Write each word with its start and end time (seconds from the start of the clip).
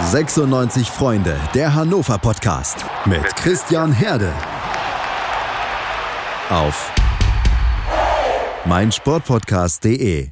96 0.00 0.90
Freunde, 0.90 1.38
der 1.54 1.72
Hannover 1.72 2.18
Podcast 2.18 2.84
mit 3.06 3.24
Christian 3.36 3.92
Herde. 3.92 4.32
Auf 6.50 6.92
meinsportpodcast.de. 8.64 10.30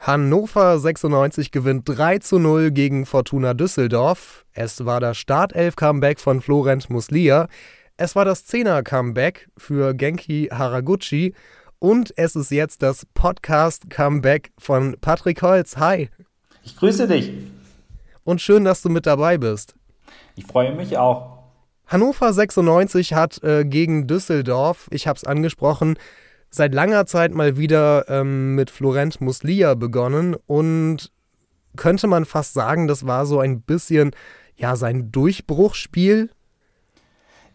Hannover 0.00 0.78
96 0.80 1.52
gewinnt 1.52 1.88
3 1.88 2.18
zu 2.18 2.40
0 2.40 2.72
gegen 2.72 3.06
Fortuna 3.06 3.54
Düsseldorf. 3.54 4.44
Es 4.52 4.84
war 4.84 4.98
das 4.98 5.16
Startelf-Comeback 5.16 6.18
von 6.18 6.40
Florent 6.40 6.90
Muslia. 6.90 7.46
Es 7.96 8.16
war 8.16 8.24
das 8.24 8.44
Zehner-Comeback 8.46 9.48
für 9.56 9.94
Genki 9.94 10.48
Haraguchi. 10.52 11.34
Und 11.78 12.12
es 12.16 12.34
ist 12.34 12.50
jetzt 12.50 12.82
das 12.82 13.06
Podcast-Comeback 13.14 14.50
von 14.58 14.96
Patrick 15.00 15.40
Holz. 15.40 15.76
Hi. 15.76 16.10
Ich 16.64 16.76
grüße 16.76 17.06
dich. 17.06 17.53
Und 18.24 18.40
schön, 18.40 18.64
dass 18.64 18.82
du 18.82 18.88
mit 18.88 19.06
dabei 19.06 19.38
bist. 19.38 19.74
Ich 20.36 20.46
freue 20.46 20.74
mich 20.74 20.98
auch. 20.98 21.38
Hannover 21.86 22.32
96 22.32 23.12
hat 23.12 23.42
äh, 23.42 23.64
gegen 23.64 24.06
Düsseldorf, 24.06 24.88
ich 24.90 25.06
habe 25.06 25.18
es 25.18 25.24
angesprochen, 25.24 25.98
seit 26.50 26.72
langer 26.72 27.04
Zeit 27.04 27.34
mal 27.34 27.56
wieder 27.58 28.08
ähm, 28.08 28.54
mit 28.54 28.70
Florent 28.70 29.20
Muslia 29.20 29.74
begonnen 29.74 30.34
und 30.46 31.10
könnte 31.76 32.06
man 32.06 32.24
fast 32.24 32.54
sagen, 32.54 32.86
das 32.86 33.06
war 33.06 33.26
so 33.26 33.40
ein 33.40 33.60
bisschen 33.60 34.12
ja 34.56 34.76
sein 34.76 35.10
Durchbruchsspiel. 35.12 36.30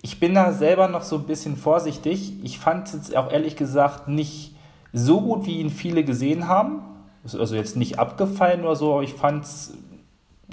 Ich 0.01 0.19
bin 0.19 0.35
da 0.35 0.53
selber 0.53 0.87
noch 0.87 1.03
so 1.03 1.17
ein 1.17 1.25
bisschen 1.25 1.57
vorsichtig. 1.57 2.33
Ich 2.43 2.59
fand 2.59 2.93
es 2.93 3.13
auch 3.15 3.31
ehrlich 3.31 3.55
gesagt 3.55 4.07
nicht 4.07 4.55
so 4.93 5.21
gut, 5.21 5.45
wie 5.45 5.59
ihn 5.59 5.69
viele 5.69 6.03
gesehen 6.03 6.47
haben. 6.47 6.81
Also 7.23 7.55
jetzt 7.55 7.75
nicht 7.75 7.99
abgefallen 7.99 8.61
oder 8.61 8.75
so, 8.75 8.93
aber 8.93 9.03
ich 9.03 9.13
fand 9.13 9.43
es 9.43 9.73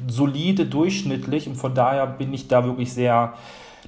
solide, 0.08 0.66
durchschnittlich 0.66 1.48
und 1.48 1.56
von 1.56 1.74
daher 1.74 2.06
bin 2.06 2.32
ich 2.32 2.48
da 2.48 2.64
wirklich 2.64 2.92
sehr, 2.92 3.34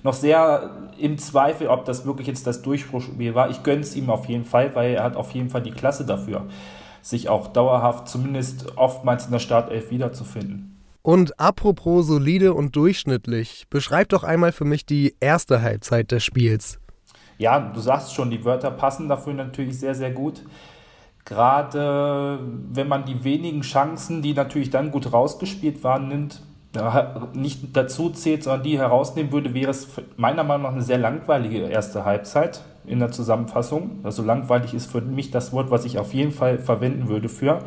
noch 0.02 0.14
sehr 0.14 0.70
im 0.98 1.18
Zweifel, 1.18 1.68
ob 1.68 1.84
das 1.84 2.06
wirklich 2.06 2.26
jetzt 2.26 2.46
das 2.46 2.62
Durchbruchspiel 2.62 3.34
war. 3.34 3.50
Ich 3.50 3.62
gönne 3.62 3.82
es 3.82 3.96
ihm 3.96 4.10
auf 4.10 4.26
jeden 4.26 4.44
Fall, 4.44 4.74
weil 4.74 4.94
er 4.94 5.04
hat 5.04 5.16
auf 5.16 5.32
jeden 5.32 5.50
Fall 5.50 5.62
die 5.62 5.70
Klasse 5.70 6.04
dafür, 6.04 6.46
sich 7.02 7.28
auch 7.28 7.48
dauerhaft, 7.48 8.08
zumindest 8.08 8.76
oftmals 8.76 9.26
in 9.26 9.32
der 9.32 9.38
Startelf 9.38 9.90
wiederzufinden. 9.90 10.78
Und 11.02 11.38
apropos 11.40 12.06
solide 12.06 12.52
und 12.54 12.76
durchschnittlich, 12.76 13.66
beschreib 13.70 14.10
doch 14.10 14.24
einmal 14.24 14.52
für 14.52 14.64
mich 14.64 14.84
die 14.84 15.14
erste 15.20 15.62
Halbzeit 15.62 16.10
des 16.10 16.24
Spiels. 16.24 16.78
Ja, 17.38 17.60
du 17.60 17.80
sagst 17.80 18.14
schon, 18.14 18.30
die 18.30 18.44
Wörter 18.44 18.70
passen 18.72 19.08
dafür 19.08 19.32
natürlich 19.32 19.78
sehr, 19.78 19.94
sehr 19.94 20.10
gut. 20.10 20.42
Gerade 21.28 22.38
wenn 22.72 22.88
man 22.88 23.04
die 23.04 23.22
wenigen 23.22 23.60
Chancen, 23.60 24.22
die 24.22 24.32
natürlich 24.32 24.70
dann 24.70 24.90
gut 24.90 25.12
rausgespielt 25.12 25.84
waren, 25.84 26.08
nimmt, 26.08 26.40
nicht 27.34 27.76
dazu 27.76 28.08
zählt, 28.08 28.44
sondern 28.44 28.62
die 28.62 28.78
herausnehmen 28.78 29.30
würde, 29.30 29.52
wäre 29.52 29.70
es 29.70 29.88
meiner 30.16 30.42
Meinung 30.42 30.62
nach 30.62 30.72
eine 30.72 30.80
sehr 30.80 30.96
langweilige 30.96 31.58
erste 31.66 32.06
Halbzeit 32.06 32.62
in 32.86 32.98
der 32.98 33.10
Zusammenfassung. 33.10 33.98
Also 34.04 34.22
langweilig 34.22 34.72
ist 34.72 34.90
für 34.90 35.02
mich 35.02 35.30
das 35.30 35.52
Wort, 35.52 35.70
was 35.70 35.84
ich 35.84 35.98
auf 35.98 36.14
jeden 36.14 36.32
Fall 36.32 36.60
verwenden 36.60 37.08
würde 37.08 37.28
für. 37.28 37.58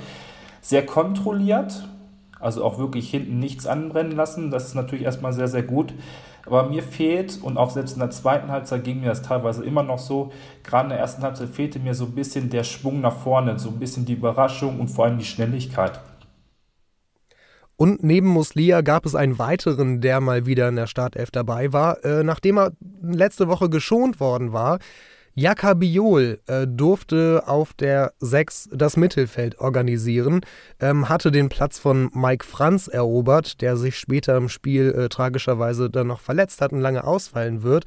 Sehr 0.62 0.84
kontrolliert, 0.84 1.88
also 2.40 2.64
auch 2.64 2.80
wirklich 2.80 3.12
hinten 3.12 3.38
nichts 3.38 3.68
anbrennen 3.68 4.14
lassen. 4.16 4.50
Das 4.50 4.66
ist 4.66 4.74
natürlich 4.74 5.06
erstmal 5.06 5.34
sehr, 5.34 5.48
sehr 5.48 5.64
gut. 5.64 5.94
Aber 6.46 6.70
mir 6.70 6.84
fehlt, 6.84 7.40
und 7.42 7.58
auch 7.58 7.70
selbst 7.70 7.94
in 7.94 8.00
der 8.00 8.10
zweiten 8.10 8.50
Halbzeit 8.50 8.84
ging 8.84 9.02
mir 9.02 9.10
das 9.10 9.22
teilweise 9.22 9.64
immer 9.64 9.84
noch 9.84 10.00
so, 10.00 10.32
gerade 10.64 10.86
in 10.86 10.90
der 10.90 11.00
ersten 11.00 11.22
Halbzeit 11.22 11.50
fehlte 11.50 11.80
mir 11.80 11.94
so 11.94 12.06
ein 12.06 12.16
bisschen 12.16 12.50
der 12.50 12.64
Schwung 12.64 13.02
nach 13.02 13.18
vorne, 13.18 13.60
so 13.60 13.70
ein 13.70 13.80
bisschen 13.80 14.06
die 14.06 14.14
Überraschung 14.14 14.80
und 14.80 14.88
vor 14.88 15.06
allem 15.06 15.18
die 15.18 15.26
Schnelligkeit. 15.26 16.00
Und 17.82 18.04
neben 18.04 18.28
Muslia 18.28 18.82
gab 18.82 19.08
es 19.08 19.16
einen 19.16 19.40
weiteren, 19.40 20.02
der 20.02 20.22
mal 20.22 20.46
wieder 20.46 20.70
in 20.70 20.76
der 20.76 20.86
Startelf 20.86 21.32
dabei 21.32 21.74
war. 21.74 22.06
Äh, 22.06 22.24
nachdem 22.24 22.60
er 22.60 22.74
letzte 23.02 23.48
Woche 23.48 23.72
geschont 23.72 24.20
worden 24.20 24.54
war, 24.54 24.78
Jaka 25.34 25.74
Biol 25.74 26.40
äh, 26.48 26.68
durfte 26.68 27.44
auf 27.48 27.74
der 27.74 28.14
6 28.20 28.70
das 28.74 28.98
Mittelfeld 28.98 29.60
organisieren, 29.60 30.42
ähm, 30.80 31.08
hatte 31.08 31.32
den 31.32 31.48
Platz 31.48 31.80
von 31.80 32.10
Mike 32.14 32.46
Franz 32.46 32.88
erobert, 32.88 33.62
der 33.62 33.78
sich 33.78 33.98
später 33.98 34.36
im 34.36 34.50
Spiel 34.50 34.92
äh, 34.92 35.10
tragischerweise 35.10 35.90
dann 35.90 36.08
noch 36.08 36.20
verletzt 36.20 36.62
hat 36.62 36.74
und 36.74 36.82
lange 36.82 37.06
ausfallen 37.06 37.64
wird. 37.64 37.86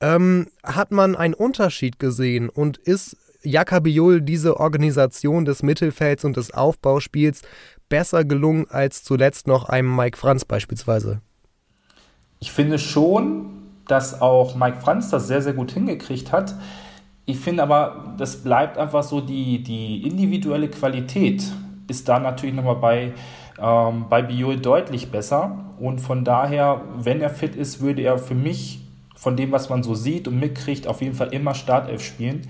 Ähm, 0.00 0.48
hat 0.62 0.92
man 0.92 1.16
einen 1.16 1.34
Unterschied 1.34 1.98
gesehen 1.98 2.50
und 2.50 2.76
ist 2.76 3.16
Jaka 3.42 3.80
Biol 3.80 4.20
diese 4.20 4.58
Organisation 4.58 5.44
des 5.44 5.62
Mittelfelds 5.62 6.24
und 6.24 6.36
des 6.36 6.52
Aufbauspiels 6.52 7.42
besser 7.88 8.24
gelungen 8.24 8.66
als 8.68 9.02
zuletzt 9.02 9.46
noch 9.46 9.68
einem 9.68 9.94
Mike 9.94 10.18
Franz 10.18 10.44
beispielsweise? 10.44 11.20
Ich 12.40 12.52
finde 12.52 12.78
schon, 12.78 13.67
dass 13.88 14.20
auch 14.20 14.54
Mike 14.54 14.78
Franz 14.80 15.10
das 15.10 15.26
sehr, 15.26 15.42
sehr 15.42 15.54
gut 15.54 15.72
hingekriegt 15.72 16.30
hat. 16.30 16.54
Ich 17.26 17.38
finde 17.38 17.62
aber, 17.62 18.14
das 18.16 18.42
bleibt 18.42 18.78
einfach 18.78 19.02
so, 19.02 19.20
die, 19.20 19.62
die 19.62 20.06
individuelle 20.06 20.68
Qualität 20.68 21.42
ist 21.88 22.08
da 22.08 22.18
natürlich 22.18 22.54
nochmal 22.54 22.76
bei, 22.76 23.12
ähm, 23.60 24.06
bei 24.08 24.22
Biol 24.22 24.58
deutlich 24.58 25.10
besser. 25.10 25.64
Und 25.78 26.00
von 26.00 26.24
daher, 26.24 26.82
wenn 26.96 27.20
er 27.20 27.30
fit 27.30 27.56
ist, 27.56 27.80
würde 27.80 28.02
er 28.02 28.18
für 28.18 28.34
mich 28.34 28.80
von 29.16 29.36
dem, 29.36 29.50
was 29.52 29.68
man 29.68 29.82
so 29.82 29.94
sieht 29.94 30.28
und 30.28 30.38
mitkriegt, 30.38 30.86
auf 30.86 31.02
jeden 31.02 31.14
Fall 31.14 31.34
immer 31.34 31.54
Startelf 31.54 32.02
spielen, 32.02 32.48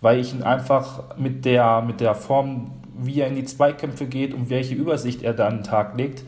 weil 0.00 0.20
ich 0.20 0.34
ihn 0.34 0.42
einfach 0.42 1.16
mit 1.16 1.44
der, 1.44 1.80
mit 1.80 2.00
der 2.00 2.14
Form, 2.14 2.72
wie 2.98 3.20
er 3.20 3.28
in 3.28 3.36
die 3.36 3.44
Zweikämpfe 3.44 4.06
geht 4.06 4.34
und 4.34 4.50
welche 4.50 4.74
Übersicht 4.74 5.22
er 5.22 5.32
da 5.32 5.48
an 5.48 5.58
den 5.58 5.64
Tag 5.64 5.96
legt, 5.96 6.22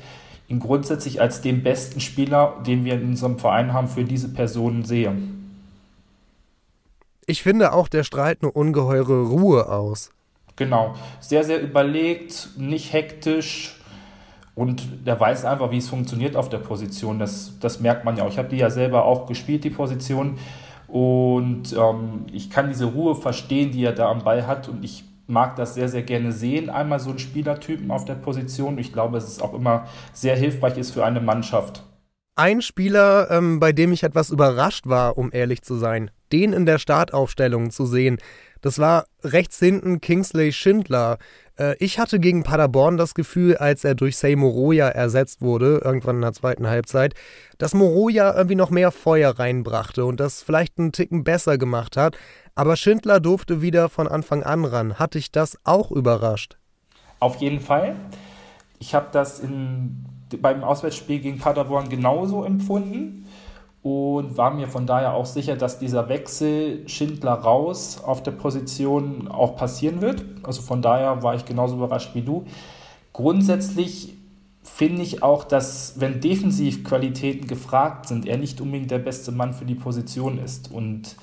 ihn 0.48 0.60
grundsätzlich 0.60 1.20
als 1.20 1.40
den 1.40 1.62
besten 1.62 2.00
Spieler, 2.00 2.62
den 2.66 2.84
wir 2.84 2.94
in 2.94 3.04
unserem 3.04 3.38
Verein 3.38 3.72
haben, 3.72 3.88
für 3.88 4.04
diese 4.04 4.28
Personen 4.28 4.84
sehe. 4.84 5.16
Ich 7.26 7.42
finde 7.42 7.72
auch, 7.72 7.88
der 7.88 8.04
strahlt 8.04 8.42
eine 8.42 8.52
ungeheure 8.52 9.22
Ruhe 9.22 9.68
aus. 9.68 10.10
Genau, 10.56 10.94
sehr, 11.20 11.42
sehr 11.42 11.60
überlegt, 11.62 12.50
nicht 12.56 12.92
hektisch 12.92 13.76
und 14.54 15.06
der 15.06 15.18
weiß 15.18 15.44
einfach, 15.44 15.70
wie 15.70 15.78
es 15.78 15.88
funktioniert 15.88 16.36
auf 16.36 16.48
der 16.48 16.58
Position. 16.58 17.18
Das, 17.18 17.58
das 17.60 17.80
merkt 17.80 18.04
man 18.04 18.16
ja 18.16 18.24
auch. 18.24 18.28
Ich 18.28 18.38
habe 18.38 18.48
die 18.48 18.58
ja 18.58 18.70
selber 18.70 19.04
auch 19.04 19.26
gespielt, 19.26 19.64
die 19.64 19.70
Position. 19.70 20.38
Und 20.86 21.72
ähm, 21.72 22.26
ich 22.32 22.50
kann 22.50 22.68
diese 22.68 22.84
Ruhe 22.84 23.16
verstehen, 23.16 23.72
die 23.72 23.84
er 23.84 23.92
da 23.92 24.08
am 24.08 24.22
Ball 24.22 24.46
hat. 24.46 24.68
Und 24.68 24.84
ich 24.84 25.04
mag 25.26 25.56
das 25.56 25.74
sehr, 25.74 25.88
sehr 25.88 26.02
gerne 26.02 26.32
sehen, 26.32 26.70
einmal 26.70 27.00
so 27.00 27.10
einen 27.10 27.18
Spielertypen 27.18 27.90
auf 27.90 28.04
der 28.04 28.14
Position. 28.14 28.78
Ich 28.78 28.92
glaube, 28.92 29.18
es 29.18 29.28
ist 29.28 29.42
auch 29.42 29.54
immer 29.54 29.86
sehr 30.12 30.36
hilfreich 30.36 30.76
ist 30.78 30.92
für 30.92 31.04
eine 31.04 31.20
Mannschaft. 31.20 31.84
Ein 32.36 32.62
Spieler, 32.62 33.30
ähm, 33.30 33.60
bei 33.60 33.72
dem 33.72 33.92
ich 33.92 34.02
etwas 34.02 34.30
überrascht 34.30 34.88
war, 34.88 35.16
um 35.16 35.30
ehrlich 35.32 35.62
zu 35.62 35.76
sein, 35.76 36.10
den 36.32 36.52
in 36.52 36.66
der 36.66 36.78
Startaufstellung 36.78 37.70
zu 37.70 37.86
sehen, 37.86 38.18
das 38.60 38.78
war 38.78 39.04
rechts 39.22 39.58
hinten 39.58 40.00
Kingsley 40.00 40.50
Schindler. 40.50 41.18
Äh, 41.58 41.76
ich 41.78 41.98
hatte 41.98 42.18
gegen 42.18 42.42
Paderborn 42.42 42.96
das 42.96 43.14
Gefühl, 43.14 43.58
als 43.58 43.84
er 43.84 43.94
durch 43.94 44.16
Say 44.16 44.36
Moroja 44.36 44.88
ersetzt 44.88 45.42
wurde, 45.42 45.82
irgendwann 45.84 46.16
in 46.16 46.22
der 46.22 46.32
zweiten 46.32 46.66
Halbzeit, 46.66 47.14
dass 47.58 47.74
Moroja 47.74 48.34
irgendwie 48.34 48.56
noch 48.56 48.70
mehr 48.70 48.90
Feuer 48.90 49.38
reinbrachte 49.38 50.04
und 50.06 50.18
das 50.18 50.42
vielleicht 50.42 50.78
einen 50.78 50.92
Ticken 50.92 51.24
besser 51.24 51.58
gemacht 51.58 51.98
hat. 51.98 52.16
Aber 52.54 52.76
Schindler 52.76 53.20
durfte 53.20 53.62
wieder 53.62 53.88
von 53.88 54.06
Anfang 54.06 54.42
an 54.42 54.64
ran. 54.64 54.98
Hat 54.98 55.14
dich 55.14 55.32
das 55.32 55.58
auch 55.64 55.90
überrascht? 55.90 56.56
Auf 57.18 57.36
jeden 57.36 57.60
Fall. 57.60 57.96
Ich 58.78 58.94
habe 58.94 59.06
das 59.10 59.40
in, 59.40 60.04
beim 60.40 60.62
Auswärtsspiel 60.62 61.20
gegen 61.20 61.38
Paderborn 61.38 61.88
genauso 61.88 62.44
empfunden 62.44 63.26
und 63.82 64.36
war 64.36 64.52
mir 64.52 64.68
von 64.68 64.86
daher 64.86 65.14
auch 65.14 65.26
sicher, 65.26 65.56
dass 65.56 65.78
dieser 65.78 66.08
Wechsel 66.08 66.88
Schindler 66.88 67.32
raus 67.32 68.00
auf 68.02 68.22
der 68.22 68.30
Position 68.30 69.28
auch 69.28 69.56
passieren 69.56 70.00
wird. 70.00 70.24
Also 70.42 70.62
von 70.62 70.80
daher 70.80 71.22
war 71.22 71.34
ich 71.34 71.44
genauso 71.44 71.76
überrascht 71.76 72.14
wie 72.14 72.22
du. 72.22 72.46
Grundsätzlich 73.12 74.14
finde 74.62 75.02
ich 75.02 75.22
auch, 75.22 75.44
dass 75.44 76.00
wenn 76.00 76.20
Defensivqualitäten 76.20 77.46
gefragt 77.46 78.06
sind, 78.06 78.26
er 78.26 78.38
nicht 78.38 78.60
unbedingt 78.60 78.90
der 78.90 78.98
beste 78.98 79.32
Mann 79.32 79.52
für 79.52 79.66
die 79.66 79.74
Position 79.74 80.38
ist. 80.38 80.72
Und 80.72 81.16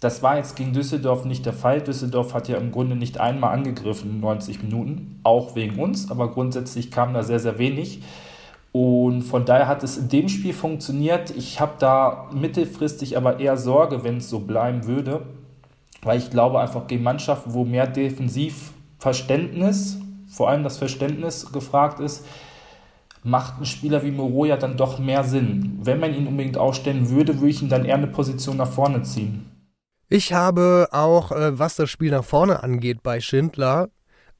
das 0.00 0.22
war 0.22 0.38
jetzt 0.38 0.56
gegen 0.56 0.72
Düsseldorf 0.72 1.26
nicht 1.26 1.44
der 1.44 1.52
Fall. 1.52 1.82
Düsseldorf 1.82 2.32
hat 2.32 2.48
ja 2.48 2.56
im 2.56 2.72
Grunde 2.72 2.96
nicht 2.96 3.20
einmal 3.20 3.52
angegriffen 3.52 4.10
in 4.10 4.20
90 4.20 4.62
Minuten, 4.62 5.20
auch 5.22 5.54
wegen 5.54 5.78
uns, 5.78 6.10
aber 6.10 6.30
grundsätzlich 6.30 6.90
kam 6.90 7.12
da 7.12 7.22
sehr, 7.22 7.38
sehr 7.38 7.58
wenig. 7.58 8.00
Und 8.72 9.20
von 9.22 9.44
daher 9.44 9.68
hat 9.68 9.82
es 9.82 9.98
in 9.98 10.08
dem 10.08 10.30
Spiel 10.30 10.54
funktioniert. 10.54 11.36
Ich 11.36 11.60
habe 11.60 11.72
da 11.78 12.30
mittelfristig 12.32 13.18
aber 13.18 13.40
eher 13.40 13.58
Sorge, 13.58 14.02
wenn 14.02 14.16
es 14.18 14.30
so 14.30 14.40
bleiben 14.40 14.86
würde, 14.86 15.26
weil 16.02 16.18
ich 16.18 16.30
glaube 16.30 16.60
einfach 16.60 16.86
gegen 16.86 17.02
Mannschaften, 17.02 17.52
wo 17.52 17.64
mehr 17.64 17.86
Defensivverständnis, 17.86 19.98
vor 20.28 20.48
allem 20.48 20.62
das 20.62 20.78
Verständnis 20.78 21.52
gefragt 21.52 22.00
ist, 22.00 22.24
macht 23.22 23.60
ein 23.60 23.66
Spieler 23.66 24.02
wie 24.02 24.12
Moroja 24.12 24.56
dann 24.56 24.78
doch 24.78 24.98
mehr 24.98 25.24
Sinn. 25.24 25.78
Wenn 25.82 26.00
man 26.00 26.14
ihn 26.14 26.26
unbedingt 26.26 26.56
aufstellen 26.56 27.10
würde, 27.10 27.34
würde 27.34 27.50
ich 27.50 27.60
ihn 27.60 27.68
dann 27.68 27.84
eher 27.84 27.96
eine 27.96 28.06
Position 28.06 28.56
nach 28.56 28.70
vorne 28.70 29.02
ziehen. 29.02 29.49
Ich 30.12 30.32
habe 30.32 30.88
auch, 30.90 31.30
äh, 31.30 31.56
was 31.58 31.76
das 31.76 31.88
Spiel 31.88 32.10
nach 32.10 32.24
vorne 32.24 32.62
angeht, 32.64 33.02
bei 33.02 33.20
Schindler 33.20 33.88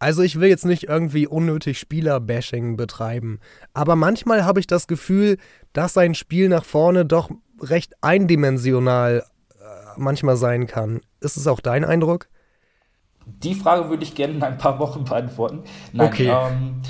Also 0.00 0.22
ich 0.22 0.40
will 0.40 0.48
jetzt 0.48 0.64
nicht 0.64 0.84
irgendwie 0.84 1.26
unnötig 1.26 1.78
Spielerbashing 1.78 2.76
betreiben, 2.76 3.38
aber 3.74 3.96
manchmal 3.96 4.44
habe 4.44 4.58
ich 4.58 4.66
das 4.66 4.86
Gefühl, 4.88 5.36
dass 5.72 5.92
sein 5.92 6.14
Spiel 6.14 6.48
nach 6.48 6.64
vorne 6.64 7.04
doch 7.04 7.30
recht 7.60 7.94
eindimensional 8.00 9.24
äh, 9.50 9.64
manchmal 9.96 10.36
sein 10.36 10.66
kann. 10.66 11.02
Ist 11.20 11.36
es 11.36 11.46
auch 11.46 11.60
dein 11.60 11.84
Eindruck? 11.84 12.28
Die 13.26 13.54
Frage 13.54 13.90
würde 13.90 14.02
ich 14.02 14.14
gerne 14.14 14.34
in 14.34 14.42
ein 14.42 14.58
paar 14.58 14.78
Wochen 14.78 15.04
beantworten. 15.04 15.64
Nein, 15.92 16.06
okay. 16.08 16.28
Ähm, 16.30 16.80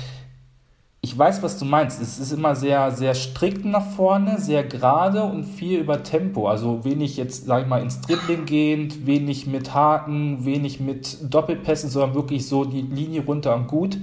ich 1.03 1.17
weiß, 1.17 1.41
was 1.41 1.57
du 1.57 1.65
meinst. 1.65 1.99
Es 1.99 2.19
ist 2.19 2.31
immer 2.31 2.55
sehr, 2.55 2.91
sehr 2.91 3.15
strikt 3.15 3.65
nach 3.65 3.85
vorne, 3.85 4.39
sehr 4.39 4.63
gerade 4.63 5.23
und 5.23 5.45
viel 5.45 5.79
über 5.79 6.03
Tempo. 6.03 6.47
Also 6.47 6.85
wenig 6.85 7.17
jetzt, 7.17 7.45
sag 7.45 7.63
ich 7.63 7.67
mal, 7.67 7.81
ins 7.81 8.01
Dribbling 8.01 8.45
gehend, 8.45 9.07
wenig 9.07 9.47
mit 9.47 9.73
Haken, 9.73 10.45
wenig 10.45 10.79
mit 10.79 11.17
Doppelpässen, 11.33 11.89
sondern 11.89 12.13
wirklich 12.13 12.47
so 12.47 12.65
die 12.65 12.83
Linie 12.83 13.25
runter 13.25 13.55
und 13.55 13.67
gut. 13.67 13.97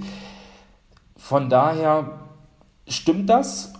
Von 1.15 1.49
daher 1.49 2.19
stimmt 2.85 3.29
das. 3.29 3.73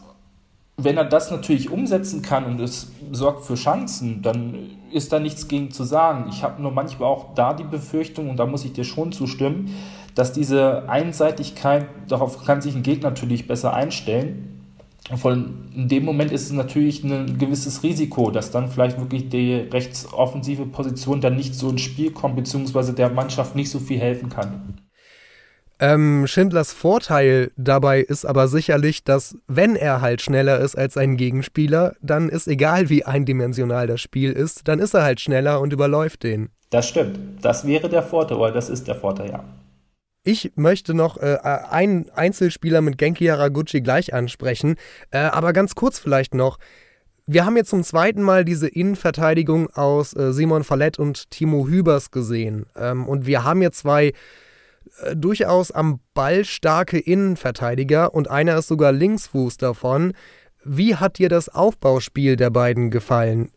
Wenn 0.77 0.95
er 0.95 1.03
das 1.03 1.29
natürlich 1.29 1.69
umsetzen 1.69 2.21
kann 2.21 2.45
und 2.45 2.61
es 2.61 2.89
sorgt 3.11 3.43
für 3.43 3.55
Chancen, 3.55 4.21
dann 4.21 4.69
ist 4.93 5.11
da 5.11 5.19
nichts 5.19 5.49
gegen 5.49 5.71
zu 5.71 5.83
sagen. 5.83 6.27
Ich 6.29 6.41
habe 6.41 6.61
nur 6.61 6.71
manchmal 6.71 7.09
auch 7.09 7.33
da 7.35 7.53
die 7.53 7.65
Befürchtung, 7.65 8.29
und 8.29 8.37
da 8.37 8.45
muss 8.45 8.63
ich 8.63 8.71
dir 8.71 8.85
schon 8.85 9.11
zustimmen, 9.11 9.75
dass 10.15 10.33
diese 10.33 10.89
Einseitigkeit, 10.89 11.85
darauf 12.07 12.45
kann 12.45 12.61
sich 12.61 12.75
ein 12.75 12.83
Gegner 12.83 13.09
natürlich 13.09 13.47
besser 13.47 13.73
einstellen. 13.73 14.61
Von, 15.15 15.69
in 15.75 15.87
dem 15.87 16.05
Moment 16.05 16.31
ist 16.31 16.43
es 16.43 16.51
natürlich 16.51 17.03
ein 17.03 17.39
gewisses 17.39 17.81
Risiko, 17.81 18.29
dass 18.29 18.51
dann 18.51 18.69
vielleicht 18.69 18.99
wirklich 18.99 19.29
die 19.29 19.55
rechtsoffensive 19.55 20.65
Position 20.67 21.19
dann 21.21 21.35
nicht 21.35 21.55
so 21.55 21.69
ins 21.69 21.81
Spiel 21.81 22.11
kommt, 22.11 22.35
beziehungsweise 22.35 22.93
der 22.93 23.09
Mannschaft 23.09 23.55
nicht 23.55 23.71
so 23.71 23.79
viel 23.79 23.99
helfen 23.99 24.29
kann. 24.29 24.79
Ähm, 25.81 26.27
Schindlers 26.27 26.73
Vorteil 26.73 27.51
dabei 27.55 28.01
ist 28.01 28.25
aber 28.25 28.49
sicherlich, 28.49 29.05
dass 29.05 29.37
wenn 29.47 29.77
er 29.77 30.01
halt 30.01 30.21
schneller 30.21 30.59
ist 30.59 30.77
als 30.77 30.95
sein 30.95 31.15
Gegenspieler, 31.15 31.95
dann 32.01 32.27
ist 32.27 32.47
egal 32.47 32.89
wie 32.89 33.05
eindimensional 33.05 33.87
das 33.87 34.01
Spiel 34.01 34.33
ist, 34.33 34.67
dann 34.67 34.79
ist 34.79 34.93
er 34.93 35.03
halt 35.03 35.21
schneller 35.21 35.61
und 35.61 35.71
überläuft 35.71 36.23
den. 36.23 36.49
Das 36.69 36.87
stimmt. 36.87 37.17
Das 37.41 37.65
wäre 37.65 37.87
der 37.87 38.03
Vorteil, 38.03 38.37
oder 38.37 38.51
das 38.51 38.69
ist 38.69 38.87
der 38.87 38.95
Vorteil, 38.95 39.31
ja. 39.31 39.43
Ich 40.31 40.51
möchte 40.53 40.93
noch 40.93 41.17
äh, 41.17 41.39
einen 41.71 42.07
Einzelspieler 42.11 42.81
mit 42.81 42.99
Genki 42.99 43.25
Haraguchi 43.25 43.81
gleich 43.81 44.13
ansprechen, 44.13 44.75
äh, 45.09 45.17
aber 45.17 45.53
ganz 45.53 45.73
kurz 45.73 45.97
vielleicht 45.97 46.35
noch. 46.35 46.59
Wir 47.25 47.47
haben 47.47 47.57
jetzt 47.57 47.71
zum 47.71 47.83
zweiten 47.83 48.21
Mal 48.21 48.45
diese 48.45 48.67
Innenverteidigung 48.67 49.71
aus 49.71 50.15
äh, 50.15 50.31
Simon 50.31 50.63
Fallett 50.63 50.99
und 50.99 51.31
Timo 51.31 51.67
Hübers 51.67 52.11
gesehen. 52.11 52.67
Ähm, 52.75 53.07
und 53.07 53.25
wir 53.25 53.43
haben 53.43 53.63
jetzt 53.63 53.79
zwei 53.79 54.13
äh, 55.01 55.15
durchaus 55.15 55.71
am 55.71 55.99
Ball 56.13 56.45
starke 56.45 56.99
Innenverteidiger 56.99 58.13
und 58.13 58.29
einer 58.29 58.55
ist 58.59 58.67
sogar 58.67 58.91
Linksfuß 58.91 59.57
davon. 59.57 60.13
Wie 60.63 60.95
hat 60.95 61.17
dir 61.17 61.29
das 61.29 61.49
Aufbauspiel 61.49 62.35
der 62.35 62.51
beiden 62.51 62.91
gefallen? 62.91 63.49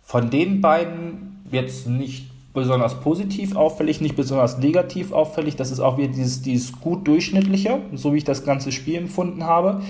Von 0.00 0.30
den 0.30 0.62
beiden 0.62 1.44
jetzt 1.50 1.86
nicht 1.86 2.33
besonders 2.54 3.00
positiv 3.00 3.56
auffällig, 3.56 4.00
nicht 4.00 4.16
besonders 4.16 4.58
negativ 4.58 5.12
auffällig. 5.12 5.56
Das 5.56 5.70
ist 5.70 5.80
auch 5.80 5.98
wieder 5.98 6.08
dieses, 6.08 6.40
dieses 6.40 6.80
gut 6.80 7.06
durchschnittliche, 7.06 7.80
so 7.92 8.14
wie 8.14 8.18
ich 8.18 8.24
das 8.24 8.44
ganze 8.44 8.72
Spiel 8.72 8.96
empfunden 8.96 9.44
habe. 9.44 9.82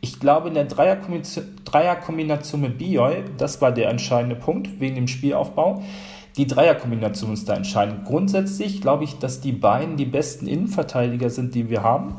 Ich 0.00 0.18
glaube, 0.18 0.48
in 0.48 0.54
der 0.54 0.64
Dreierkombination 0.64 2.60
mit 2.60 2.78
Biol, 2.78 3.24
das 3.38 3.60
war 3.60 3.70
der 3.72 3.90
entscheidende 3.90 4.36
Punkt 4.36 4.80
wegen 4.80 4.94
dem 4.94 5.08
Spielaufbau. 5.08 5.82
Die 6.36 6.46
Dreierkombination 6.46 7.32
ist 7.32 7.48
da 7.48 7.54
entscheidend. 7.54 8.04
Grundsätzlich 8.04 8.80
glaube 8.80 9.04
ich, 9.04 9.18
dass 9.18 9.40
die 9.40 9.52
beiden 9.52 9.96
die 9.96 10.04
besten 10.04 10.46
Innenverteidiger 10.46 11.30
sind, 11.30 11.54
die 11.54 11.70
wir 11.70 11.82
haben. 11.82 12.16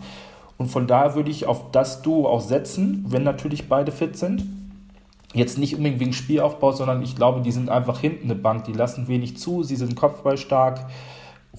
Und 0.58 0.70
von 0.70 0.88
daher 0.88 1.16
würde 1.16 1.30
ich 1.30 1.46
auf 1.46 1.72
das 1.72 2.02
Duo 2.02 2.28
auch 2.28 2.42
setzen, 2.42 3.06
wenn 3.08 3.24
natürlich 3.24 3.70
beide 3.70 3.92
fit 3.92 4.18
sind. 4.18 4.44
Jetzt 5.34 5.58
nicht 5.58 5.76
unbedingt 5.76 6.00
wegen 6.00 6.14
Spielaufbau, 6.14 6.72
sondern 6.72 7.02
ich 7.02 7.16
glaube, 7.16 7.42
die 7.42 7.52
sind 7.52 7.70
einfach 7.70 8.00
hinten 8.00 8.26
eine 8.26 8.36
Bank. 8.36 8.64
Die 8.64 8.74
lassen 8.74 9.08
wenig 9.08 9.38
zu, 9.38 9.64
sie 9.64 9.76
sind 9.76 9.96
kopfballstark, 9.96 10.86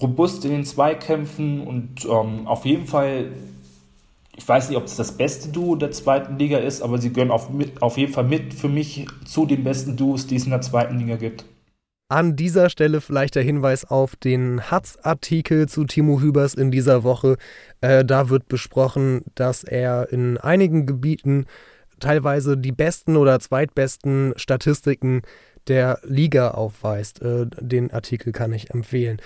robust 0.01 0.43
in 0.45 0.51
den 0.51 0.65
Zweikämpfen 0.65 1.61
und 1.61 2.05
ähm, 2.05 2.47
auf 2.47 2.65
jeden 2.65 2.87
Fall, 2.87 3.31
ich 4.35 4.47
weiß 4.47 4.69
nicht, 4.69 4.77
ob 4.77 4.85
es 4.85 4.95
das 4.95 5.11
beste 5.17 5.49
Duo 5.49 5.75
der 5.75 5.91
zweiten 5.91 6.37
Liga 6.39 6.57
ist, 6.57 6.81
aber 6.81 6.97
sie 6.97 7.13
gehören 7.13 7.31
auf, 7.31 7.51
mit, 7.51 7.81
auf 7.81 7.97
jeden 7.97 8.11
Fall 8.11 8.23
mit 8.23 8.53
für 8.53 8.69
mich 8.69 9.05
zu 9.25 9.45
den 9.45 9.63
besten 9.63 9.95
Duos, 9.95 10.25
die 10.25 10.35
es 10.37 10.45
in 10.45 10.51
der 10.51 10.61
zweiten 10.61 10.97
Liga 10.97 11.17
gibt. 11.17 11.45
An 12.11 12.35
dieser 12.35 12.71
Stelle 12.71 13.01
vielleicht 13.01 13.35
der 13.35 13.43
Hinweis 13.43 13.85
auf 13.85 14.15
den 14.15 14.71
Hatz-Artikel 14.71 15.69
zu 15.69 15.85
Timo 15.85 16.19
Hübers 16.19 16.55
in 16.55 16.71
dieser 16.71 17.03
Woche. 17.03 17.37
Äh, 17.81 18.03
da 18.03 18.29
wird 18.29 18.47
besprochen, 18.47 19.21
dass 19.35 19.63
er 19.63 20.11
in 20.11 20.39
einigen 20.39 20.87
Gebieten 20.87 21.45
teilweise 21.99 22.57
die 22.57 22.71
besten 22.71 23.17
oder 23.17 23.39
zweitbesten 23.39 24.33
Statistiken 24.35 25.21
der 25.67 25.99
Liga 26.03 26.51
aufweist. 26.51 27.21
Äh, 27.21 27.47
den 27.59 27.91
Artikel 27.91 28.31
kann 28.31 28.53
ich 28.53 28.71
empfehlen. 28.71 29.21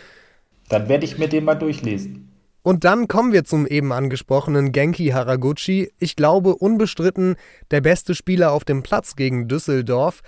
Dann 0.70 0.90
werde 0.90 1.06
ich 1.06 1.18
mir 1.18 1.28
den 1.28 1.46
mal 1.46 1.56
durchlesen. 1.56 2.30
Und 2.64 2.86
dann 2.86 3.10
kommen 3.10 3.34
wir 3.34 3.44
zum 3.44 3.68
eben 3.68 3.92
angesprochenen 3.92 4.72
Genki 4.72 5.08
Haraguchi. 5.10 5.92
Ich 6.00 6.16
glaube, 6.16 6.56
unbestritten 6.56 7.36
der 7.72 7.82
beste 7.82 8.16
Spieler 8.16 8.54
auf 8.54 8.64
dem 8.64 8.84
Platz 8.84 9.18
gegen 9.18 9.50
Düsseldorf. 9.50 10.22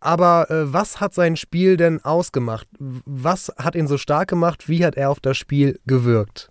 Aber 0.00 0.50
äh, 0.50 0.72
was 0.72 1.00
hat 1.00 1.14
sein 1.14 1.36
Spiel 1.36 1.76
denn 1.76 2.04
ausgemacht? 2.04 2.66
Was 2.78 3.52
hat 3.56 3.76
ihn 3.76 3.86
so 3.86 3.98
stark 3.98 4.28
gemacht? 4.28 4.68
Wie 4.68 4.84
hat 4.84 4.96
er 4.96 5.10
auf 5.10 5.20
das 5.20 5.36
Spiel 5.36 5.80
gewirkt? 5.86 6.50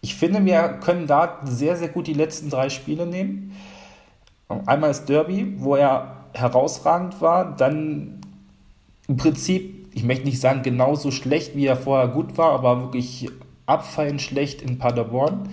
Ich 0.00 0.16
finde, 0.16 0.44
wir 0.44 0.80
können 0.82 1.06
da 1.06 1.40
sehr, 1.44 1.76
sehr 1.76 1.88
gut 1.88 2.06
die 2.06 2.14
letzten 2.14 2.50
drei 2.50 2.70
Spiele 2.70 3.06
nehmen. 3.06 3.54
Einmal 4.66 4.90
das 4.90 5.04
Derby, 5.04 5.54
wo 5.58 5.76
er 5.76 6.16
herausragend 6.32 7.20
war, 7.20 7.56
dann 7.56 8.20
im 9.08 9.16
Prinzip, 9.16 9.88
ich 9.92 10.04
möchte 10.04 10.24
nicht 10.24 10.40
sagen 10.40 10.62
genauso 10.62 11.10
schlecht, 11.10 11.56
wie 11.56 11.66
er 11.66 11.76
vorher 11.76 12.08
gut 12.08 12.38
war, 12.38 12.52
aber 12.52 12.80
wirklich 12.80 13.28
abfallend 13.66 14.22
schlecht 14.22 14.62
in 14.62 14.78
Paderborn. 14.78 15.48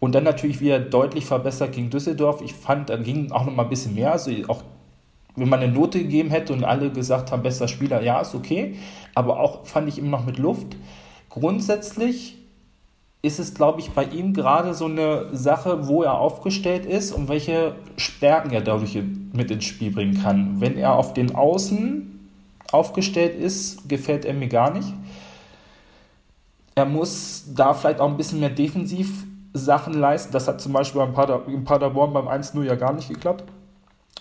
Und 0.00 0.14
dann 0.14 0.24
natürlich 0.24 0.60
wieder 0.60 0.80
deutlich 0.80 1.26
verbessert 1.26 1.72
gegen 1.72 1.90
Düsseldorf. 1.90 2.42
Ich 2.42 2.54
fand, 2.54 2.90
da 2.90 2.96
ging 2.96 3.30
auch 3.30 3.44
noch 3.44 3.54
mal 3.54 3.62
ein 3.62 3.68
bisschen 3.68 3.94
mehr. 3.94 4.12
Also 4.12 4.32
auch 4.48 4.64
wenn 5.36 5.48
man 5.48 5.60
eine 5.60 5.72
Note 5.72 6.00
gegeben 6.00 6.30
hätte 6.30 6.52
und 6.52 6.64
alle 6.64 6.90
gesagt 6.90 7.30
haben, 7.30 7.42
bester 7.42 7.68
Spieler, 7.68 8.02
ja, 8.02 8.20
ist 8.20 8.34
okay. 8.34 8.74
Aber 9.14 9.38
auch 9.38 9.64
fand 9.64 9.88
ich 9.88 9.98
immer 9.98 10.18
noch 10.18 10.26
mit 10.26 10.38
Luft. 10.38 10.76
Grundsätzlich 11.28 12.36
ist 13.22 13.38
es, 13.38 13.54
glaube 13.54 13.80
ich, 13.80 13.92
bei 13.92 14.04
ihm 14.04 14.34
gerade 14.34 14.74
so 14.74 14.86
eine 14.86 15.28
Sache, 15.32 15.86
wo 15.86 16.02
er 16.02 16.18
aufgestellt 16.18 16.84
ist 16.84 17.12
und 17.12 17.28
welche 17.28 17.76
Stärken 17.96 18.50
er 18.50 18.62
dadurch 18.62 18.98
mit 19.32 19.50
ins 19.52 19.64
Spiel 19.64 19.92
bringen 19.92 20.20
kann. 20.20 20.60
Wenn 20.60 20.76
er 20.76 20.94
auf 20.94 21.14
den 21.14 21.32
Außen 21.34 22.28
aufgestellt 22.72 23.38
ist, 23.38 23.88
gefällt 23.88 24.24
er 24.24 24.34
mir 24.34 24.48
gar 24.48 24.72
nicht. 24.72 24.92
Er 26.74 26.84
muss 26.84 27.44
da 27.54 27.74
vielleicht 27.74 28.00
auch 28.00 28.08
ein 28.08 28.16
bisschen 28.16 28.40
mehr 28.40 28.50
Defensivsachen 28.50 29.94
leisten. 29.94 30.32
Das 30.32 30.48
hat 30.48 30.60
zum 30.60 30.72
Beispiel 30.72 31.00
beim 31.00 31.12
Pader, 31.12 31.42
in 31.46 31.62
Paderborn 31.62 32.12
beim 32.12 32.26
1-0 32.26 32.64
ja 32.64 32.74
gar 32.74 32.92
nicht 32.92 33.08
geklappt, 33.08 33.44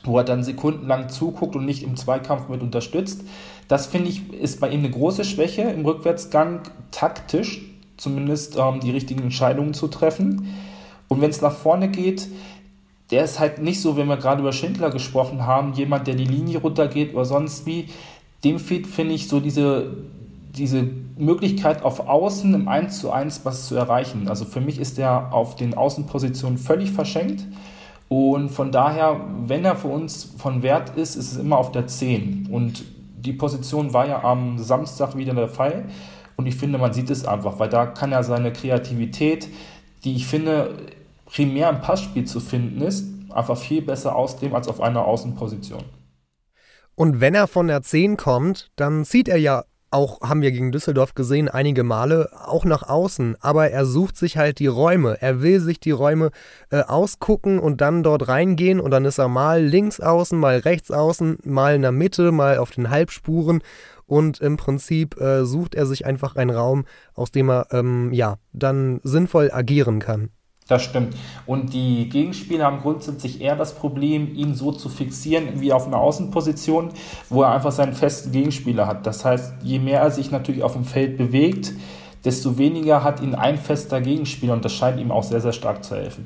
wo 0.04 0.18
er 0.20 0.26
dann 0.26 0.44
sekundenlang 0.44 1.10
zuguckt 1.10 1.56
und 1.56 1.66
nicht 1.66 1.82
im 1.82 1.96
Zweikampf 1.96 2.50
mit 2.50 2.62
unterstützt. 2.62 3.24
Das 3.68 3.88
finde 3.88 4.10
ich 4.10 4.32
ist 4.32 4.60
bei 4.60 4.70
ihm 4.70 4.82
eine 4.82 4.92
große 4.92 5.24
Schwäche 5.24 5.64
im 5.64 5.86
Rückwärtsgang 5.86 6.62
taktisch 6.92 7.71
zumindest 8.02 8.58
ähm, 8.58 8.80
die 8.80 8.92
richtigen 8.92 9.22
Entscheidungen 9.22 9.74
zu 9.74 9.88
treffen. 9.88 10.48
Und 11.08 11.22
wenn 11.22 11.30
es 11.30 11.42
nach 11.42 11.54
vorne 11.54 11.90
geht, 11.90 12.28
der 13.12 13.24
ist 13.24 13.40
halt 13.40 13.62
nicht 13.62 13.80
so, 13.80 13.96
wenn 13.96 14.08
wir 14.08 14.18
gerade 14.18 14.42
über 14.42 14.54
Schindler 14.54 14.90
gesprochen 14.90 15.46
haben, 15.46 15.74
jemand, 15.74 16.08
der 16.08 16.16
die 16.16 16.26
Linie 16.26 16.60
runtergeht 16.60 17.14
oder 17.14 17.26
sonst 17.26 17.66
wie. 17.66 17.90
Dem 18.44 18.58
fehlt, 18.58 18.88
finde 18.88 19.14
ich, 19.14 19.28
so 19.28 19.40
diese, 19.40 19.98
diese 20.56 20.88
Möglichkeit 21.18 21.84
auf 21.84 22.08
Außen 22.08 22.54
im 22.56 22.68
1 22.68 23.00
zu 23.00 23.12
1 23.12 23.42
was 23.44 23.68
zu 23.68 23.76
erreichen. 23.76 24.28
Also 24.28 24.46
für 24.46 24.62
mich 24.62 24.80
ist 24.80 24.98
er 24.98 25.32
auf 25.32 25.56
den 25.56 25.76
Außenpositionen 25.76 26.58
völlig 26.58 26.92
verschenkt. 26.92 27.46
Und 28.10 28.50
von 28.50 28.72
daher, 28.72 29.22
wenn 29.46 29.64
er 29.64 29.76
für 29.76 29.90
uns 29.90 30.34
von 30.38 30.64
Wert 30.64 30.98
ist, 30.98 31.16
ist 31.16 31.34
es 31.34 31.38
immer 31.38 31.58
auf 31.58 31.72
der 31.72 31.86
10. 31.86 32.48
Und 32.52 32.84
die 33.20 33.34
Position 33.34 33.94
war 33.94 34.08
ja 34.08 34.24
am 34.24 34.58
Samstag 34.58 35.16
wieder 35.16 35.34
der 35.34 35.48
Fall. 35.50 35.86
Und 36.42 36.48
ich 36.48 36.56
finde, 36.56 36.80
man 36.80 36.92
sieht 36.92 37.12
es 37.12 37.24
einfach, 37.24 37.60
weil 37.60 37.70
da 37.70 37.86
kann 37.86 38.12
er 38.12 38.24
seine 38.24 38.52
Kreativität, 38.52 39.48
die 40.04 40.16
ich 40.16 40.26
finde, 40.26 40.76
primär 41.28 41.70
im 41.70 41.82
Passspiel 41.82 42.26
zu 42.26 42.40
finden 42.40 42.82
ist, 42.82 43.06
einfach 43.30 43.56
viel 43.56 43.84
besser 43.84 44.16
ausleben 44.16 44.56
als 44.56 44.68
auf 44.68 44.82
einer 44.82 45.06
Außenposition. 45.06 45.84
Und 46.96 47.22
wenn 47.22 47.36
er 47.36 47.46
von 47.46 47.68
der 47.68 47.84
10 47.84 48.18
kommt, 48.18 48.72
dann 48.76 49.06
zieht 49.06 49.28
er 49.28 49.38
ja 49.38 49.66
auch, 49.92 50.22
haben 50.22 50.42
wir 50.42 50.52
gegen 50.52 50.72
Düsseldorf 50.72 51.14
gesehen, 51.14 51.48
einige 51.48 51.84
Male 51.84 52.30
auch 52.46 52.66
nach 52.66 52.90
außen. 52.90 53.38
Aber 53.40 53.70
er 53.70 53.86
sucht 53.86 54.18
sich 54.18 54.38
halt 54.38 54.58
die 54.58 54.68
Räume. 54.68 55.22
Er 55.22 55.44
will 55.44 55.60
sich 55.60 55.80
die 55.80 55.92
Räume 55.92 56.32
äh, 56.72 56.82
ausgucken 56.82 57.60
und 57.60 57.82
dann 57.82 58.02
dort 58.02 58.28
reingehen. 58.28 58.80
Und 58.80 58.90
dann 58.90 59.06
ist 59.06 59.20
er 59.20 59.28
mal 59.28 59.62
links 59.62 60.00
außen, 60.00 60.40
mal 60.40 60.58
rechts 60.58 60.90
außen, 60.90 61.40
mal 61.44 61.76
in 61.76 61.84
der 61.84 61.92
Mitte, 61.92 62.32
mal 62.32 62.58
auf 62.58 62.72
den 62.72 62.90
Halbspuren. 62.90 63.62
Und 64.12 64.42
im 64.42 64.58
Prinzip 64.58 65.22
äh, 65.22 65.46
sucht 65.46 65.74
er 65.74 65.86
sich 65.86 66.06
einfach 66.06 66.36
einen 66.36 66.50
Raum, 66.50 66.84
aus 67.14 67.32
dem 67.32 67.50
er 67.50 67.68
ähm, 67.72 68.12
ja 68.12 68.40
dann 68.52 69.00
sinnvoll 69.04 69.52
agieren 69.54 70.00
kann. 70.00 70.32
Das 70.68 70.84
stimmt. 70.84 71.16
Und 71.46 71.74
die 71.74 72.10
Gegenspieler 72.10 72.66
haben 72.66 72.82
grundsätzlich 72.82 73.40
eher 73.40 73.56
das 73.56 73.74
Problem, 73.74 74.36
ihn 74.36 74.54
so 74.54 74.74
zu 74.74 74.90
fixieren 74.90 75.62
wie 75.62 75.72
auf 75.72 75.88
einer 75.88 76.00
Außenposition, 76.00 76.90
wo 77.30 77.44
er 77.44 77.52
einfach 77.52 77.72
seinen 77.72 77.94
festen 77.94 78.34
Gegenspieler 78.34 78.86
hat. 78.86 79.08
Das 79.08 79.24
heißt, 79.24 79.54
je 79.64 79.80
mehr 79.80 80.02
er 80.02 80.12
sich 80.12 80.30
natürlich 80.30 80.64
auf 80.64 80.74
dem 80.74 80.84
Feld 80.84 81.18
bewegt, 81.18 81.72
desto 82.26 82.58
weniger 82.58 83.06
hat 83.06 83.22
ihn 83.22 83.34
ein 83.34 83.58
fester 83.58 84.02
Gegenspieler 84.02 84.52
und 84.52 84.66
das 84.66 84.74
scheint 84.74 85.00
ihm 85.00 85.12
auch 85.12 85.24
sehr, 85.24 85.40
sehr 85.40 85.54
stark 85.54 85.86
zu 85.86 85.96
helfen. 85.96 86.26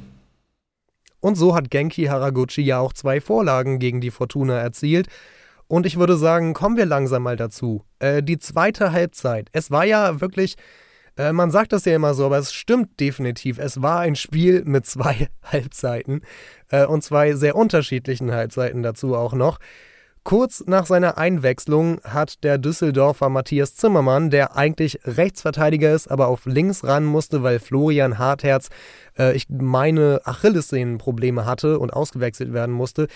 Und 1.19 1.35
so 1.35 1.53
hat 1.53 1.69
Genki 1.69 2.05
Haraguchi 2.05 2.63
ja 2.63 2.79
auch 2.79 2.93
zwei 2.93 3.21
Vorlagen 3.21 3.77
gegen 3.77 4.01
die 4.01 4.11
Fortuna 4.11 4.57
erzielt. 4.57 5.07
Und 5.67 5.85
ich 5.85 5.97
würde 5.97 6.17
sagen, 6.17 6.53
kommen 6.53 6.77
wir 6.77 6.85
langsam 6.85 7.23
mal 7.23 7.35
dazu. 7.35 7.83
Äh, 7.99 8.21
die 8.21 8.37
zweite 8.37 8.91
Halbzeit. 8.91 9.49
Es 9.51 9.71
war 9.71 9.85
ja 9.85 10.21
wirklich, 10.21 10.55
äh, 11.17 11.31
man 11.31 11.49
sagt 11.49 11.73
das 11.73 11.85
ja 11.85 11.95
immer 11.95 12.13
so, 12.13 12.25
aber 12.25 12.37
es 12.37 12.53
stimmt 12.53 12.99
definitiv. 12.99 13.57
Es 13.57 13.81
war 13.81 13.99
ein 13.99 14.15
Spiel 14.15 14.63
mit 14.65 14.85
zwei 14.85 15.29
Halbzeiten 15.43 16.21
äh, 16.69 16.85
und 16.85 17.03
zwei 17.03 17.33
sehr 17.33 17.55
unterschiedlichen 17.55 18.31
Halbzeiten 18.31 18.83
dazu 18.83 19.15
auch 19.15 19.33
noch. 19.33 19.59
Kurz 20.25 20.63
nach 20.65 20.87
seiner 20.87 21.19
Einwechslung 21.19 22.01
hat 22.03 22.43
der 22.43 22.57
Düsseldorfer 22.57 23.29
Matthias 23.29 23.75
Zimmermann, 23.75 24.31
der 24.31 24.55
eigentlich 24.55 24.99
Rechtsverteidiger 25.03 25.93
ist, 25.93 26.09
aber 26.09 26.29
auf 26.29 26.47
links 26.47 26.83
ran 26.83 27.05
musste, 27.05 27.43
weil 27.43 27.59
Florian 27.59 28.17
Hartherz, 28.17 28.69
äh, 29.19 29.35
ich 29.35 29.45
meine, 29.49 30.21
Achillessehnenprobleme 30.25 31.45
hatte 31.45 31.77
und 31.77 31.93
ausgewechselt 31.93 32.53
werden 32.53 32.73
musste. 32.73 33.07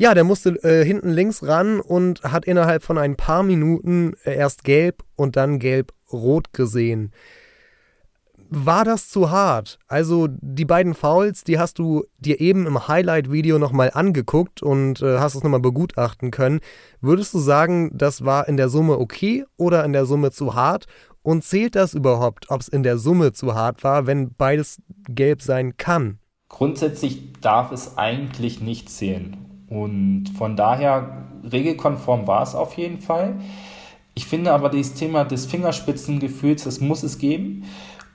Ja, 0.00 0.14
der 0.14 0.22
musste 0.22 0.50
äh, 0.62 0.84
hinten 0.84 1.10
links 1.10 1.44
ran 1.44 1.80
und 1.80 2.22
hat 2.22 2.44
innerhalb 2.44 2.84
von 2.84 2.98
ein 2.98 3.16
paar 3.16 3.42
Minuten 3.42 4.14
äh, 4.24 4.36
erst 4.36 4.62
gelb 4.62 5.02
und 5.16 5.34
dann 5.34 5.58
gelb-rot 5.58 6.52
gesehen 6.52 7.12
war 8.50 8.84
das 8.84 9.10
zu 9.10 9.30
hart? 9.30 9.78
Also 9.88 10.26
die 10.30 10.64
beiden 10.64 10.94
Fouls, 10.94 11.44
die 11.44 11.58
hast 11.58 11.78
du 11.78 12.04
dir 12.18 12.40
eben 12.40 12.66
im 12.66 12.88
Highlight-Video 12.88 13.58
nochmal 13.58 13.90
angeguckt 13.92 14.62
und 14.62 15.02
äh, 15.02 15.18
hast 15.18 15.34
es 15.34 15.42
nochmal 15.42 15.60
begutachten 15.60 16.30
können. 16.30 16.60
Würdest 17.00 17.34
du 17.34 17.40
sagen, 17.40 17.90
das 17.92 18.24
war 18.24 18.48
in 18.48 18.56
der 18.56 18.68
Summe 18.68 18.98
okay 18.98 19.44
oder 19.58 19.84
in 19.84 19.92
der 19.92 20.06
Summe 20.06 20.30
zu 20.30 20.54
hart? 20.54 20.86
Und 21.22 21.44
zählt 21.44 21.76
das 21.76 21.92
überhaupt, 21.92 22.46
ob 22.48 22.62
es 22.62 22.68
in 22.68 22.82
der 22.82 22.96
Summe 22.96 23.32
zu 23.32 23.54
hart 23.54 23.84
war, 23.84 24.06
wenn 24.06 24.34
beides 24.34 24.80
gelb 25.08 25.42
sein 25.42 25.76
kann? 25.76 26.18
Grundsätzlich 26.48 27.34
darf 27.42 27.70
es 27.72 27.98
eigentlich 27.98 28.62
nicht 28.62 28.88
zählen. 28.88 29.47
Und 29.70 30.26
von 30.36 30.56
daher, 30.56 31.24
regelkonform 31.50 32.26
war 32.26 32.42
es 32.42 32.54
auf 32.54 32.74
jeden 32.74 32.98
Fall. 32.98 33.36
Ich 34.14 34.26
finde 34.26 34.52
aber 34.52 34.68
dieses 34.68 34.94
Thema 34.94 35.24
des 35.24 35.46
Fingerspitzengefühls, 35.46 36.64
das 36.64 36.80
muss 36.80 37.02
es 37.02 37.18
geben. 37.18 37.64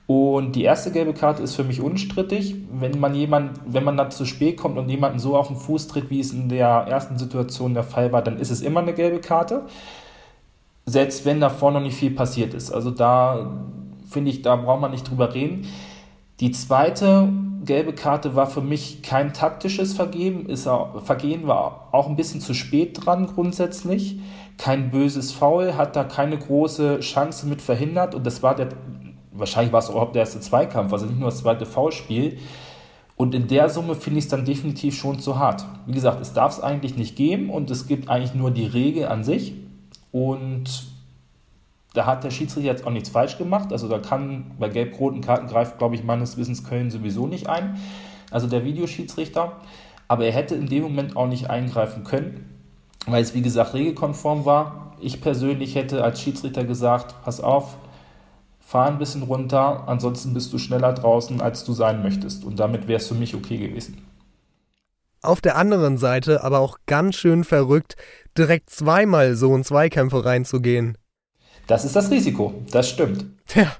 Und 0.06 0.58
die 0.58 0.64
erste 0.64 0.92
gelbe 0.92 1.14
Karte 1.14 1.42
ist 1.42 1.56
für 1.56 1.64
mich 1.64 1.80
unstrittig. 1.80 2.56
Wenn 2.74 3.00
man 3.00 3.16
jemand, 3.16 3.60
wenn 3.66 3.86
man 3.86 3.96
da 3.96 4.10
zu 4.10 4.26
spät 4.26 4.58
kommt 4.58 4.78
und 4.78 4.90
jemanden 4.90 5.20
so 5.20 5.38
auf 5.38 5.48
den 5.48 5.56
Fuß 5.56 5.88
tritt, 5.88 6.10
wie 6.10 6.20
es 6.20 6.34
in 6.34 6.50
der 6.50 6.68
ersten 6.68 7.18
Situation 7.18 7.74
der 7.74 7.84
Fall 7.84 8.12
war, 8.12 8.22
dann 8.22 8.38
ist 8.38 8.52
es 8.52 8.62
immer 8.62 8.82
eine 8.82 8.94
gelbe 8.94 9.20
Karte. 9.20 9.64
Selbst 10.86 11.24
wenn 11.26 11.40
davor 11.40 11.72
noch 11.72 11.80
nicht 11.80 11.96
viel 11.96 12.12
passiert 12.12 12.54
ist. 12.54 12.72
Also 12.72 12.92
da 12.92 13.54
finde 14.10 14.32
ich, 14.32 14.42
da 14.42 14.58
braucht 14.58 14.82
man 14.82 14.92
nicht 14.92 15.10
drüber 15.10 15.34
reden. 15.34 15.66
Die 16.42 16.52
zweite 16.52 17.30
gelbe 17.66 17.94
Karte 17.94 18.36
war 18.36 18.48
für 18.48 18.62
mich 18.62 19.02
kein 19.02 19.34
taktisches 19.34 19.94
Vergehen, 19.94 20.48
ist 20.48 20.68
auch, 20.68 21.04
Vergehen 21.04 21.48
war 21.48 21.90
auch 21.92 22.08
ein 22.08 22.16
bisschen 22.16 22.42
zu 22.42 22.54
spät 22.54 23.06
dran 23.06 23.28
grundsätzlich. 23.28 24.20
Kein 24.58 24.92
böses 24.92 25.32
Foul, 25.32 25.76
hat 25.76 25.96
da 25.96 26.04
keine 26.04 26.38
große 26.38 27.00
Chance 27.00 27.48
mit 27.48 27.62
verhindert 27.62 28.14
und 28.16 28.26
das 28.26 28.44
war 28.44 28.56
der 28.56 28.70
wahrscheinlich 29.34 29.74
war 29.74 29.80
es 29.80 29.90
überhaupt 29.90 30.16
der 30.16 30.22
erste 30.22 30.40
Zweikampf, 30.40 30.94
also 30.94 31.06
nicht 31.06 31.20
nur 31.20 31.30
das 31.30 31.40
zweite 31.40 31.66
Foulspiel. 31.66 32.38
Und 33.16 33.36
in 33.36 33.48
der 33.48 33.70
Summe 33.70 33.96
finde 33.96 34.20
ich 34.20 34.26
es 34.26 34.32
dann 34.32 34.46
definitiv 34.46 34.96
schon 34.96 35.20
zu 35.20 35.38
hart. 35.38 35.66
Wie 35.86 35.94
gesagt, 35.94 36.22
es 36.22 36.34
darf 36.34 36.54
es 36.54 36.64
eigentlich 36.64 36.98
nicht 36.98 37.16
geben 37.16 37.50
und 37.50 37.70
es 37.70 37.88
gibt 37.88 38.10
eigentlich 38.10 38.34
nur 38.34 38.52
die 38.52 38.66
Regel 38.66 39.08
an 39.08 39.24
sich. 39.24 39.54
Und 40.12 40.93
da 41.94 42.06
hat 42.08 42.24
der 42.24 42.32
Schiedsrichter 42.32 42.72
jetzt 42.72 42.86
auch 42.86 42.92
nichts 42.92 43.10
falsch 43.10 43.38
gemacht. 43.38 43.72
Also 43.72 43.88
da 43.88 44.00
kann 44.00 44.52
bei 44.60 44.68
gelb-roten 44.68 45.22
Karten 45.22 45.48
greift, 45.48 45.78
glaube 45.78 45.96
ich, 45.96 46.04
meines 46.04 46.38
Wissens 46.38 46.64
Köln 46.64 46.90
sowieso 46.90 47.28
nicht 47.28 47.48
ein. 47.48 47.78
Also 48.32 48.48
der 48.48 48.66
Videoschiedsrichter. 48.66 49.54
Aber 50.08 50.26
er 50.26 50.32
hätte 50.32 50.56
in 50.56 50.68
dem 50.68 50.84
Moment 50.84 51.16
auch 51.16 51.28
nicht 51.28 51.50
eingreifen 51.50 52.04
können, 52.04 52.50
weil 53.06 53.22
es 53.22 53.34
wie 53.34 53.42
gesagt 53.42 53.74
regelkonform 53.74 54.46
war. 54.46 54.96
Ich 55.00 55.22
persönlich 55.22 55.76
hätte 55.76 56.04
als 56.04 56.20
Schiedsrichter 56.20 56.64
gesagt, 56.64 57.16
pass 57.24 57.42
auf, 57.42 57.78
fahr 58.60 58.88
ein 58.88 58.98
bisschen 58.98 59.24
runter, 59.24 59.88
ansonsten 59.88 60.34
bist 60.34 60.52
du 60.54 60.58
schneller 60.58 60.94
draußen, 60.94 61.42
als 61.42 61.64
du 61.64 61.74
sein 61.74 62.02
möchtest. 62.02 62.44
Und 62.44 62.60
damit 62.60 62.88
wäre 62.88 62.98
es 62.98 63.08
für 63.08 63.16
mich 63.16 63.36
okay 63.36 63.58
gewesen. 63.58 64.06
Auf 65.22 65.42
der 65.42 65.56
anderen 65.56 65.98
Seite 65.98 66.44
aber 66.44 66.60
auch 66.60 66.80
ganz 66.86 67.16
schön 67.16 67.44
verrückt, 67.44 67.96
direkt 68.38 68.70
zweimal 68.70 69.36
so 69.36 69.56
in 69.56 69.64
Zweikämpfe 69.64 70.26
reinzugehen. 70.26 70.98
Das 71.68 71.86
ist 71.86 71.96
das 71.96 72.12
Risiko, 72.12 72.54
das 72.72 72.90
stimmt. 72.90 73.26
Ja. 73.56 73.72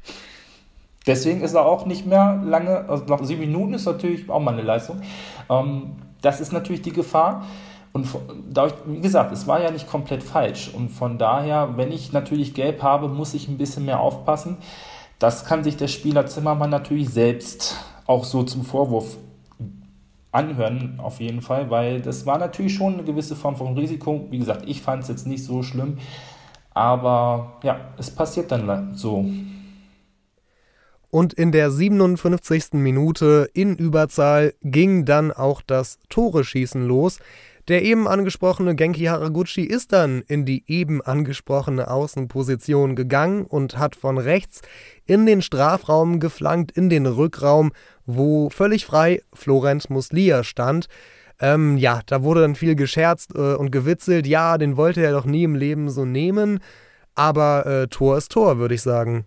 Deswegen 1.06 1.42
ist 1.42 1.54
er 1.54 1.66
auch 1.66 1.86
nicht 1.86 2.06
mehr 2.06 2.42
lange, 2.46 2.88
also 2.88 3.04
nach 3.06 3.24
sieben 3.24 3.42
Minuten 3.42 3.74
ist 3.74 3.86
natürlich 3.86 4.30
auch 4.30 4.40
mal 4.40 4.54
eine 4.54 4.62
Leistung. 4.62 5.02
Ähm, 5.50 5.98
das 6.22 6.40
ist 6.40 6.54
natürlich 6.54 6.82
die 6.82 6.94
Gefahr. 6.94 7.46
Und 7.92 8.08
dadurch, 8.50 8.74
wie 8.88 9.02
gesagt, 9.02 9.32
es 9.34 9.46
war 9.46 9.62
ja 9.62 9.70
nicht 9.70 9.88
komplett 9.88 10.24
falsch. 10.24 10.72
Und 10.74 10.90
von 10.90 11.18
daher, 11.18 11.78
wenn 11.78 11.92
ich 11.92 12.12
natürlich 12.12 12.54
gelb 12.54 12.82
habe, 12.82 13.08
muss 13.08 13.34
ich 13.34 13.48
ein 13.48 13.58
bisschen 13.58 13.86
mehr 13.86 14.00
aufpassen. 14.00 14.58
Das 15.20 15.46
kann 15.46 15.64
sich 15.64 15.78
der 15.78 15.88
Spieler 15.88 16.26
Zimmermann 16.26 16.70
natürlich 16.70 17.10
selbst 17.10 17.78
auch 18.08 18.24
so 18.24 18.44
zum 18.44 18.64
Vorwurf 18.64 19.18
anhören, 20.32 21.00
auf 21.02 21.20
jeden 21.20 21.42
Fall, 21.42 21.70
weil 21.70 22.02
das 22.02 22.26
war 22.26 22.40
natürlich 22.40 22.74
schon 22.74 22.94
eine 22.94 23.04
gewisse 23.04 23.36
Form 23.36 23.56
von 23.56 23.78
Risiko. 23.78 24.26
Wie 24.32 24.40
gesagt, 24.40 24.64
ich 24.68 24.82
fand 24.82 25.04
es 25.04 25.10
jetzt 25.10 25.28
nicht 25.28 25.44
so 25.44 25.62
schlimm, 25.62 26.00
aber 26.74 27.60
ja, 27.64 27.80
es 27.98 28.12
passiert 28.12 28.52
dann 28.52 28.96
so. 28.96 29.26
Und 31.10 31.34
in 31.34 31.52
der 31.52 31.70
57. 31.70 32.74
Minute 32.74 33.48
in 33.54 33.76
Überzahl 33.76 34.56
ging 34.64 35.06
dann 35.06 35.32
auch 35.32 35.62
das 35.62 36.00
Tore-Schießen 36.10 36.88
los. 36.88 37.20
Der 37.68 37.84
eben 37.84 38.08
angesprochene 38.08 38.76
Genki 38.76 39.06
Haraguchi 39.06 39.62
ist 39.62 39.94
dann 39.94 40.24
in 40.28 40.44
die 40.44 40.64
eben 40.68 41.02
angesprochene 41.02 41.90
Außenposition 41.90 42.96
gegangen 42.96 43.46
und 43.46 43.78
hat 43.78 43.96
von 43.96 44.18
rechts 44.18 44.64
in 45.06 45.26
den 45.26 45.42
Strafraum 45.42 46.20
geflankt, 46.20 46.72
in 46.72 46.90
den 46.90 47.06
Rückraum, 47.06 47.72
wo 48.06 48.50
völlig 48.50 48.86
frei 48.86 49.22
Florent 49.34 49.90
Muslia 49.90 50.44
stand. 50.44 50.88
Ähm, 51.40 51.78
ja, 51.78 52.02
da 52.06 52.24
wurde 52.24 52.42
dann 52.42 52.56
viel 52.56 52.76
gescherzt 52.76 53.36
äh, 53.36 53.56
und 53.56 53.72
gewitzelt. 53.72 54.28
Ja, 54.28 54.58
den 54.58 54.78
wollte 54.78 55.02
er 55.02 55.12
doch 55.12 55.26
nie 55.26 55.44
im 55.44 55.56
Leben 55.56 55.90
so 55.90 56.06
nehmen. 56.06 56.60
Aber 57.16 57.66
äh, 57.66 57.88
Tor 57.88 58.18
ist 58.18 58.32
Tor, 58.32 58.58
würde 58.58 58.76
ich 58.76 58.82
sagen. 58.82 59.26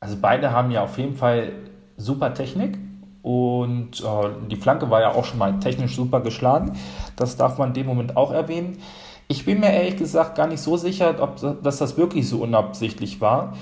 Also 0.00 0.16
beide 0.20 0.52
haben 0.52 0.70
ja 0.70 0.82
auf 0.82 0.98
jeden 0.98 1.16
Fall 1.16 1.52
super 1.96 2.34
Technik. 2.34 2.78
Und 3.22 4.00
äh, 4.00 4.28
die 4.50 4.56
Flanke 4.56 4.90
war 4.90 5.00
ja 5.00 5.12
auch 5.12 5.24
schon 5.24 5.38
mal 5.38 5.58
technisch 5.60 5.94
super 5.94 6.20
geschlagen. 6.20 6.78
Das 7.16 7.36
darf 7.36 7.58
man 7.58 7.68
in 7.68 7.74
dem 7.74 7.86
Moment 7.86 8.16
auch 8.16 8.32
erwähnen. 8.32 8.78
Ich 9.28 9.44
bin 9.44 9.60
mir 9.60 9.70
ehrlich 9.72 9.96
gesagt 9.96 10.34
gar 10.36 10.46
nicht 10.46 10.60
so 10.60 10.76
sicher, 10.76 11.14
ob 11.20 11.62
dass 11.62 11.78
das 11.78 11.96
wirklich 11.96 12.28
so 12.28 12.38
unabsichtlich 12.38 13.20
war, 13.20 13.54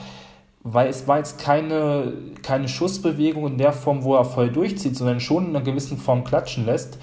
weil 0.73 0.89
es 0.89 1.07
war 1.07 1.19
jetzt 1.19 1.39
keine, 1.39 2.13
keine 2.43 2.69
Schussbewegung 2.69 3.47
in 3.47 3.59
der 3.59 3.73
Form, 3.73 4.03
wo 4.05 4.15
er 4.15 4.25
voll 4.25 4.51
durchzieht, 4.51 4.97
sondern 4.97 5.21
schon 5.21 5.47
in 5.47 5.57
einer 5.57 5.65
gewissen 5.65 5.99
Form 5.99 6.25
klatschen 6.25 6.67
lässt. 6.67 6.99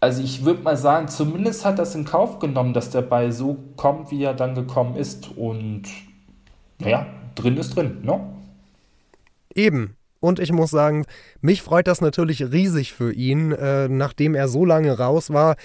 Also 0.00 0.22
ich 0.22 0.44
würde 0.44 0.62
mal 0.62 0.76
sagen, 0.76 1.08
zumindest 1.08 1.64
hat 1.64 1.78
das 1.78 1.94
in 1.94 2.06
Kauf 2.06 2.38
genommen, 2.38 2.72
dass 2.72 2.90
der 2.90 3.02
Ball 3.02 3.32
so 3.32 3.58
kommt, 3.76 4.10
wie 4.10 4.24
er 4.24 4.34
dann 4.34 4.54
gekommen 4.54 4.96
ist. 4.96 5.30
Und 5.36 5.82
naja, 6.78 7.06
drin 7.34 7.58
ist 7.58 7.76
drin, 7.76 7.98
ne? 8.02 8.20
Eben. 9.54 9.96
Und 10.20 10.38
ich 10.38 10.52
muss 10.52 10.70
sagen, 10.70 11.06
mich 11.40 11.62
freut 11.62 11.86
das 11.86 12.00
natürlich 12.00 12.42
riesig 12.52 12.92
für 12.92 13.12
ihn, 13.12 13.52
äh, 13.52 13.88
nachdem 13.88 14.34
er 14.34 14.48
so 14.48 14.64
lange 14.64 14.96
raus 14.98 15.30
war. 15.32 15.56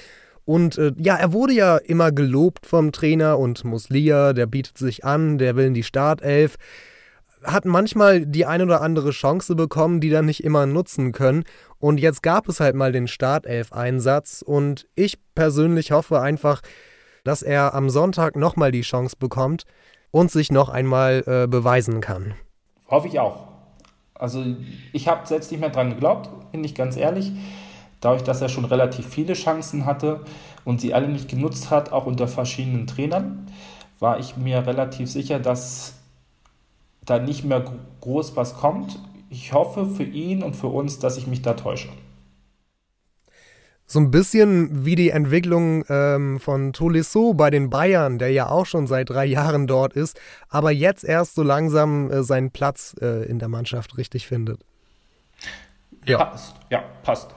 Und 0.45 0.77
äh, 0.77 0.93
ja, 0.97 1.15
er 1.15 1.33
wurde 1.33 1.53
ja 1.53 1.77
immer 1.77 2.11
gelobt 2.11 2.65
vom 2.65 2.91
Trainer 2.91 3.39
und 3.39 3.63
Muslia, 3.63 4.33
der 4.33 4.45
bietet 4.45 4.77
sich 4.77 5.03
an, 5.03 5.37
der 5.37 5.55
will 5.55 5.65
in 5.65 5.73
die 5.73 5.83
Startelf. 5.83 6.55
Hat 7.43 7.65
manchmal 7.65 8.25
die 8.25 8.45
ein 8.45 8.61
oder 8.61 8.81
andere 8.81 9.11
Chance 9.11 9.55
bekommen, 9.55 9.99
die 9.99 10.09
dann 10.09 10.25
nicht 10.25 10.43
immer 10.43 10.65
nutzen 10.65 11.11
können. 11.11 11.43
Und 11.79 11.99
jetzt 11.99 12.23
gab 12.23 12.47
es 12.47 12.59
halt 12.59 12.75
mal 12.75 12.91
den 12.91 13.07
Startelf-Einsatz. 13.07 14.43
Und 14.43 14.87
ich 14.95 15.19
persönlich 15.35 15.91
hoffe 15.91 16.21
einfach, 16.21 16.61
dass 17.23 17.41
er 17.41 17.73
am 17.73 17.89
Sonntag 17.89 18.35
nochmal 18.35 18.71
die 18.71 18.81
Chance 18.81 19.15
bekommt 19.19 19.65
und 20.11 20.31
sich 20.31 20.51
noch 20.51 20.69
einmal 20.69 21.23
äh, 21.25 21.47
beweisen 21.47 22.01
kann. 22.01 22.35
Hoffe 22.87 23.07
ich 23.07 23.19
auch. 23.19 23.47
Also 24.13 24.45
ich 24.93 25.07
habe 25.07 25.27
selbst 25.27 25.51
nicht 25.51 25.59
mehr 25.59 25.71
dran 25.71 25.89
geglaubt, 25.89 26.51
bin 26.51 26.63
ich 26.63 26.73
ganz 26.73 26.95
ehrlich. 26.95 27.31
Dadurch, 28.05 28.21
dass 28.21 28.39
er 28.39 28.49
schon 28.49 28.65
relativ 28.65 29.07
viele 29.07 29.33
Chancen 29.33 29.87
hatte 29.87 30.19
und 30.63 30.79
sie 30.79 30.93
alle 30.93 31.07
nicht 31.07 31.27
genutzt 31.27 31.71
hat, 31.71 31.91
auch 31.91 32.05
unter 32.05 32.27
verschiedenen 32.27 32.85
Trainern. 32.85 33.47
war 33.99 34.19
ich 34.19 34.37
mir 34.37 34.67
relativ 34.67 35.09
sicher, 35.09 35.39
dass 35.39 35.95
da 37.03 37.17
nicht 37.17 37.45
mehr 37.45 37.65
groß 38.01 38.35
was 38.35 38.53
kommt. 38.57 38.99
Ich 39.31 39.53
hoffe 39.53 39.87
für 39.87 40.03
ihn 40.03 40.43
und 40.43 40.55
für 40.55 40.67
uns, 40.67 40.99
dass 40.99 41.17
ich 41.17 41.25
mich 41.25 41.41
da 41.41 41.55
täusche. 41.55 41.89
So 43.87 43.99
ein 43.99 44.11
bisschen 44.11 44.85
wie 44.85 44.93
die 44.93 45.09
Entwicklung 45.09 45.83
ähm, 45.89 46.39
von 46.39 46.73
Tolisso 46.73 47.33
bei 47.33 47.49
den 47.49 47.71
Bayern, 47.71 48.19
der 48.19 48.29
ja 48.29 48.49
auch 48.49 48.67
schon 48.67 48.85
seit 48.85 49.09
drei 49.09 49.25
Jahren 49.25 49.65
dort 49.65 49.93
ist, 49.93 50.21
aber 50.47 50.69
jetzt 50.69 51.03
erst 51.03 51.33
so 51.33 51.41
langsam 51.41 52.11
äh, 52.11 52.21
seinen 52.21 52.51
Platz 52.51 52.95
äh, 53.01 53.25
in 53.25 53.39
der 53.39 53.47
Mannschaft 53.47 53.97
richtig 53.97 54.27
findet. 54.27 54.59
Ja. 56.05 56.23
Passt. 56.23 56.55
Ja, 56.69 56.83
passt. 57.01 57.33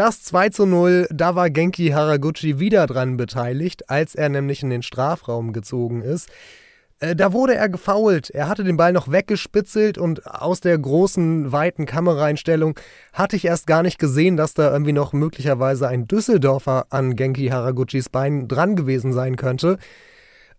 Das 0.00 0.22
2 0.22 0.48
zu 0.48 0.64
0, 0.64 1.08
da 1.10 1.34
war 1.34 1.50
Genki 1.50 1.88
Haraguchi 1.88 2.58
wieder 2.58 2.86
dran 2.86 3.18
beteiligt, 3.18 3.90
als 3.90 4.14
er 4.14 4.30
nämlich 4.30 4.62
in 4.62 4.70
den 4.70 4.82
Strafraum 4.82 5.52
gezogen 5.52 6.00
ist. 6.00 6.30
Äh, 7.00 7.14
da 7.14 7.34
wurde 7.34 7.54
er 7.54 7.68
gefoult. 7.68 8.30
Er 8.30 8.48
hatte 8.48 8.64
den 8.64 8.78
Ball 8.78 8.94
noch 8.94 9.12
weggespitzelt 9.12 9.98
und 9.98 10.24
aus 10.24 10.62
der 10.62 10.78
großen, 10.78 11.52
weiten 11.52 11.84
Kameraeinstellung 11.84 12.80
hatte 13.12 13.36
ich 13.36 13.44
erst 13.44 13.66
gar 13.66 13.82
nicht 13.82 13.98
gesehen, 13.98 14.38
dass 14.38 14.54
da 14.54 14.72
irgendwie 14.72 14.94
noch 14.94 15.12
möglicherweise 15.12 15.86
ein 15.86 16.08
Düsseldorfer 16.08 16.86
an 16.88 17.14
Genki 17.14 17.48
Haraguchis 17.48 18.08
Bein 18.08 18.48
dran 18.48 18.76
gewesen 18.76 19.12
sein 19.12 19.36
könnte. 19.36 19.76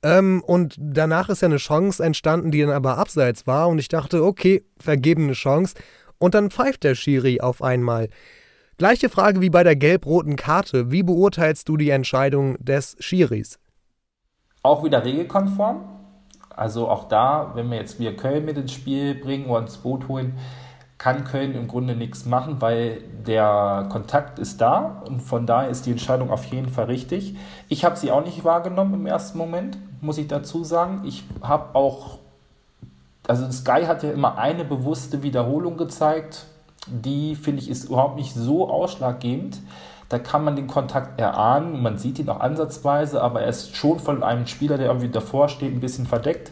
Ähm, 0.03 0.43
und 0.45 0.75
danach 0.77 1.29
ist 1.29 1.41
ja 1.41 1.47
eine 1.47 1.57
Chance 1.57 2.03
entstanden, 2.05 2.51
die 2.51 2.61
dann 2.61 2.69
aber 2.69 2.99
abseits 2.99 3.47
war. 3.47 3.69
Und 3.69 3.79
ich 3.79 3.87
dachte, 3.87 4.23
okay, 4.23 4.63
vergebene 4.77 5.33
Chance. 5.33 5.73
Und 6.19 6.35
dann 6.35 6.51
pfeift 6.51 6.83
der 6.83 6.93
Schiri 6.93 7.41
auf 7.41 7.63
einmal. 7.63 8.07
Gleiche 8.81 9.09
Frage 9.09 9.41
wie 9.41 9.51
bei 9.51 9.63
der 9.63 9.75
gelb-roten 9.75 10.35
Karte. 10.35 10.89
Wie 10.89 11.03
beurteilst 11.03 11.69
du 11.69 11.77
die 11.77 11.91
Entscheidung 11.91 12.57
des 12.57 12.95
Schiris? 12.99 13.59
Auch 14.63 14.83
wieder 14.83 15.05
regelkonform. 15.05 15.83
Also 16.49 16.89
auch 16.89 17.07
da, 17.07 17.51
wenn 17.53 17.69
wir 17.69 17.77
jetzt 17.77 17.99
wieder 17.99 18.13
Köln 18.13 18.43
mit 18.43 18.57
ins 18.57 18.73
Spiel 18.73 19.13
bringen 19.13 19.45
oder 19.45 19.59
ins 19.59 19.77
Boot 19.77 20.07
holen, 20.07 20.35
kann 20.97 21.25
Köln 21.25 21.53
im 21.53 21.67
Grunde 21.67 21.95
nichts 21.95 22.25
machen, 22.25 22.59
weil 22.59 23.03
der 23.27 23.87
Kontakt 23.91 24.39
ist 24.39 24.61
da 24.61 25.03
und 25.05 25.19
von 25.19 25.45
daher 25.45 25.69
ist 25.69 25.85
die 25.85 25.91
Entscheidung 25.91 26.31
auf 26.31 26.45
jeden 26.45 26.69
Fall 26.69 26.85
richtig. 26.85 27.35
Ich 27.69 27.85
habe 27.85 27.97
sie 27.97 28.09
auch 28.09 28.25
nicht 28.25 28.43
wahrgenommen 28.43 28.95
im 28.95 29.05
ersten 29.05 29.37
Moment, 29.37 29.77
muss 30.01 30.17
ich 30.17 30.27
dazu 30.27 30.63
sagen. 30.63 31.03
Ich 31.05 31.23
habe 31.43 31.75
auch, 31.75 32.17
also 33.27 33.47
Sky 33.51 33.83
hat 33.85 34.01
ja 34.01 34.09
immer 34.09 34.39
eine 34.39 34.65
bewusste 34.65 35.21
Wiederholung 35.21 35.77
gezeigt, 35.77 36.47
die 36.87 37.35
finde 37.35 37.61
ich 37.61 37.69
ist 37.69 37.85
überhaupt 37.85 38.15
nicht 38.15 38.33
so 38.33 38.69
ausschlaggebend. 38.69 39.59
Da 40.09 40.19
kann 40.19 40.43
man 40.43 40.57
den 40.57 40.67
Kontakt 40.67 41.19
erahnen, 41.21 41.81
man 41.81 41.97
sieht 41.97 42.19
ihn 42.19 42.27
auch 42.27 42.41
ansatzweise, 42.41 43.21
aber 43.21 43.41
er 43.41 43.49
ist 43.49 43.75
schon 43.75 43.97
von 43.99 44.23
einem 44.23 44.45
Spieler, 44.45 44.77
der 44.77 44.87
irgendwie 44.87 45.07
davor 45.07 45.47
steht, 45.47 45.73
ein 45.73 45.79
bisschen 45.79 46.05
verdeckt. 46.05 46.51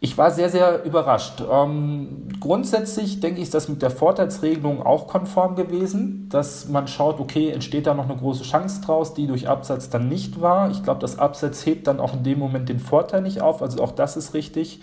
Ich 0.00 0.16
war 0.16 0.30
sehr, 0.30 0.48
sehr 0.48 0.84
überrascht. 0.84 1.42
Ähm, 1.50 2.28
grundsätzlich 2.38 3.18
denke 3.18 3.40
ich, 3.40 3.46
ist 3.46 3.54
das 3.54 3.68
mit 3.68 3.82
der 3.82 3.90
Vorteilsregelung 3.90 4.80
auch 4.80 5.08
konform 5.08 5.56
gewesen, 5.56 6.28
dass 6.28 6.68
man 6.68 6.86
schaut, 6.86 7.18
okay, 7.18 7.50
entsteht 7.50 7.88
da 7.88 7.94
noch 7.94 8.08
eine 8.08 8.16
große 8.16 8.44
Chance 8.44 8.82
draus, 8.82 9.14
die 9.14 9.26
durch 9.26 9.48
Absatz 9.48 9.90
dann 9.90 10.08
nicht 10.08 10.40
war. 10.40 10.70
Ich 10.70 10.84
glaube, 10.84 11.00
das 11.00 11.18
Absatz 11.18 11.66
hebt 11.66 11.88
dann 11.88 11.98
auch 11.98 12.14
in 12.14 12.22
dem 12.22 12.38
Moment 12.38 12.68
den 12.68 12.78
Vorteil 12.78 13.22
nicht 13.22 13.40
auf, 13.40 13.60
also 13.60 13.82
auch 13.82 13.90
das 13.90 14.16
ist 14.16 14.34
richtig. 14.34 14.80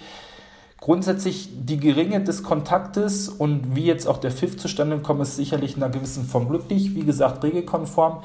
Grundsätzlich 0.86 1.50
die 1.51 1.77
Geringe 1.77 2.24
des 2.24 2.44
Kontaktes 2.44 3.27
und 3.27 3.75
wie 3.75 3.86
jetzt 3.86 4.08
auch 4.08 4.20
der 4.20 4.30
Pfiff 4.30 4.56
zustande 4.56 5.00
kommt, 5.00 5.20
ist 5.20 5.36
sicherlich 5.36 5.75
in 5.75 5.82
einer 5.82 5.92
gewissen 5.92 6.25
Form 6.25 6.48
glücklich. 6.48 6.94
Wie 6.94 7.04
gesagt, 7.04 7.44
regelkonform. 7.44 8.20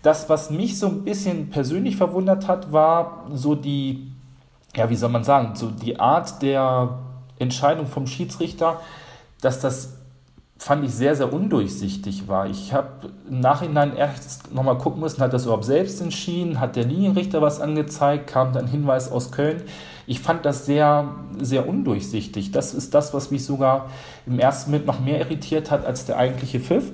Das, 0.00 0.30
was 0.30 0.48
mich 0.48 0.78
so 0.78 0.86
ein 0.86 1.04
bisschen 1.04 1.50
persönlich 1.50 1.98
verwundert 1.98 2.48
hat, 2.48 2.72
war 2.72 3.26
so 3.34 3.54
die, 3.54 4.12
ja, 4.74 4.88
wie 4.88 4.96
soll 4.96 5.10
man 5.10 5.24
sagen, 5.24 5.56
so 5.56 5.68
die 5.68 6.00
Art 6.00 6.40
der 6.40 7.00
Entscheidung 7.38 7.86
vom 7.86 8.06
Schiedsrichter, 8.06 8.80
dass 9.42 9.60
das 9.60 9.98
fand 10.56 10.86
ich 10.86 10.94
sehr, 10.94 11.14
sehr 11.16 11.30
undurchsichtig 11.30 12.28
war. 12.28 12.46
Ich 12.46 12.72
habe 12.72 13.12
im 13.28 13.40
Nachhinein 13.40 13.94
erst 13.94 14.54
nochmal 14.54 14.78
gucken 14.78 15.00
müssen, 15.00 15.20
hat 15.20 15.34
das 15.34 15.44
überhaupt 15.44 15.66
selbst 15.66 16.00
entschieden, 16.00 16.60
hat 16.60 16.76
der 16.76 16.84
Linienrichter 16.84 17.42
was 17.42 17.60
angezeigt, 17.60 18.26
kam 18.26 18.54
dann 18.54 18.66
Hinweis 18.66 19.12
aus 19.12 19.32
Köln. 19.32 19.64
Ich 20.06 20.20
fand 20.20 20.44
das 20.44 20.66
sehr, 20.66 21.08
sehr 21.38 21.68
undurchsichtig. 21.68 22.52
Das 22.52 22.74
ist 22.74 22.94
das, 22.94 23.12
was 23.12 23.30
mich 23.30 23.44
sogar 23.44 23.90
im 24.26 24.38
ersten 24.38 24.70
Moment 24.70 24.86
noch 24.86 25.00
mehr 25.00 25.18
irritiert 25.18 25.70
hat 25.70 25.84
als 25.84 26.06
der 26.06 26.16
eigentliche 26.16 26.60
Pfiff. 26.60 26.92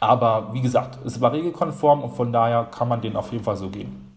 Aber 0.00 0.50
wie 0.52 0.60
gesagt, 0.60 0.98
es 1.04 1.20
war 1.20 1.32
regelkonform 1.32 2.02
und 2.02 2.14
von 2.14 2.32
daher 2.32 2.68
kann 2.70 2.88
man 2.88 3.00
den 3.00 3.16
auf 3.16 3.32
jeden 3.32 3.44
Fall 3.44 3.56
so 3.56 3.70
gehen. 3.70 4.14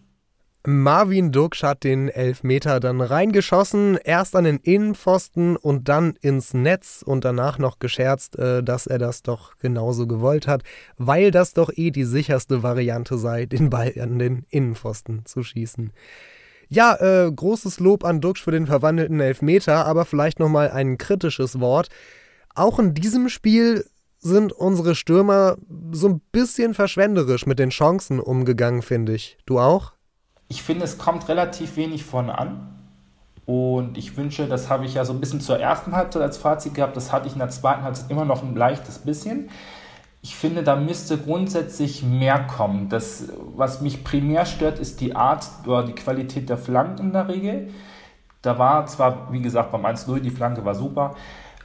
Marvin 0.66 1.32
Duksch 1.32 1.62
hat 1.62 1.82
den 1.82 2.10
Elfmeter 2.10 2.78
dann 2.78 3.00
reingeschossen, 3.00 3.96
erst 3.96 4.36
an 4.36 4.44
den 4.44 4.58
Innenpfosten 4.58 5.56
und 5.56 5.88
dann 5.88 6.16
ins 6.20 6.52
Netz 6.52 7.02
und 7.06 7.24
danach 7.24 7.58
noch 7.58 7.78
gescherzt, 7.78 8.38
äh, 8.38 8.62
dass 8.62 8.86
er 8.86 8.98
das 8.98 9.22
doch 9.22 9.56
genauso 9.58 10.06
gewollt 10.06 10.46
hat, 10.46 10.62
weil 10.98 11.30
das 11.30 11.54
doch 11.54 11.70
eh 11.74 11.90
die 11.90 12.04
sicherste 12.04 12.62
Variante 12.62 13.16
sei, 13.16 13.46
den 13.46 13.70
Ball 13.70 13.94
an 13.98 14.18
den 14.18 14.44
Innenpfosten 14.50 15.24
zu 15.24 15.42
schießen. 15.42 15.90
Ja, 16.68 16.96
äh, 16.96 17.32
großes 17.32 17.80
Lob 17.80 18.04
an 18.04 18.20
Duxch 18.20 18.42
für 18.42 18.50
den 18.50 18.66
verwandelten 18.66 19.20
Elfmeter, 19.20 19.86
aber 19.86 20.04
vielleicht 20.04 20.38
nochmal 20.38 20.70
ein 20.70 20.98
kritisches 20.98 21.60
Wort. 21.60 21.88
Auch 22.54 22.78
in 22.78 22.94
diesem 22.94 23.28
Spiel 23.28 23.86
sind 24.18 24.52
unsere 24.52 24.94
Stürmer 24.94 25.56
so 25.92 26.08
ein 26.08 26.20
bisschen 26.32 26.74
verschwenderisch 26.74 27.46
mit 27.46 27.58
den 27.58 27.70
Chancen 27.70 28.20
umgegangen, 28.20 28.82
finde 28.82 29.14
ich. 29.14 29.38
Du 29.46 29.58
auch? 29.60 29.92
Ich 30.48 30.62
finde, 30.62 30.84
es 30.84 30.98
kommt 30.98 31.28
relativ 31.28 31.76
wenig 31.76 32.04
vorne 32.04 32.36
an. 32.36 32.74
Und 33.46 33.96
ich 33.96 34.16
wünsche, 34.18 34.46
das 34.46 34.68
habe 34.68 34.84
ich 34.84 34.94
ja 34.94 35.06
so 35.06 35.14
ein 35.14 35.20
bisschen 35.20 35.40
zur 35.40 35.58
ersten 35.58 35.92
Halbzeit 35.96 36.20
als 36.20 36.36
Fazit 36.36 36.74
gehabt, 36.74 36.96
das 36.98 37.12
hatte 37.12 37.28
ich 37.28 37.32
in 37.32 37.38
der 37.38 37.48
zweiten 37.48 37.82
Halbzeit 37.82 38.10
immer 38.10 38.26
noch 38.26 38.42
ein 38.42 38.54
leichtes 38.54 38.98
bisschen 38.98 39.48
ich 40.20 40.34
finde, 40.34 40.62
da 40.62 40.76
müsste 40.76 41.16
grundsätzlich 41.16 42.02
mehr 42.02 42.40
kommen. 42.40 42.88
Das, 42.88 43.28
was 43.54 43.80
mich 43.80 44.02
primär 44.02 44.46
stört, 44.46 44.78
ist 44.78 45.00
die 45.00 45.14
Art 45.14 45.46
oder 45.64 45.84
die 45.84 45.94
Qualität 45.94 46.48
der 46.48 46.58
Flanken 46.58 47.06
in 47.06 47.12
der 47.12 47.28
Regel. 47.28 47.70
Da 48.42 48.58
war 48.58 48.86
zwar, 48.86 49.32
wie 49.32 49.40
gesagt, 49.40 49.70
beim 49.70 49.86
1-0 49.86 50.20
die 50.20 50.30
Flanke 50.30 50.64
war 50.64 50.74
super. 50.74 51.14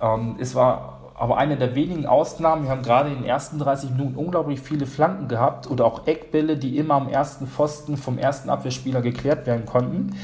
Ähm, 0.01 0.35
es 0.39 0.53
war 0.53 0.99
aber 1.15 1.37
eine 1.37 1.57
der 1.57 1.75
wenigen 1.75 2.05
Ausnahmen. 2.05 2.63
Wir 2.63 2.71
haben 2.71 2.83
gerade 2.83 3.09
in 3.09 3.17
den 3.17 3.25
ersten 3.25 3.59
30 3.59 3.91
Minuten 3.91 4.15
unglaublich 4.15 4.59
viele 4.59 4.85
Flanken 4.85 5.27
gehabt 5.27 5.69
oder 5.69 5.85
auch 5.85 6.07
Eckbälle, 6.07 6.57
die 6.57 6.77
immer 6.77 6.95
am 6.95 7.09
ersten 7.09 7.47
Pfosten 7.47 7.97
vom 7.97 8.17
ersten 8.17 8.49
Abwehrspieler 8.49 9.01
geklärt 9.01 9.45
werden 9.47 9.65
konnten. 9.65 10.15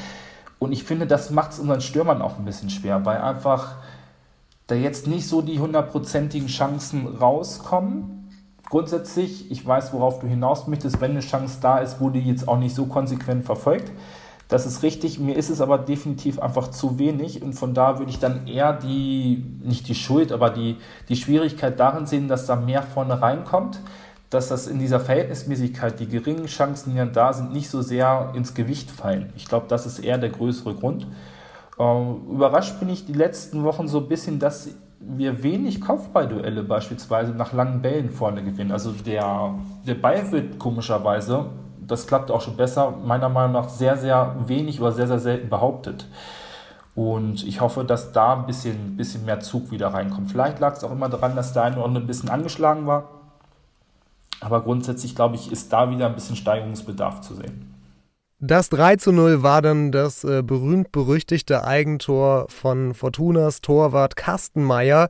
Und 0.60 0.72
ich 0.72 0.84
finde, 0.84 1.08
das 1.08 1.30
macht 1.30 1.52
es 1.52 1.60
unseren 1.60 1.82
Stürmern 1.82 2.22
auch 2.22 2.38
ein 2.38 2.46
bisschen 2.46 2.70
schwer, 2.70 3.06
weil 3.06 3.22
einfach 3.22 3.76
da 4.68 4.76
jetzt 4.76 5.08
nicht 5.08 5.28
so 5.28 5.42
die 5.42 5.60
hundertprozentigen 5.60 6.48
Chancen 6.48 7.08
rauskommen 7.08 8.19
grundsätzlich, 8.70 9.52
ich 9.52 9.66
weiß, 9.66 9.94
worauf 9.94 10.20
du 10.20 10.28
hinaus 10.28 10.68
möchtest, 10.68 11.02
wenn 11.02 11.12
eine 11.12 11.20
Chance 11.22 11.58
da 11.62 11.80
ist, 11.80 12.00
wurde 12.00 12.20
jetzt 12.20 12.48
auch 12.48 12.58
nicht 12.58 12.76
so 12.76 12.86
konsequent 12.86 13.44
verfolgt. 13.44 13.92
Das 14.48 14.66
ist 14.66 14.82
richtig, 14.82 15.20
mir 15.20 15.36
ist 15.36 15.52
es 15.52 15.62
aber 15.62 15.78
definitiv 15.78 16.40
einfach 16.40 16.72
zu 16.72 16.98
wenig 16.98 17.44
und 17.44 17.54
von 17.54 17.76
da 17.76 18.00
würde 18.00 18.10
ich 18.10 18.18
dann 18.18 18.48
eher 18.48 18.74
die, 18.74 19.46
nicht 19.64 19.88
die 19.88 19.94
Schuld, 19.94 20.32
aber 20.32 20.50
die, 20.50 20.78
die 21.08 21.16
Schwierigkeit 21.16 21.80
darin 21.80 22.08
sehen, 22.08 22.28
dass 22.28 22.48
da 22.48 22.56
mehr 22.56 22.82
vorne 22.82 23.22
reinkommt, 23.22 23.80
dass 24.32 24.48
das 24.48 24.66
in 24.66 24.80
dieser 24.80 25.00
Verhältnismäßigkeit, 25.00 26.00
die 26.00 26.08
geringen 26.08 26.48
Chancen, 26.48 26.92
die 26.92 26.98
dann 26.98 27.14
da 27.14 27.34
sind, 27.34 27.54
nicht 27.54 27.70
so 27.70 27.84
sehr 27.84 28.32
ins 28.36 28.56
Gewicht 28.56 28.90
fallen. 28.90 29.32
Ich 29.36 29.46
glaube, 29.46 29.66
das 29.68 29.86
ist 29.86 30.00
eher 30.00 30.18
der 30.18 30.30
größere 30.30 30.74
Grund. 30.74 31.06
Äh, 31.78 32.12
überrascht 32.32 32.80
bin 32.80 32.90
ich 32.90 33.06
die 33.06 33.14
letzten 33.14 33.64
Wochen 33.64 33.88
so 33.88 34.00
ein 34.00 34.08
bisschen, 34.08 34.40
dass 34.40 34.70
wir 35.00 35.44
wenig 35.44 35.82
Kopfballduelle 35.82 36.64
beispielsweise 36.64 37.32
nach 37.32 37.54
langen 37.54 37.82
Bällen 37.82 38.10
vorne 38.10 38.44
gewinnen. 38.44 38.72
Also 38.72 38.92
der, 38.92 39.56
der 39.88 39.96
Ball 39.96 40.32
wird 40.32 40.60
komischerweise, 40.60 41.46
das 41.88 42.06
klappt 42.06 42.32
auch 42.32 42.42
schon 42.42 42.58
besser, 42.58 42.92
meiner 43.04 43.30
Meinung 43.30 43.54
nach 43.54 43.70
sehr, 43.70 43.98
sehr 43.98 44.36
wenig 44.46 44.82
oder 44.82 44.92
sehr, 44.92 45.08
sehr 45.08 45.20
selten 45.20 45.50
behauptet. 45.50 46.06
Und 46.96 47.48
ich 47.48 47.62
hoffe, 47.62 47.86
dass 47.86 48.12
da 48.12 48.34
ein 48.34 48.46
bisschen, 48.46 48.98
bisschen 48.98 49.24
mehr 49.26 49.40
Zug 49.40 49.72
wieder 49.72 49.88
reinkommt. 49.88 50.30
Vielleicht 50.32 50.60
lag 50.60 50.76
es 50.76 50.84
auch 50.84 50.92
immer 50.92 51.08
daran, 51.08 51.36
dass 51.36 51.54
der 51.54 51.64
eine 51.64 51.78
oder 51.78 51.86
andere 51.86 52.04
ein 52.04 52.08
bisschen 52.08 52.30
angeschlagen 52.30 52.86
war. 52.86 53.08
Aber 54.42 54.62
grundsätzlich, 54.62 55.16
glaube 55.16 55.36
ich, 55.36 55.52
ist 55.52 55.72
da 55.72 55.90
wieder 55.90 56.08
ein 56.08 56.16
bisschen 56.16 56.36
Steigerungsbedarf 56.36 57.22
zu 57.22 57.36
sehen. 57.36 57.69
Das 58.42 58.70
3 58.70 58.96
zu 58.96 59.12
0 59.12 59.44
war 59.44 59.62
dann 59.62 59.92
das 59.92 60.24
äh, 60.24 60.42
berühmt-berüchtigte 60.42 61.66
Eigentor 61.66 62.46
von 62.48 62.94
Fortunas 62.94 63.60
Torwart 63.60 64.16
Kastenmeier. 64.16 65.10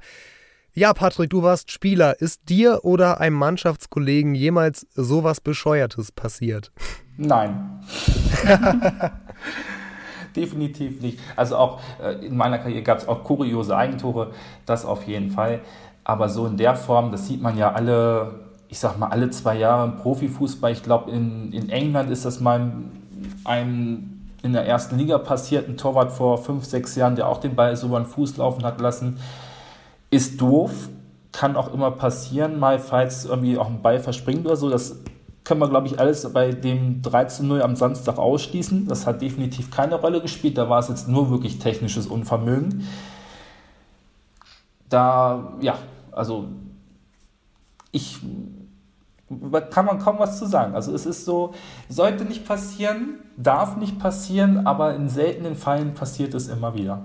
Ja, 0.74 0.94
Patrick, 0.96 1.30
du 1.30 1.44
warst 1.44 1.72
Spieler. 1.72 2.20
Ist 2.20 2.50
dir 2.50 2.80
oder 2.84 3.20
einem 3.20 3.36
Mannschaftskollegen 3.36 4.34
jemals 4.34 4.88
sowas 4.96 5.42
Bescheuertes 5.42 6.12
passiert? 6.12 6.72
Nein. 7.18 7.82
Definitiv 10.36 11.00
nicht. 11.00 11.20
Also 11.36 11.56
auch 11.56 11.82
äh, 12.02 12.26
in 12.26 12.36
meiner 12.36 12.58
Karriere 12.58 12.82
gab 12.82 12.98
es 12.98 13.08
auch 13.08 13.24
kuriose 13.24 13.78
Eigentore, 13.78 14.32
das 14.66 14.86
auf 14.86 15.04
jeden 15.04 15.30
Fall. 15.30 15.60
Aber 16.04 16.30
so 16.30 16.48
in 16.48 16.58
der 16.58 16.76
Form, 16.76 17.12
das 17.12 17.28
sieht 17.28 17.44
man 17.44 17.60
ja 17.60 17.74
alle, 17.74 18.40
ich 18.70 18.80
sag 18.80 18.98
mal, 18.98 19.10
alle 19.10 19.30
zwei 19.30 19.56
Jahre 19.56 19.88
im 19.88 19.98
Profifußball. 19.98 20.72
Ich 20.72 20.82
glaube, 20.82 21.12
in, 21.12 21.54
in 21.54 21.70
England 21.70 22.10
ist 22.10 22.26
das 22.26 22.40
mal 22.40 22.72
ein 23.44 24.20
in 24.42 24.54
der 24.54 24.66
ersten 24.66 24.98
Liga 24.98 25.18
passiert. 25.18 25.68
Ein 25.68 25.78
Torwart 25.78 26.12
vor 26.12 26.38
fünf, 26.38 26.66
sechs 26.66 26.96
Jahren, 26.96 27.16
der 27.16 27.28
auch 27.28 27.40
den 27.40 27.56
Ball 27.56 27.76
so 27.76 27.88
über 27.88 28.00
den 28.00 28.06
Fuß 28.06 28.38
laufen 28.38 28.64
hat 28.64 28.80
lassen, 28.80 29.20
ist 30.10 30.40
doof. 30.40 30.90
Kann 31.32 31.56
auch 31.56 31.74
immer 31.74 31.92
passieren, 31.92 32.60
mal 32.60 32.80
falls 32.80 33.26
irgendwie 33.26 33.58
auch 33.58 33.68
ein 33.68 33.82
Ball 33.82 34.00
verspringt 34.00 34.46
oder 34.46 34.56
so. 34.56 34.70
Das 34.70 34.96
können 35.44 35.62
wir, 35.62 35.70
glaube 35.70 35.88
ich, 35.88 36.00
alles 36.00 36.32
bei 36.32 36.52
dem 36.52 37.02
13-0 37.02 37.60
am 37.62 37.76
Samstag 37.76 38.18
ausschließen. 38.18 38.88
Das 38.88 39.06
hat 39.06 39.22
definitiv 39.22 39.70
keine 39.72 39.96
Rolle 39.96 40.22
gespielt. 40.22 40.58
Da 40.58 40.70
war 40.70 40.80
es 40.80 40.90
jetzt 40.90 41.08
nur 41.08 41.30
wirklich 41.30 41.60
technisches 41.60 42.08
Unvermögen. 42.08 42.88
Da, 44.90 45.54
ja, 45.62 45.78
also 46.12 46.46
ich 47.92 48.20
kann 49.70 49.86
man 49.86 50.00
kaum 50.00 50.20
was 50.20 50.40
zu 50.40 50.46
sagen. 50.46 50.74
Also 50.76 50.94
es 50.94 51.06
ist 51.06 51.26
so, 51.26 51.54
sollte 51.88 52.26
nicht 52.26 52.46
passieren, 52.46 53.20
darf 53.38 53.78
nicht 53.78 54.00
passieren, 54.00 54.66
aber 54.66 54.96
in 54.96 55.10
seltenen 55.10 55.56
Fällen 55.56 55.94
passiert 55.94 56.34
es 56.34 56.48
immer 56.48 56.74
wieder. 56.74 57.04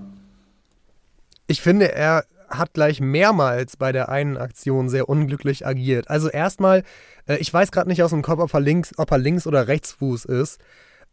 Ich 1.47 1.61
finde, 1.61 1.91
er 1.93 2.25
hat 2.49 2.73
gleich 2.73 3.01
mehrmals 3.01 3.77
bei 3.77 3.91
der 3.91 4.09
einen 4.09 4.37
Aktion 4.37 4.89
sehr 4.89 5.09
unglücklich 5.09 5.65
agiert. 5.65 6.09
Also 6.09 6.29
erstmal, 6.29 6.83
äh, 7.27 7.37
ich 7.37 7.53
weiß 7.53 7.71
gerade 7.71 7.89
nicht 7.89 8.03
aus 8.03 8.11
dem 8.11 8.21
Kopf, 8.21 8.39
ob 8.39 8.53
er 8.53 8.59
links, 8.59 8.93
ob 8.97 9.11
er 9.11 9.17
links 9.17 9.47
oder 9.47 9.67
Rechtsfuß 9.67 10.25
ist. 10.25 10.59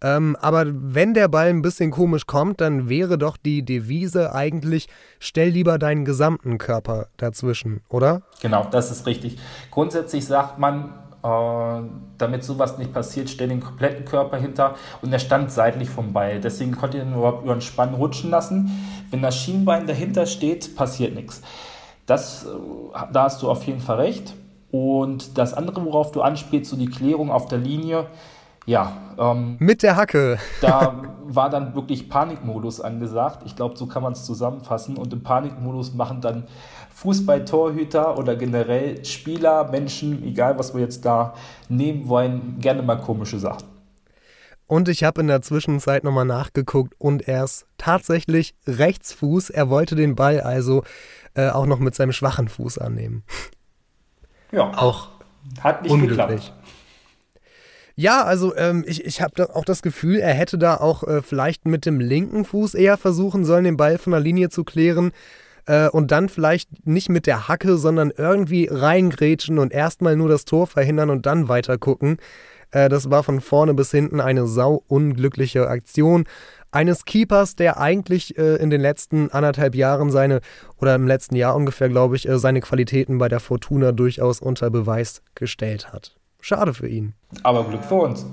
Ähm, 0.02 0.36
aber 0.40 0.64
wenn 0.66 1.14
der 1.14 1.28
Ball 1.28 1.48
ein 1.48 1.62
bisschen 1.62 1.92
komisch 1.92 2.26
kommt, 2.26 2.60
dann 2.60 2.88
wäre 2.88 3.18
doch 3.18 3.36
die 3.36 3.64
Devise 3.64 4.34
eigentlich, 4.34 4.88
stell 5.20 5.50
lieber 5.50 5.78
deinen 5.78 6.04
gesamten 6.04 6.58
Körper 6.58 7.06
dazwischen, 7.16 7.82
oder? 7.88 8.22
Genau, 8.40 8.66
das 8.68 8.90
ist 8.90 9.06
richtig. 9.06 9.38
Grundsätzlich 9.70 10.26
sagt 10.26 10.58
man, 10.58 10.92
damit 11.22 12.42
sowas 12.42 12.78
nicht 12.78 12.92
passiert, 12.92 13.30
stell 13.30 13.48
den 13.48 13.60
kompletten 13.60 14.04
Körper 14.04 14.38
hinter 14.38 14.74
und 15.02 15.12
er 15.12 15.20
stand 15.20 15.52
seitlich 15.52 15.88
vom 15.88 16.12
Ball. 16.12 16.40
Deswegen 16.40 16.76
konnte 16.76 16.98
ich 16.98 17.04
ihn 17.04 17.14
überhaupt 17.14 17.44
über 17.44 17.54
den 17.54 17.60
Spann 17.60 17.94
rutschen 17.94 18.30
lassen. 18.30 18.70
Wenn 19.10 19.22
das 19.22 19.36
Schienbein 19.36 19.86
dahinter 19.86 20.26
steht, 20.26 20.74
passiert 20.74 21.14
nichts. 21.14 21.42
Das, 22.06 22.44
äh, 22.44 22.48
da 23.12 23.24
hast 23.24 23.42
du 23.42 23.50
auf 23.50 23.62
jeden 23.64 23.80
Fall 23.80 23.98
recht. 24.00 24.34
Und 24.72 25.38
das 25.38 25.54
andere, 25.54 25.84
worauf 25.84 26.12
du 26.12 26.22
anspielst, 26.22 26.70
so 26.70 26.76
die 26.76 26.88
Klärung 26.88 27.30
auf 27.30 27.46
der 27.46 27.58
Linie, 27.58 28.06
ja. 28.66 28.92
Ähm, 29.18 29.56
Mit 29.58 29.82
der 29.82 29.96
Hacke. 29.96 30.38
da 30.60 31.02
war 31.24 31.50
dann 31.50 31.74
wirklich 31.74 32.08
Panikmodus 32.08 32.80
angesagt. 32.80 33.42
Ich 33.44 33.56
glaube, 33.56 33.76
so 33.76 33.86
kann 33.86 34.02
man 34.02 34.12
es 34.12 34.24
zusammenfassen. 34.24 34.96
Und 34.96 35.12
im 35.12 35.22
Panikmodus 35.22 35.94
machen 35.94 36.20
dann 36.20 36.44
Fußballtorhüter 37.02 38.16
oder 38.16 38.36
generell 38.36 39.04
Spieler, 39.04 39.68
Menschen, 39.70 40.22
egal 40.24 40.56
was 40.58 40.72
wir 40.72 40.80
jetzt 40.80 41.04
da 41.04 41.34
nehmen 41.68 42.08
wollen, 42.08 42.58
gerne 42.60 42.82
mal 42.82 42.96
komische 42.96 43.40
Sachen. 43.40 43.66
Und 44.68 44.88
ich 44.88 45.02
habe 45.02 45.20
in 45.20 45.26
der 45.26 45.42
Zwischenzeit 45.42 46.04
nochmal 46.04 46.24
nachgeguckt 46.24 46.94
und 46.98 47.26
er 47.26 47.44
ist 47.44 47.66
tatsächlich 47.76 48.54
Rechtsfuß. 48.68 49.50
Er 49.50 49.68
wollte 49.68 49.96
den 49.96 50.14
Ball 50.14 50.40
also 50.40 50.84
äh, 51.34 51.50
auch 51.50 51.66
noch 51.66 51.80
mit 51.80 51.96
seinem 51.96 52.12
schwachen 52.12 52.48
Fuß 52.48 52.78
annehmen. 52.78 53.24
Ja. 54.52 54.70
Auch 54.76 55.08
hat 55.60 55.82
nicht 55.82 55.90
unglücklich. 55.90 56.18
geklappt. 56.18 56.52
Ja, 57.96 58.22
also 58.22 58.54
ähm, 58.56 58.84
ich, 58.86 59.04
ich 59.04 59.20
habe 59.20 59.54
auch 59.54 59.64
das 59.64 59.82
Gefühl, 59.82 60.20
er 60.20 60.34
hätte 60.34 60.56
da 60.56 60.76
auch 60.76 61.02
äh, 61.02 61.20
vielleicht 61.20 61.66
mit 61.66 61.84
dem 61.84 62.00
linken 62.00 62.44
Fuß 62.44 62.74
eher 62.74 62.96
versuchen 62.96 63.44
sollen, 63.44 63.64
den 63.64 63.76
Ball 63.76 63.98
von 63.98 64.12
der 64.12 64.20
Linie 64.20 64.48
zu 64.50 64.62
klären 64.62 65.12
äh, 65.66 65.88
und 65.88 66.10
dann 66.10 66.28
vielleicht 66.28 66.86
nicht 66.86 67.08
mit 67.08 67.26
der 67.26 67.48
Hacke, 67.48 67.76
sondern 67.76 68.12
irgendwie 68.16 68.68
reingrätschen 68.70 69.58
und 69.58 69.72
erstmal 69.72 70.16
nur 70.16 70.28
das 70.28 70.44
Tor 70.44 70.66
verhindern 70.66 71.10
und 71.10 71.26
dann 71.26 71.48
weiter 71.48 71.78
gucken. 71.78 72.18
Äh, 72.70 72.88
das 72.88 73.10
war 73.10 73.22
von 73.22 73.40
vorne 73.40 73.74
bis 73.74 73.90
hinten 73.90 74.20
eine 74.20 74.46
sau 74.46 74.82
unglückliche 74.88 75.68
Aktion 75.68 76.24
eines 76.72 77.04
Keepers, 77.04 77.54
der 77.54 77.78
eigentlich 77.78 78.36
äh, 78.38 78.56
in 78.56 78.70
den 78.70 78.80
letzten 78.80 79.30
anderthalb 79.30 79.74
Jahren 79.74 80.10
seine, 80.10 80.40
oder 80.78 80.94
im 80.94 81.06
letzten 81.06 81.36
Jahr 81.36 81.54
ungefähr, 81.54 81.88
glaube 81.88 82.16
ich, 82.16 82.28
äh, 82.28 82.38
seine 82.38 82.60
Qualitäten 82.60 83.18
bei 83.18 83.28
der 83.28 83.40
Fortuna 83.40 83.92
durchaus 83.92 84.40
unter 84.40 84.70
Beweis 84.70 85.22
gestellt 85.34 85.92
hat. 85.92 86.16
Schade 86.40 86.74
für 86.74 86.88
ihn. 86.88 87.14
Aber 87.42 87.64
Glück 87.64 87.84
für 87.84 87.94
uns. 87.96 88.26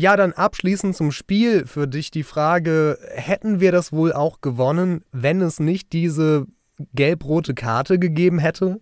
Ja, 0.00 0.16
dann 0.16 0.32
abschließend 0.32 0.96
zum 0.96 1.12
Spiel 1.12 1.66
für 1.66 1.86
dich 1.86 2.10
die 2.10 2.22
Frage, 2.22 2.98
hätten 3.12 3.60
wir 3.60 3.70
das 3.70 3.92
wohl 3.92 4.14
auch 4.14 4.40
gewonnen, 4.40 5.04
wenn 5.12 5.42
es 5.42 5.60
nicht 5.60 5.92
diese 5.92 6.46
gelb-rote 6.94 7.52
Karte 7.52 7.98
gegeben 7.98 8.38
hätte? 8.38 8.80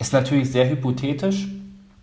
Ist 0.00 0.12
natürlich 0.12 0.50
sehr 0.50 0.68
hypothetisch. 0.68 1.46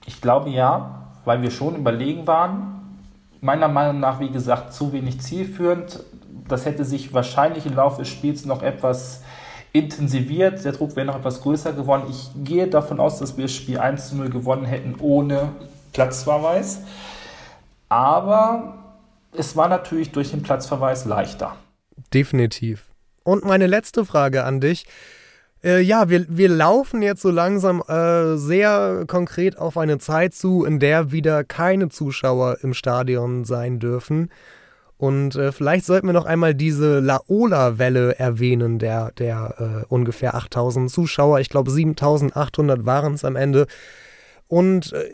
Ich 0.06 0.22
glaube 0.22 0.50
ja, 0.50 1.12
weil 1.26 1.42
wir 1.42 1.52
schon 1.52 1.76
überlegen 1.76 2.26
waren. 2.26 3.00
Meiner 3.42 3.68
Meinung 3.68 4.00
nach, 4.00 4.22
wie 4.22 4.30
gesagt, 4.30 4.72
zu 4.72 4.94
wenig 4.94 5.20
zielführend. 5.20 6.00
Das 6.48 6.66
hätte 6.66 6.86
sich 6.86 7.14
wahrscheinlich 7.14 7.66
im 7.66 7.76
Laufe 7.76 8.04
des 8.04 8.08
Spiels 8.08 8.46
noch 8.46 8.64
etwas 8.64 9.24
intensiviert. 9.74 10.64
Der 10.64 10.72
Druck 10.72 10.96
wäre 10.96 11.06
noch 11.06 11.18
etwas 11.18 11.42
größer 11.42 11.74
geworden. 11.74 12.04
Ich 12.10 12.30
gehe 12.46 12.68
davon 12.68 13.02
aus, 13.02 13.20
dass 13.20 13.36
wir 13.36 13.44
das 13.44 13.54
Spiel 13.54 13.78
1 13.78 14.08
zu 14.08 14.16
0 14.16 14.30
gewonnen 14.30 14.64
hätten 14.64 14.96
ohne 15.02 15.50
Platzverweis. 15.92 16.80
Aber 17.90 18.76
es 19.34 19.56
war 19.56 19.68
natürlich 19.68 20.12
durch 20.12 20.32
den 20.32 20.44
Platzverweis 20.44 21.06
leichter. 21.06 21.56
Definitiv. 22.14 22.86
Und 23.24 23.44
meine 23.44 23.68
letzte 23.68 24.06
Frage 24.06 24.44
an 24.44 24.62
dich. 24.62 24.86
Äh, 25.64 25.82
ja, 25.82 26.10
wir, 26.10 26.26
wir 26.30 26.48
laufen 26.48 27.02
jetzt 27.02 27.22
so 27.22 27.30
langsam 27.30 27.82
äh, 27.82 28.38
sehr 28.38 29.04
konkret 29.08 29.58
auf 29.58 29.78
eine 29.78 29.98
Zeit 29.98 30.34
zu, 30.34 30.64
in 30.64 30.80
der 30.80 31.12
wieder 31.12 31.44
keine 31.44 31.90
Zuschauer 31.90 32.60
im 32.62 32.74
Stadion 32.74 33.44
sein 33.44 33.80
dürfen. 33.80 34.30
Und 34.98 35.36
äh, 35.36 35.52
vielleicht 35.52 35.86
sollten 35.86 36.08
wir 36.08 36.14
noch 36.14 36.26
einmal 36.26 36.54
diese 36.54 37.00
Laola-Welle 37.00 38.20
erwähnen, 38.20 38.80
der, 38.80 39.12
der 39.14 39.56
äh, 39.58 39.86
ungefähr 39.88 40.36
8000 40.36 40.92
Zuschauer. 40.92 41.40
Ich 41.40 41.50
glaube, 41.50 41.72
7800 41.72 42.86
waren 42.86 43.14
es 43.14 43.26
am 43.26 43.36
Ende. 43.36 43.68
Und 44.48 44.94
äh, 44.94 45.10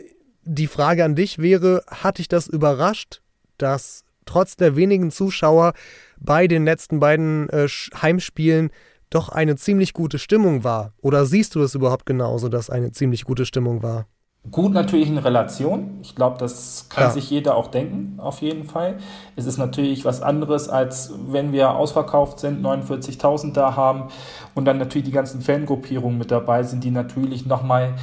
die 0.46 0.68
Frage 0.68 1.04
an 1.04 1.16
dich 1.16 1.38
wäre, 1.38 1.82
hat 1.88 2.18
dich 2.18 2.28
das 2.28 2.46
überrascht, 2.46 3.20
dass 3.58 4.04
trotz 4.24 4.56
der 4.56 4.76
wenigen 4.76 5.10
Zuschauer 5.10 5.72
bei 6.18 6.46
den 6.46 6.64
letzten 6.64 7.00
beiden 7.00 7.48
äh, 7.50 7.68
Heimspielen 8.00 8.70
doch 9.10 9.28
eine 9.28 9.56
ziemlich 9.56 9.92
gute 9.92 10.18
Stimmung 10.18 10.64
war? 10.64 10.92
Oder 11.02 11.26
siehst 11.26 11.54
du 11.54 11.62
es 11.62 11.74
überhaupt 11.74 12.06
genauso, 12.06 12.48
dass 12.48 12.70
eine 12.70 12.92
ziemlich 12.92 13.24
gute 13.24 13.44
Stimmung 13.44 13.82
war? 13.82 14.06
Gut 14.50 14.72
natürlich 14.72 15.08
in 15.08 15.18
Relation. 15.18 15.98
Ich 16.02 16.14
glaube, 16.14 16.38
das 16.38 16.88
kann 16.88 17.04
ja. 17.04 17.10
sich 17.10 17.28
jeder 17.30 17.56
auch 17.56 17.66
denken, 17.66 18.20
auf 18.20 18.42
jeden 18.42 18.62
Fall. 18.62 18.98
Es 19.34 19.44
ist 19.44 19.58
natürlich 19.58 20.04
was 20.04 20.22
anderes, 20.22 20.68
als 20.68 21.12
wenn 21.26 21.52
wir 21.52 21.70
ausverkauft 21.70 22.38
sind, 22.38 22.64
49.000 22.64 23.52
da 23.52 23.74
haben 23.74 24.04
und 24.54 24.64
dann 24.64 24.78
natürlich 24.78 25.06
die 25.06 25.12
ganzen 25.12 25.40
Fangruppierungen 25.40 26.16
mit 26.16 26.30
dabei 26.30 26.62
sind, 26.62 26.84
die 26.84 26.92
natürlich 26.92 27.44
nochmal 27.44 27.94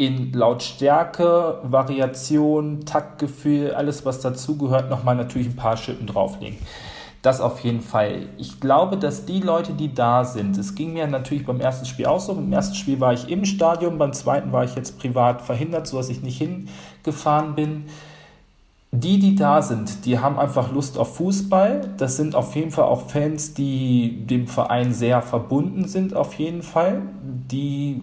in 0.00 0.32
Lautstärke, 0.32 1.58
Variation, 1.62 2.86
Taktgefühl, 2.86 3.74
alles 3.74 4.06
was 4.06 4.20
dazugehört, 4.20 4.88
nochmal 4.88 5.14
natürlich 5.14 5.48
ein 5.48 5.56
paar 5.56 5.76
Schippen 5.76 6.06
drauflegen. 6.06 6.56
Das 7.20 7.42
auf 7.42 7.60
jeden 7.60 7.82
Fall. 7.82 8.30
Ich 8.38 8.60
glaube, 8.60 8.96
dass 8.96 9.26
die 9.26 9.40
Leute, 9.40 9.74
die 9.74 9.92
da 9.92 10.24
sind, 10.24 10.56
es 10.56 10.74
ging 10.74 10.94
mir 10.94 11.06
natürlich 11.06 11.44
beim 11.44 11.60
ersten 11.60 11.84
Spiel 11.84 12.06
auch 12.06 12.18
so. 12.18 12.34
Beim 12.34 12.50
ersten 12.50 12.76
Spiel 12.76 12.98
war 12.98 13.12
ich 13.12 13.28
im 13.28 13.44
Stadion, 13.44 13.98
beim 13.98 14.14
zweiten 14.14 14.52
war 14.52 14.64
ich 14.64 14.74
jetzt 14.74 14.98
privat 14.98 15.42
verhindert, 15.42 15.86
sodass 15.86 16.08
ich 16.08 16.22
nicht 16.22 16.38
hingefahren 16.38 17.54
bin. 17.54 17.84
Die, 18.92 19.18
die 19.18 19.34
da 19.34 19.60
sind, 19.60 20.06
die 20.06 20.18
haben 20.18 20.38
einfach 20.38 20.72
Lust 20.72 20.96
auf 20.96 21.16
Fußball. 21.16 21.90
Das 21.98 22.16
sind 22.16 22.34
auf 22.34 22.56
jeden 22.56 22.70
Fall 22.70 22.86
auch 22.86 23.10
Fans, 23.10 23.52
die 23.52 24.26
dem 24.26 24.46
Verein 24.46 24.94
sehr 24.94 25.20
verbunden 25.20 25.86
sind, 25.86 26.16
auf 26.16 26.32
jeden 26.38 26.62
Fall. 26.62 27.02
Die 27.22 28.00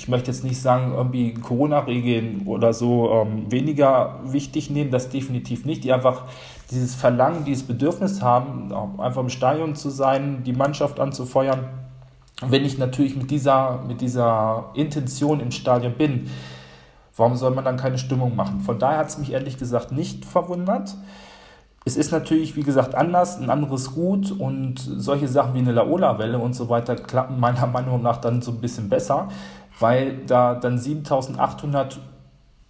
ich 0.00 0.08
möchte 0.08 0.30
jetzt 0.30 0.44
nicht 0.44 0.58
sagen, 0.58 0.94
irgendwie 0.94 1.34
Corona-Regeln 1.34 2.46
oder 2.46 2.72
so 2.72 3.10
ähm, 3.12 3.52
weniger 3.52 4.20
wichtig 4.24 4.70
nehmen, 4.70 4.90
das 4.90 5.10
definitiv 5.10 5.66
nicht, 5.66 5.84
die 5.84 5.92
einfach 5.92 6.22
dieses 6.70 6.94
Verlangen, 6.94 7.44
dieses 7.44 7.64
Bedürfnis 7.64 8.22
haben, 8.22 8.72
einfach 8.98 9.20
im 9.20 9.28
Stadion 9.28 9.74
zu 9.74 9.90
sein, 9.90 10.42
die 10.42 10.54
Mannschaft 10.54 11.00
anzufeuern. 11.00 11.68
Wenn 12.40 12.64
ich 12.64 12.78
natürlich 12.78 13.14
mit 13.14 13.30
dieser, 13.30 13.82
mit 13.86 14.00
dieser 14.00 14.70
Intention 14.72 15.38
im 15.38 15.50
Stadion 15.50 15.92
bin, 15.92 16.30
warum 17.14 17.36
soll 17.36 17.50
man 17.50 17.66
dann 17.66 17.76
keine 17.76 17.98
Stimmung 17.98 18.34
machen? 18.34 18.62
Von 18.62 18.78
daher 18.78 19.00
hat 19.00 19.08
es 19.08 19.18
mich 19.18 19.32
ehrlich 19.32 19.58
gesagt 19.58 19.92
nicht 19.92 20.24
verwundert. 20.24 20.96
Es 21.84 21.98
ist 21.98 22.10
natürlich, 22.10 22.56
wie 22.56 22.62
gesagt, 22.62 22.94
anders, 22.94 23.38
ein 23.38 23.50
anderes 23.50 23.92
Gut 23.94 24.32
und 24.32 24.78
solche 24.78 25.28
Sachen 25.28 25.52
wie 25.52 25.58
eine 25.58 25.72
Laola-Welle 25.72 26.38
und 26.38 26.54
so 26.54 26.70
weiter 26.70 26.96
klappen 26.96 27.38
meiner 27.38 27.66
Meinung 27.74 28.00
nach 28.00 28.16
dann 28.16 28.40
so 28.40 28.50
ein 28.50 28.62
bisschen 28.62 28.88
besser 28.88 29.28
weil 29.80 30.18
da 30.26 30.54
dann 30.54 30.78
7800 30.78 31.98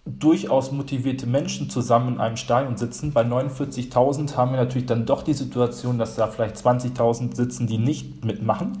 durchaus 0.05 0.71
motivierte 0.71 1.27
Menschen 1.27 1.69
zusammen 1.69 2.15
in 2.15 2.19
einem 2.19 2.37
Stadion 2.37 2.75
sitzen. 2.75 3.13
Bei 3.13 3.21
49.000 3.21 4.35
haben 4.35 4.51
wir 4.51 4.57
natürlich 4.57 4.87
dann 4.87 5.05
doch 5.05 5.21
die 5.21 5.33
Situation, 5.33 5.99
dass 5.99 6.15
da 6.15 6.27
vielleicht 6.27 6.55
20.000 6.55 7.35
sitzen, 7.35 7.67
die 7.67 7.77
nicht 7.77 8.25
mitmachen. 8.25 8.79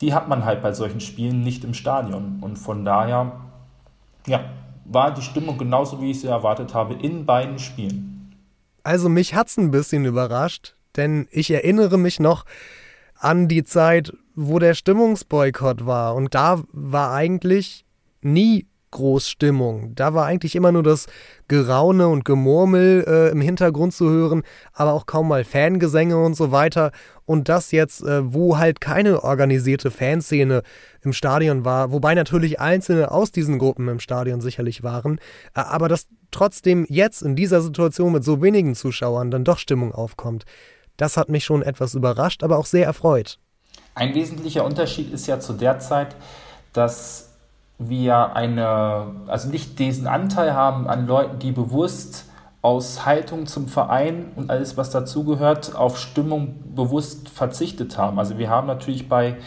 Die 0.00 0.12
hat 0.12 0.28
man 0.28 0.44
halt 0.44 0.62
bei 0.62 0.72
solchen 0.72 1.00
Spielen 1.00 1.42
nicht 1.42 1.64
im 1.64 1.72
Stadion. 1.72 2.38
Und 2.40 2.56
von 2.56 2.84
daher, 2.84 3.32
ja, 4.26 4.44
war 4.84 5.14
die 5.14 5.22
Stimmung 5.22 5.56
genauso, 5.56 6.02
wie 6.02 6.10
ich 6.10 6.20
sie 6.20 6.26
erwartet 6.26 6.74
habe, 6.74 6.94
in 6.94 7.24
beiden 7.24 7.58
Spielen. 7.58 8.34
Also 8.82 9.08
mich 9.08 9.34
hat's 9.34 9.56
ein 9.56 9.70
bisschen 9.70 10.04
überrascht, 10.04 10.74
denn 10.96 11.28
ich 11.30 11.50
erinnere 11.50 11.98
mich 11.98 12.18
noch 12.20 12.44
an 13.20 13.48
die 13.48 13.64
Zeit, 13.64 14.12
wo 14.34 14.58
der 14.58 14.74
Stimmungsboykott 14.74 15.86
war. 15.86 16.14
Und 16.14 16.34
da 16.34 16.62
war 16.72 17.12
eigentlich 17.12 17.84
nie 18.22 18.66
Großstimmung. 18.90 19.94
Da 19.94 20.14
war 20.14 20.26
eigentlich 20.26 20.56
immer 20.56 20.72
nur 20.72 20.82
das 20.82 21.06
Geraune 21.46 22.08
und 22.08 22.24
Gemurmel 22.24 23.04
äh, 23.06 23.30
im 23.30 23.40
Hintergrund 23.40 23.94
zu 23.94 24.10
hören, 24.10 24.42
aber 24.72 24.94
auch 24.94 25.06
kaum 25.06 25.28
mal 25.28 25.44
Fangesänge 25.44 26.18
und 26.18 26.34
so 26.34 26.50
weiter. 26.50 26.90
Und 27.24 27.48
das 27.48 27.70
jetzt, 27.70 28.02
äh, 28.02 28.32
wo 28.32 28.58
halt 28.58 28.80
keine 28.80 29.22
organisierte 29.22 29.92
Fanszene 29.92 30.62
im 31.02 31.12
Stadion 31.12 31.64
war, 31.64 31.92
wobei 31.92 32.14
natürlich 32.14 32.58
einzelne 32.58 33.12
aus 33.12 33.30
diesen 33.30 33.58
Gruppen 33.58 33.86
im 33.86 34.00
Stadion 34.00 34.40
sicherlich 34.40 34.82
waren, 34.82 35.18
äh, 35.54 35.60
aber 35.60 35.88
dass 35.88 36.08
trotzdem 36.32 36.84
jetzt 36.88 37.22
in 37.22 37.36
dieser 37.36 37.60
Situation 37.60 38.12
mit 38.12 38.24
so 38.24 38.42
wenigen 38.42 38.74
Zuschauern 38.74 39.30
dann 39.30 39.44
doch 39.44 39.58
Stimmung 39.58 39.92
aufkommt, 39.92 40.44
das 41.00 41.16
hat 41.16 41.28
mich 41.28 41.44
schon 41.44 41.62
etwas 41.62 41.94
überrascht, 41.94 42.42
aber 42.42 42.58
auch 42.58 42.66
sehr 42.66 42.86
erfreut. 42.86 43.38
Ein 43.94 44.14
wesentlicher 44.14 44.64
Unterschied 44.64 45.12
ist 45.12 45.26
ja 45.26 45.40
zu 45.40 45.54
der 45.54 45.78
Zeit, 45.78 46.14
dass 46.72 47.30
wir 47.78 48.36
eine, 48.36 49.06
also 49.26 49.48
nicht 49.48 49.78
diesen 49.78 50.06
Anteil 50.06 50.54
haben 50.54 50.86
an 50.86 51.06
Leuten, 51.06 51.38
die 51.38 51.52
bewusst 51.52 52.26
aus 52.62 53.06
Haltung 53.06 53.46
zum 53.46 53.68
Verein 53.68 54.32
und 54.36 54.50
alles, 54.50 54.76
was 54.76 54.90
dazugehört, 54.90 55.74
auf 55.74 55.98
Stimmung 55.98 56.74
bewusst 56.74 57.30
verzichtet 57.30 57.96
haben. 57.96 58.18
Also 58.18 58.36
wir 58.36 58.50
haben 58.50 58.66
natürlich 58.66 59.08
bei, 59.08 59.38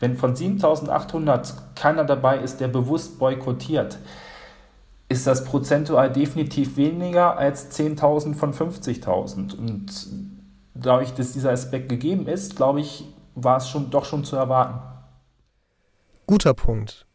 wenn 0.00 0.16
von 0.16 0.34
7800 0.34 1.54
keiner 1.74 2.04
dabei 2.04 2.38
ist, 2.38 2.60
der 2.60 2.68
bewusst 2.68 3.18
boykottiert, 3.18 3.98
ist 5.10 5.26
das 5.26 5.44
prozentual 5.44 6.10
definitiv 6.10 6.78
weniger 6.78 7.36
als 7.36 7.70
10.000 7.78 8.34
von 8.34 8.54
50.000. 8.54 9.58
Und 9.58 9.90
dadurch, 10.82 11.12
dass 11.14 11.32
dieser 11.32 11.52
Aspekt 11.52 11.88
gegeben 11.88 12.26
ist, 12.26 12.56
glaube 12.56 12.80
ich, 12.80 13.04
war 13.34 13.56
es 13.56 13.68
schon 13.68 13.90
doch 13.90 14.04
schon 14.04 14.24
zu 14.24 14.36
erwarten. 14.36 14.80
Guter 16.26 16.54
Punkt. 16.54 17.06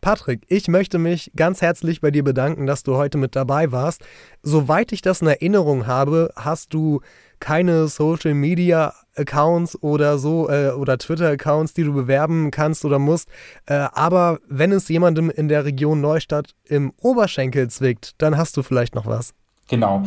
Patrick, 0.00 0.42
ich 0.48 0.68
möchte 0.68 0.98
mich 0.98 1.32
ganz 1.34 1.60
herzlich 1.60 2.00
bei 2.00 2.12
dir 2.12 2.22
bedanken, 2.22 2.66
dass 2.66 2.84
du 2.84 2.96
heute 2.96 3.18
mit 3.18 3.34
dabei 3.34 3.72
warst. 3.72 4.04
Soweit 4.42 4.92
ich 4.92 5.02
das 5.02 5.22
in 5.22 5.26
Erinnerung 5.26 5.88
habe, 5.88 6.30
hast 6.36 6.72
du 6.72 7.00
keine 7.40 7.88
Social 7.88 8.34
Media 8.34 8.94
Accounts 9.16 9.80
oder 9.82 10.18
so 10.18 10.48
äh, 10.48 10.70
oder 10.70 10.98
Twitter 10.98 11.28
Accounts, 11.30 11.74
die 11.74 11.82
du 11.82 11.92
bewerben 11.92 12.50
kannst 12.52 12.84
oder 12.84 12.98
musst. 13.00 13.28
Äh, 13.66 13.88
aber 13.92 14.38
wenn 14.48 14.70
es 14.70 14.88
jemandem 14.88 15.30
in 15.30 15.48
der 15.48 15.64
Region 15.64 16.00
Neustadt 16.00 16.54
im 16.64 16.92
Oberschenkel 17.00 17.68
zwickt, 17.68 18.12
dann 18.18 18.36
hast 18.36 18.56
du 18.56 18.62
vielleicht 18.62 18.94
noch 18.94 19.06
was. 19.06 19.34
Genau. 19.68 20.04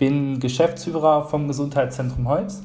Bin 0.00 0.40
Geschäftsführer 0.40 1.26
vom 1.26 1.46
Gesundheitszentrum 1.46 2.26
Holz 2.26 2.64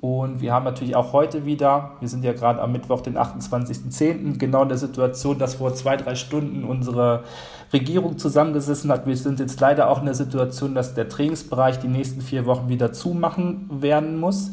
und 0.00 0.40
wir 0.40 0.52
haben 0.52 0.64
natürlich 0.64 0.94
auch 0.94 1.12
heute 1.12 1.46
wieder, 1.46 1.92
wir 2.00 2.08
sind 2.08 2.22
ja 2.22 2.32
gerade 2.32 2.60
am 2.60 2.70
Mittwoch, 2.70 3.00
den 3.00 3.16
28.10., 3.16 4.38
genau 4.38 4.62
in 4.62 4.68
der 4.68 4.78
Situation, 4.78 5.38
dass 5.38 5.54
vor 5.54 5.74
zwei, 5.74 5.96
drei 5.96 6.14
Stunden 6.14 6.64
unsere 6.64 7.24
Regierung 7.72 8.18
zusammengesessen 8.18 8.92
hat. 8.92 9.06
Wir 9.06 9.16
sind 9.16 9.40
jetzt 9.40 9.58
leider 9.58 9.90
auch 9.90 9.98
in 9.98 10.04
der 10.04 10.14
Situation, 10.14 10.74
dass 10.74 10.94
der 10.94 11.08
Trainingsbereich 11.08 11.80
die 11.80 11.88
nächsten 11.88 12.20
vier 12.20 12.46
Wochen 12.46 12.68
wieder 12.68 12.92
zumachen 12.92 13.68
werden 13.70 14.20
muss. 14.20 14.52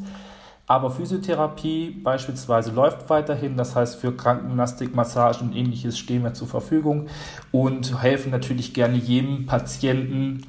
Aber 0.66 0.92
Physiotherapie 0.92 1.92
beispielsweise 1.92 2.72
läuft 2.72 3.10
weiterhin. 3.10 3.58
Das 3.58 3.76
heißt, 3.76 3.98
für 3.98 4.16
Krankengymnastik, 4.16 4.96
Massagen 4.96 5.50
und 5.50 5.56
ähnliches 5.56 5.98
stehen 5.98 6.24
wir 6.24 6.34
zur 6.34 6.48
Verfügung 6.48 7.08
und 7.52 8.02
helfen 8.02 8.32
natürlich 8.32 8.74
gerne 8.74 8.96
jedem 8.96 9.46
Patienten, 9.46 10.48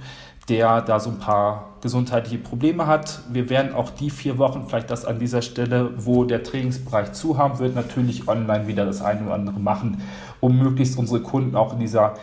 der 0.48 0.82
da 0.82 1.00
so 1.00 1.10
ein 1.10 1.18
paar 1.18 1.74
gesundheitliche 1.80 2.38
Probleme 2.38 2.86
hat. 2.86 3.20
Wir 3.30 3.48
werden 3.50 3.74
auch 3.74 3.90
die 3.90 4.10
vier 4.10 4.38
Wochen, 4.38 4.66
vielleicht 4.66 4.90
das 4.90 5.04
an 5.04 5.18
dieser 5.18 5.42
Stelle, 5.42 5.92
wo 5.96 6.24
der 6.24 6.42
Trainingsbereich 6.42 7.12
zu 7.12 7.38
haben 7.38 7.58
wird, 7.58 7.74
natürlich 7.74 8.28
online 8.28 8.66
wieder 8.66 8.84
das 8.84 9.02
eine 9.02 9.24
oder 9.24 9.34
andere 9.34 9.60
machen, 9.60 10.02
um 10.40 10.58
möglichst 10.58 10.98
unsere 10.98 11.20
Kunden 11.20 11.56
auch 11.56 11.72
in 11.72 11.80
dieser 11.80 12.14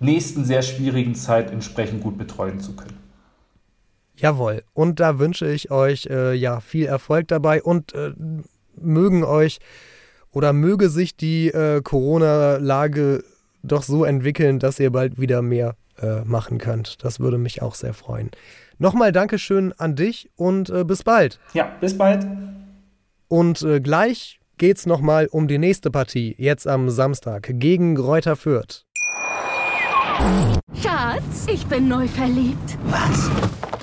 nächsten 0.00 0.44
sehr 0.44 0.62
schwierigen 0.62 1.14
Zeit 1.14 1.50
entsprechend 1.50 2.02
gut 2.02 2.18
betreuen 2.18 2.60
zu 2.60 2.74
können. 2.74 2.98
Jawohl. 4.16 4.62
Und 4.74 5.00
da 5.00 5.18
wünsche 5.18 5.50
ich 5.50 5.70
euch 5.70 6.06
äh, 6.06 6.34
ja 6.34 6.60
viel 6.60 6.86
Erfolg 6.86 7.28
dabei 7.28 7.62
und 7.62 7.94
äh, 7.94 8.12
mögen 8.76 9.24
euch 9.24 9.58
oder 10.30 10.52
möge 10.52 10.88
sich 10.88 11.16
die 11.16 11.48
äh, 11.48 11.80
Corona-Lage 11.82 13.24
doch 13.62 13.82
so 13.82 14.04
entwickeln, 14.04 14.58
dass 14.58 14.80
ihr 14.80 14.90
bald 14.90 15.20
wieder 15.20 15.42
mehr 15.42 15.76
äh, 16.02 16.24
machen 16.24 16.58
könnt. 16.58 17.04
Das 17.04 17.20
würde 17.20 17.38
mich 17.38 17.62
auch 17.62 17.74
sehr 17.74 17.94
freuen. 17.94 18.30
Nochmal 18.78 19.12
Dankeschön 19.12 19.72
an 19.78 19.96
dich 19.96 20.30
und 20.36 20.68
äh, 20.70 20.84
bis 20.84 21.02
bald. 21.02 21.38
Ja, 21.54 21.70
bis 21.80 21.96
bald. 21.96 22.26
Und 23.28 23.62
äh, 23.62 23.80
gleich 23.80 24.40
geht's 24.58 24.86
nochmal 24.86 25.26
um 25.26 25.48
die 25.48 25.58
nächste 25.58 25.90
Partie, 25.90 26.34
jetzt 26.38 26.66
am 26.66 26.90
Samstag, 26.90 27.48
gegen 27.54 27.94
Gräuter 27.94 28.36
Fürth. 28.36 28.84
Schatz, 30.80 31.46
ich 31.48 31.66
bin 31.66 31.88
neu 31.88 32.06
verliebt. 32.06 32.78
Was? 32.84 33.30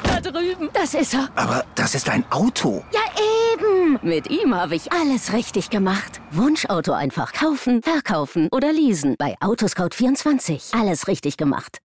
Da 0.04 0.22
drüben. 0.22 0.70
Das 0.74 0.94
ist 0.94 1.14
er. 1.14 1.30
Aber 1.36 1.66
das 1.76 1.96
ist 1.96 2.10
ein 2.10 2.24
Auto. 2.30 2.84
Ja, 2.94 3.02
eben. 3.54 4.00
Mit 4.02 4.30
ihm 4.30 4.56
habe 4.56 4.76
ich 4.76 4.92
alles 4.92 5.34
richtig 5.34 5.70
gemacht. 5.70 6.22
Wunschauto 6.32 6.94
einfach 6.94 7.34
kaufen, 7.34 7.82
verkaufen 7.82 8.48
oder 8.52 8.72
leasen. 8.72 9.16
Bei 9.18 9.36
Autoscout24. 9.40 10.80
Alles 10.80 11.08
richtig 11.08 11.38
gemacht. 11.38 11.80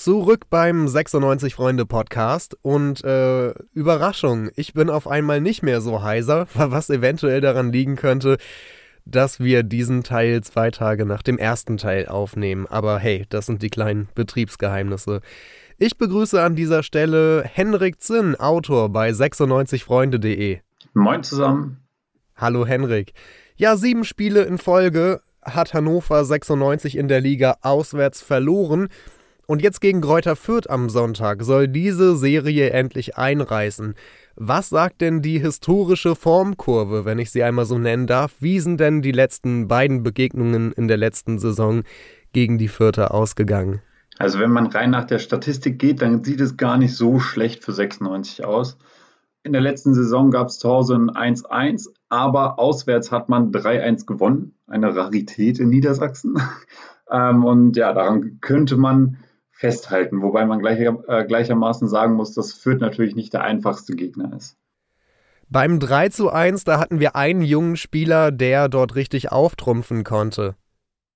Zurück 0.00 0.46
beim 0.48 0.88
96 0.88 1.54
Freunde 1.54 1.84
Podcast 1.84 2.56
und 2.62 3.04
äh, 3.04 3.50
Überraschung, 3.74 4.48
ich 4.56 4.72
bin 4.72 4.88
auf 4.88 5.06
einmal 5.06 5.42
nicht 5.42 5.62
mehr 5.62 5.82
so 5.82 6.02
heiser, 6.02 6.46
was 6.54 6.88
eventuell 6.88 7.42
daran 7.42 7.70
liegen 7.70 7.96
könnte, 7.96 8.38
dass 9.04 9.40
wir 9.40 9.62
diesen 9.62 10.02
Teil 10.02 10.42
zwei 10.42 10.70
Tage 10.70 11.04
nach 11.04 11.22
dem 11.22 11.36
ersten 11.36 11.76
Teil 11.76 12.06
aufnehmen. 12.06 12.66
Aber 12.66 12.98
hey, 12.98 13.26
das 13.28 13.44
sind 13.44 13.62
die 13.62 13.68
kleinen 13.68 14.08
Betriebsgeheimnisse. 14.14 15.20
Ich 15.76 15.98
begrüße 15.98 16.42
an 16.42 16.56
dieser 16.56 16.82
Stelle 16.82 17.42
Henrik 17.44 18.00
Zinn, 18.00 18.36
Autor 18.36 18.88
bei 18.88 19.10
96freunde.de. 19.10 20.60
Moin 20.94 21.22
zusammen. 21.22 21.76
Hallo 22.36 22.64
Henrik. 22.64 23.12
Ja, 23.56 23.76
sieben 23.76 24.04
Spiele 24.04 24.44
in 24.44 24.56
Folge 24.56 25.20
hat 25.42 25.74
Hannover 25.74 26.24
96 26.24 26.96
in 26.96 27.08
der 27.08 27.20
Liga 27.20 27.56
auswärts 27.62 28.22
verloren. 28.22 28.88
Und 29.46 29.62
jetzt 29.62 29.80
gegen 29.80 30.00
Gräuter 30.00 30.36
Fürth 30.36 30.70
am 30.70 30.88
Sonntag 30.88 31.42
soll 31.42 31.66
diese 31.66 32.16
Serie 32.16 32.70
endlich 32.70 33.16
einreißen. 33.18 33.94
Was 34.36 34.68
sagt 34.68 35.00
denn 35.00 35.22
die 35.22 35.40
historische 35.40 36.14
Formkurve, 36.14 37.04
wenn 37.04 37.18
ich 37.18 37.30
sie 37.32 37.42
einmal 37.42 37.64
so 37.64 37.76
nennen 37.76 38.06
darf? 38.06 38.34
Wie 38.38 38.60
sind 38.60 38.78
denn 38.78 39.02
die 39.02 39.12
letzten 39.12 39.66
beiden 39.66 40.02
Begegnungen 40.02 40.72
in 40.72 40.86
der 40.86 40.96
letzten 40.96 41.38
Saison 41.38 41.82
gegen 42.32 42.58
die 42.58 42.68
Fürther 42.68 43.12
ausgegangen? 43.12 43.82
Also 44.18 44.38
wenn 44.38 44.50
man 44.50 44.66
rein 44.66 44.90
nach 44.90 45.06
der 45.06 45.18
Statistik 45.18 45.78
geht, 45.78 46.00
dann 46.02 46.22
sieht 46.22 46.40
es 46.40 46.56
gar 46.56 46.78
nicht 46.78 46.94
so 46.94 47.18
schlecht 47.18 47.64
für 47.64 47.72
96 47.72 48.44
aus. 48.44 48.78
In 49.42 49.52
der 49.52 49.62
letzten 49.62 49.94
Saison 49.94 50.30
gab 50.30 50.48
es 50.48 50.58
zu 50.58 50.68
Hause 50.68 50.94
ein 50.94 51.34
1-1, 51.34 51.88
aber 52.10 52.58
auswärts 52.58 53.10
hat 53.10 53.30
man 53.30 53.50
3-1 53.50 54.04
gewonnen. 54.04 54.54
Eine 54.70 54.96
Rarität 54.96 55.58
in 55.58 55.68
Niedersachsen. 55.68 56.40
ähm, 57.10 57.44
und 57.44 57.76
ja, 57.76 57.92
daran 57.92 58.38
könnte 58.40 58.76
man 58.76 59.18
festhalten, 59.50 60.22
wobei 60.22 60.46
man 60.46 60.60
gleicher, 60.60 61.04
äh, 61.06 61.26
gleichermaßen 61.26 61.86
sagen 61.86 62.14
muss, 62.14 62.32
dass 62.32 62.54
Fürth 62.54 62.80
natürlich 62.80 63.14
nicht 63.14 63.34
der 63.34 63.42
einfachste 63.42 63.94
Gegner 63.94 64.32
ist. 64.34 64.56
Beim 65.50 65.80
3 65.80 66.08
zu 66.08 66.30
1, 66.30 66.64
da 66.64 66.78
hatten 66.78 67.00
wir 67.00 67.16
einen 67.16 67.42
jungen 67.42 67.76
Spieler, 67.76 68.30
der 68.30 68.68
dort 68.68 68.94
richtig 68.94 69.32
auftrumpfen 69.32 70.04
konnte. 70.04 70.54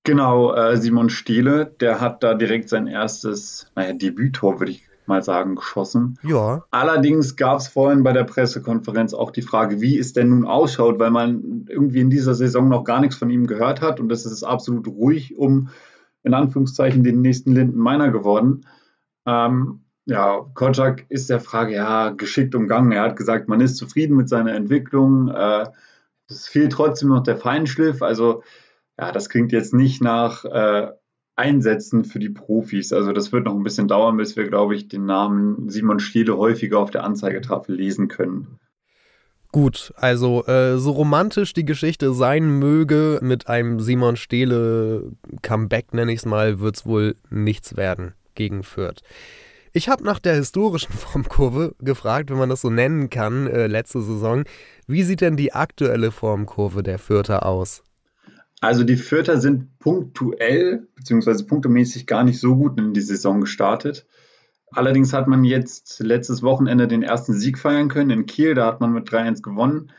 Genau, 0.03 0.53
äh, 0.53 0.77
Simon 0.77 1.09
Stiele, 1.09 1.65
der 1.65 1.99
hat 1.99 2.21
da 2.21 2.35
direkt 2.35 2.69
sein 2.69 2.85
erstes, 2.85 3.71
naja, 3.75 3.93
Debüttor, 3.93 4.59
würde 4.59 4.73
ich 4.73 4.87
mal 5.07 5.23
sagen, 5.23 5.55
geschossen. 5.55 6.17
Ja. 6.23 6.65
Allerdings 6.71 7.35
gab 7.35 7.59
es 7.59 7.67
vorhin 7.67 8.03
bei 8.03 8.13
der 8.13 8.23
Pressekonferenz 8.23 9.13
auch 9.13 9.31
die 9.31 9.41
Frage, 9.41 9.81
wie 9.81 9.97
es 9.97 10.13
denn 10.13 10.29
nun 10.29 10.45
ausschaut, 10.45 10.99
weil 10.99 11.11
man 11.11 11.65
irgendwie 11.69 12.01
in 12.01 12.09
dieser 12.09 12.33
Saison 12.33 12.69
noch 12.69 12.83
gar 12.83 13.01
nichts 13.01 13.15
von 13.15 13.29
ihm 13.29 13.47
gehört 13.47 13.81
hat 13.81 13.99
und 13.99 14.11
es 14.11 14.25
ist 14.25 14.43
absolut 14.43 14.87
ruhig 14.87 15.37
um, 15.37 15.69
in 16.23 16.33
Anführungszeichen, 16.33 17.03
den 17.03 17.21
nächsten 17.21 17.53
Linden 17.53 17.79
Meiner 17.79 18.11
geworden. 18.11 18.65
Ähm, 19.25 19.81
ja, 20.05 20.45
Kotschak 20.53 21.05
ist 21.09 21.29
der 21.29 21.39
Frage 21.39 21.73
ja 21.75 22.09
geschickt 22.11 22.53
umgangen. 22.55 22.91
Er 22.91 23.01
hat 23.01 23.15
gesagt, 23.15 23.47
man 23.47 23.61
ist 23.61 23.77
zufrieden 23.77 24.15
mit 24.15 24.29
seiner 24.29 24.53
Entwicklung. 24.53 25.29
Äh, 25.29 25.65
es 26.27 26.47
fehlt 26.47 26.73
trotzdem 26.73 27.09
noch 27.09 27.23
der 27.23 27.37
Feinschliff. 27.37 28.01
Also, 28.01 28.43
ja, 28.99 29.11
das 29.11 29.29
klingt 29.29 29.51
jetzt 29.51 29.73
nicht 29.73 30.01
nach 30.01 30.45
äh, 30.45 30.91
einsetzen 31.35 32.05
für 32.05 32.19
die 32.19 32.29
Profis. 32.29 32.93
Also 32.93 33.11
das 33.11 33.31
wird 33.31 33.45
noch 33.45 33.55
ein 33.55 33.63
bisschen 33.63 33.87
dauern, 33.87 34.17
bis 34.17 34.35
wir, 34.35 34.47
glaube 34.47 34.75
ich, 34.75 34.87
den 34.87 35.05
Namen 35.05 35.69
Simon 35.69 35.99
Stiele 35.99 36.37
häufiger 36.37 36.79
auf 36.79 36.91
der 36.91 37.03
Anzeigetafel 37.03 37.75
lesen 37.75 38.07
können. 38.07 38.59
Gut, 39.51 39.93
also 39.95 40.45
äh, 40.47 40.77
so 40.77 40.91
romantisch 40.91 41.53
die 41.53 41.63
Geschichte 41.63 42.13
sein 42.13 42.59
möge, 42.59 43.19
mit 43.21 43.47
einem 43.47 43.79
Simon 43.79 44.17
Stehle 44.17 45.13
Comeback, 45.43 45.93
nenne 45.93 46.11
ich 46.11 46.19
es 46.19 46.25
mal, 46.25 46.59
wird 46.59 46.75
es 46.75 46.85
wohl 46.85 47.15
nichts 47.29 47.77
werden 47.77 48.15
gegen 48.33 48.63
Fürth. 48.63 49.01
Ich 49.71 49.87
habe 49.87 50.03
nach 50.03 50.19
der 50.19 50.35
historischen 50.35 50.91
Formkurve 50.97 51.73
gefragt, 51.79 52.31
wenn 52.31 52.37
man 52.37 52.49
das 52.49 52.61
so 52.61 52.69
nennen 52.69 53.09
kann, 53.09 53.47
äh, 53.47 53.67
letzte 53.67 54.01
Saison. 54.01 54.43
Wie 54.87 55.03
sieht 55.03 55.21
denn 55.21 55.37
die 55.37 55.53
aktuelle 55.53 56.11
Formkurve 56.11 56.83
der 56.83 56.99
Fürther 56.99 57.45
aus? 57.45 57.84
Also 58.65 58.83
die 58.83 58.95
Fürther 58.95 59.39
sind 59.39 59.77
punktuell 59.77 60.87
bzw. 60.95 61.43
punktemäßig 61.43 62.07
gar 62.07 62.23
nicht 62.23 62.39
so 62.39 62.55
gut 62.55 62.79
in 62.79 62.95
die 62.95 63.01
Saison 63.01 63.39
gestartet. 63.41 64.07
Allerdings 64.71 65.13
hat 65.13 65.27
man 65.27 65.43
jetzt 65.43 65.99
letztes 65.99 66.41
Wochenende 66.41 66.87
den 66.87 67.03
ersten 67.03 67.33
Sieg 67.33 67.59
feiern 67.59 67.89
können 67.89 68.09
in 68.09 68.25
Kiel. 68.25 68.55
Da 68.55 68.65
hat 68.65 68.81
man 68.81 68.91
mit 68.91 69.07
3-1 69.07 69.43
gewonnen. 69.43 69.91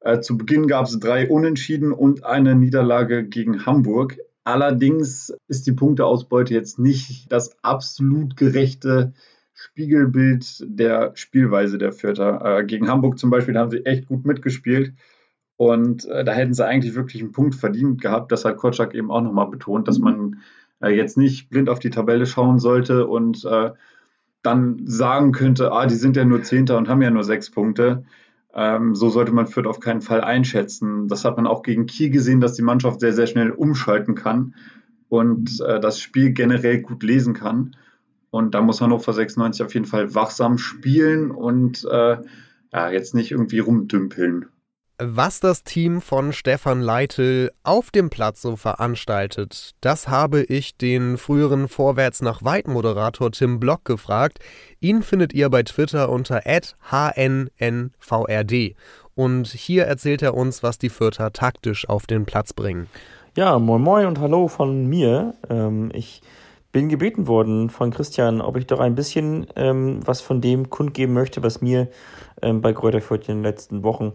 Äh, 0.00 0.20
zu 0.20 0.36
Beginn 0.36 0.66
gab 0.66 0.84
es 0.84 1.00
drei 1.00 1.26
Unentschieden 1.26 1.90
und 1.90 2.22
eine 2.22 2.54
Niederlage 2.54 3.24
gegen 3.26 3.64
Hamburg. 3.64 4.18
Allerdings 4.44 5.32
ist 5.48 5.66
die 5.66 5.72
Punkteausbeute 5.72 6.52
jetzt 6.52 6.78
nicht 6.78 7.32
das 7.32 7.56
absolut 7.62 8.36
gerechte 8.36 9.14
Spiegelbild 9.54 10.66
der 10.66 11.12
Spielweise 11.14 11.78
der 11.78 11.92
Vierter. 11.92 12.58
Äh, 12.58 12.64
gegen 12.66 12.90
Hamburg 12.90 13.18
zum 13.18 13.30
Beispiel 13.30 13.56
haben 13.56 13.70
sie 13.70 13.86
echt 13.86 14.04
gut 14.04 14.26
mitgespielt. 14.26 14.92
Und 15.56 16.06
äh, 16.06 16.24
da 16.24 16.32
hätten 16.32 16.54
sie 16.54 16.66
eigentlich 16.66 16.94
wirklich 16.94 17.22
einen 17.22 17.32
Punkt 17.32 17.54
verdient 17.54 18.00
gehabt. 18.00 18.32
Das 18.32 18.44
hat 18.44 18.56
Kotschak 18.56 18.94
eben 18.94 19.10
auch 19.10 19.22
nochmal 19.22 19.48
betont, 19.48 19.86
dass 19.86 19.98
man 19.98 20.40
äh, 20.82 20.90
jetzt 20.90 21.16
nicht 21.16 21.50
blind 21.50 21.68
auf 21.68 21.78
die 21.78 21.90
Tabelle 21.90 22.26
schauen 22.26 22.58
sollte 22.58 23.06
und 23.06 23.44
äh, 23.44 23.70
dann 24.42 24.82
sagen 24.86 25.32
könnte, 25.32 25.72
ah, 25.72 25.86
die 25.86 25.94
sind 25.94 26.16
ja 26.16 26.24
nur 26.24 26.42
Zehnter 26.42 26.76
und 26.76 26.88
haben 26.88 27.02
ja 27.02 27.10
nur 27.10 27.24
sechs 27.24 27.50
Punkte. 27.50 28.04
Ähm, 28.54 28.94
so 28.94 29.08
sollte 29.08 29.32
man 29.32 29.46
Fürth 29.46 29.66
auf 29.66 29.80
keinen 29.80 30.02
Fall 30.02 30.20
einschätzen. 30.20 31.08
Das 31.08 31.24
hat 31.24 31.36
man 31.36 31.46
auch 31.46 31.62
gegen 31.62 31.86
Kiel 31.86 32.10
gesehen, 32.10 32.40
dass 32.40 32.54
die 32.54 32.62
Mannschaft 32.62 33.00
sehr, 33.00 33.12
sehr 33.12 33.26
schnell 33.26 33.50
umschalten 33.50 34.14
kann 34.14 34.54
und 35.08 35.60
äh, 35.60 35.80
das 35.80 36.00
Spiel 36.00 36.32
generell 36.32 36.80
gut 36.80 37.02
lesen 37.02 37.34
kann. 37.34 37.76
Und 38.30 38.54
da 38.54 38.62
muss 38.62 38.80
Hannover 38.80 39.12
96 39.12 39.64
auf 39.64 39.74
jeden 39.74 39.86
Fall 39.86 40.14
wachsam 40.14 40.58
spielen 40.58 41.30
und 41.30 41.84
äh, 41.84 42.16
ja, 42.72 42.90
jetzt 42.90 43.14
nicht 43.14 43.30
irgendwie 43.30 43.58
rumdümpeln. 43.58 44.46
Was 44.98 45.40
das 45.40 45.64
Team 45.64 46.00
von 46.00 46.32
Stefan 46.32 46.80
Leitl 46.80 47.50
auf 47.64 47.90
dem 47.90 48.10
Platz 48.10 48.42
so 48.42 48.56
veranstaltet, 48.56 49.72
das 49.80 50.08
habe 50.08 50.42
ich 50.42 50.76
den 50.76 51.16
früheren 51.16 51.66
Vorwärts 51.66 52.20
nach 52.20 52.44
Weit 52.44 52.68
Moderator 52.68 53.32
Tim 53.32 53.58
Block 53.58 53.84
gefragt. 53.84 54.38
Ihn 54.80 55.02
findet 55.02 55.32
ihr 55.32 55.48
bei 55.48 55.62
Twitter 55.62 56.10
unter 56.10 56.42
@hnnvrd 56.44 57.94
und 59.14 59.48
hier 59.48 59.84
erzählt 59.84 60.22
er 60.22 60.34
uns, 60.34 60.62
was 60.62 60.78
die 60.78 60.90
Fürther 60.90 61.32
taktisch 61.32 61.88
auf 61.88 62.06
den 62.06 62.26
Platz 62.26 62.52
bringen. 62.52 62.86
Ja, 63.34 63.58
moin 63.58 63.80
moin 63.80 64.06
und 64.06 64.20
hallo 64.20 64.46
von 64.46 64.86
mir. 64.86 65.34
Ähm, 65.48 65.90
ich 65.94 66.20
bin 66.70 66.90
gebeten 66.90 67.26
worden 67.26 67.70
von 67.70 67.90
Christian, 67.90 68.40
ob 68.40 68.56
ich 68.56 68.66
doch 68.66 68.78
ein 68.78 68.94
bisschen 68.94 69.46
ähm, 69.56 70.00
was 70.04 70.20
von 70.20 70.42
dem 70.42 70.70
kundgeben 70.70 71.14
möchte, 71.14 71.42
was 71.42 71.62
mir 71.62 71.88
ähm, 72.42 72.60
bei 72.60 72.72
Kräuter 72.72 73.00
Fürth 73.00 73.28
in 73.28 73.38
den 73.38 73.42
letzten 73.42 73.82
Wochen 73.82 74.12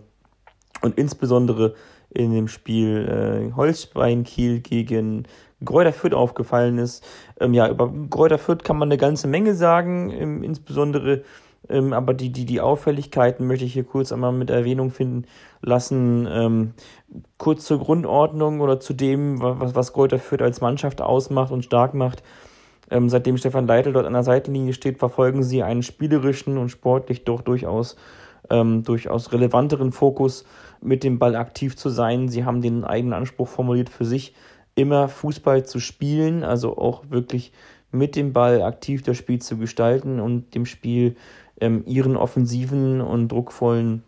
und 0.82 0.98
insbesondere 0.98 1.76
in 2.10 2.34
dem 2.34 2.48
Spiel 2.48 3.50
äh, 3.52 3.56
Holstein 3.56 4.24
Kiel 4.24 4.60
gegen 4.60 5.24
Gräuter 5.64 5.94
Fürth 5.94 6.14
aufgefallen 6.14 6.78
ist. 6.78 7.04
Ähm, 7.40 7.54
ja, 7.54 7.70
über 7.70 7.92
Gräuter 8.10 8.38
Fürth 8.38 8.64
kann 8.64 8.78
man 8.78 8.90
eine 8.90 8.98
ganze 8.98 9.28
Menge 9.28 9.56
sagen, 9.56 10.12
ähm, 10.12 10.44
insbesondere 10.44 11.24
ähm, 11.70 11.94
aber 11.94 12.14
die, 12.14 12.32
die, 12.32 12.46
die 12.46 12.62
Auffälligkeiten 12.62 13.48
möchte 13.48 13.66
ich 13.66 13.74
hier 13.74 13.84
kurz 13.84 14.12
einmal 14.12 14.32
mit 14.32 14.50
Erwähnung 14.50 14.92
finden 14.92 15.26
lassen. 15.62 16.28
Ähm, 16.30 16.74
kurz 17.38 17.66
zur 17.66 17.80
Grundordnung 17.80 18.62
oder 18.62 18.80
zu 18.80 18.94
dem, 18.94 19.42
was, 19.42 19.76
was 19.76 19.94
Gräuter 19.94 20.20
Fürth 20.20 20.42
als 20.42 20.62
Mannschaft 20.62 21.02
ausmacht 21.02 21.52
und 21.52 21.66
stark 21.66 21.94
macht. 21.94 22.24
Ähm, 22.90 23.10
seitdem 23.10 23.38
Stefan 23.38 23.68
Leitl 23.68 23.92
dort 23.92 24.06
an 24.06 24.14
der 24.14 24.24
Seitenlinie 24.24 24.74
steht, 24.74 24.98
verfolgen 24.98 25.44
sie 25.44 25.62
einen 25.62 25.84
spielerischen 25.84 26.58
und 26.58 26.70
sportlich 26.70 27.26
doch 27.26 27.42
durchaus, 27.42 27.98
ähm, 28.50 28.84
durchaus 28.84 29.32
relevanteren 29.32 29.92
Fokus 29.92 30.46
mit 30.82 31.04
dem 31.04 31.20
Ball 31.20 31.36
aktiv 31.36 31.76
zu 31.76 31.90
sein. 31.90 32.30
Sie 32.30 32.46
haben 32.46 32.62
den 32.62 32.84
eigenen 32.84 33.14
Anspruch 33.14 33.48
formuliert 33.48 33.90
für 33.90 34.06
sich, 34.06 34.34
immer 34.76 35.10
Fußball 35.10 35.66
zu 35.66 35.80
spielen, 35.80 36.44
also 36.44 36.78
auch 36.78 37.04
wirklich 37.10 37.52
mit 37.92 38.16
dem 38.16 38.34
Ball 38.34 38.62
aktiv 38.62 39.02
das 39.02 39.18
Spiel 39.18 39.42
zu 39.42 39.58
gestalten 39.58 40.20
und 40.20 40.54
dem 40.54 40.66
Spiel 40.66 41.16
ähm, 41.60 41.84
ihren 41.86 42.16
offensiven 42.16 43.02
und 43.02 43.30
druckvollen 43.30 44.04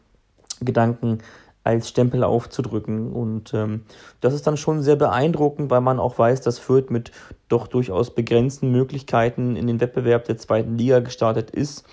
Gedanken 0.62 1.20
als 1.64 1.90
Stempel 1.90 2.24
aufzudrücken. 2.24 3.12
Und 3.12 3.54
ähm, 3.54 3.84
das 4.22 4.34
ist 4.34 4.48
dann 4.48 4.58
schon 4.58 4.82
sehr 4.82 4.96
beeindruckend, 4.96 5.70
weil 5.70 5.82
man 5.82 6.00
auch 6.00 6.18
weiß, 6.18 6.42
dass 6.42 6.60
Fürth 6.60 6.90
mit 6.90 7.12
doch 7.48 7.68
durchaus 7.68 8.14
begrenzten 8.14 8.72
Möglichkeiten 8.72 9.56
in 9.56 9.68
den 9.68 9.80
Wettbewerb 9.80 10.26
der 10.26 10.38
zweiten 10.38 10.78
Liga 10.78 11.00
gestartet 11.00 11.52
ist. 11.52 11.86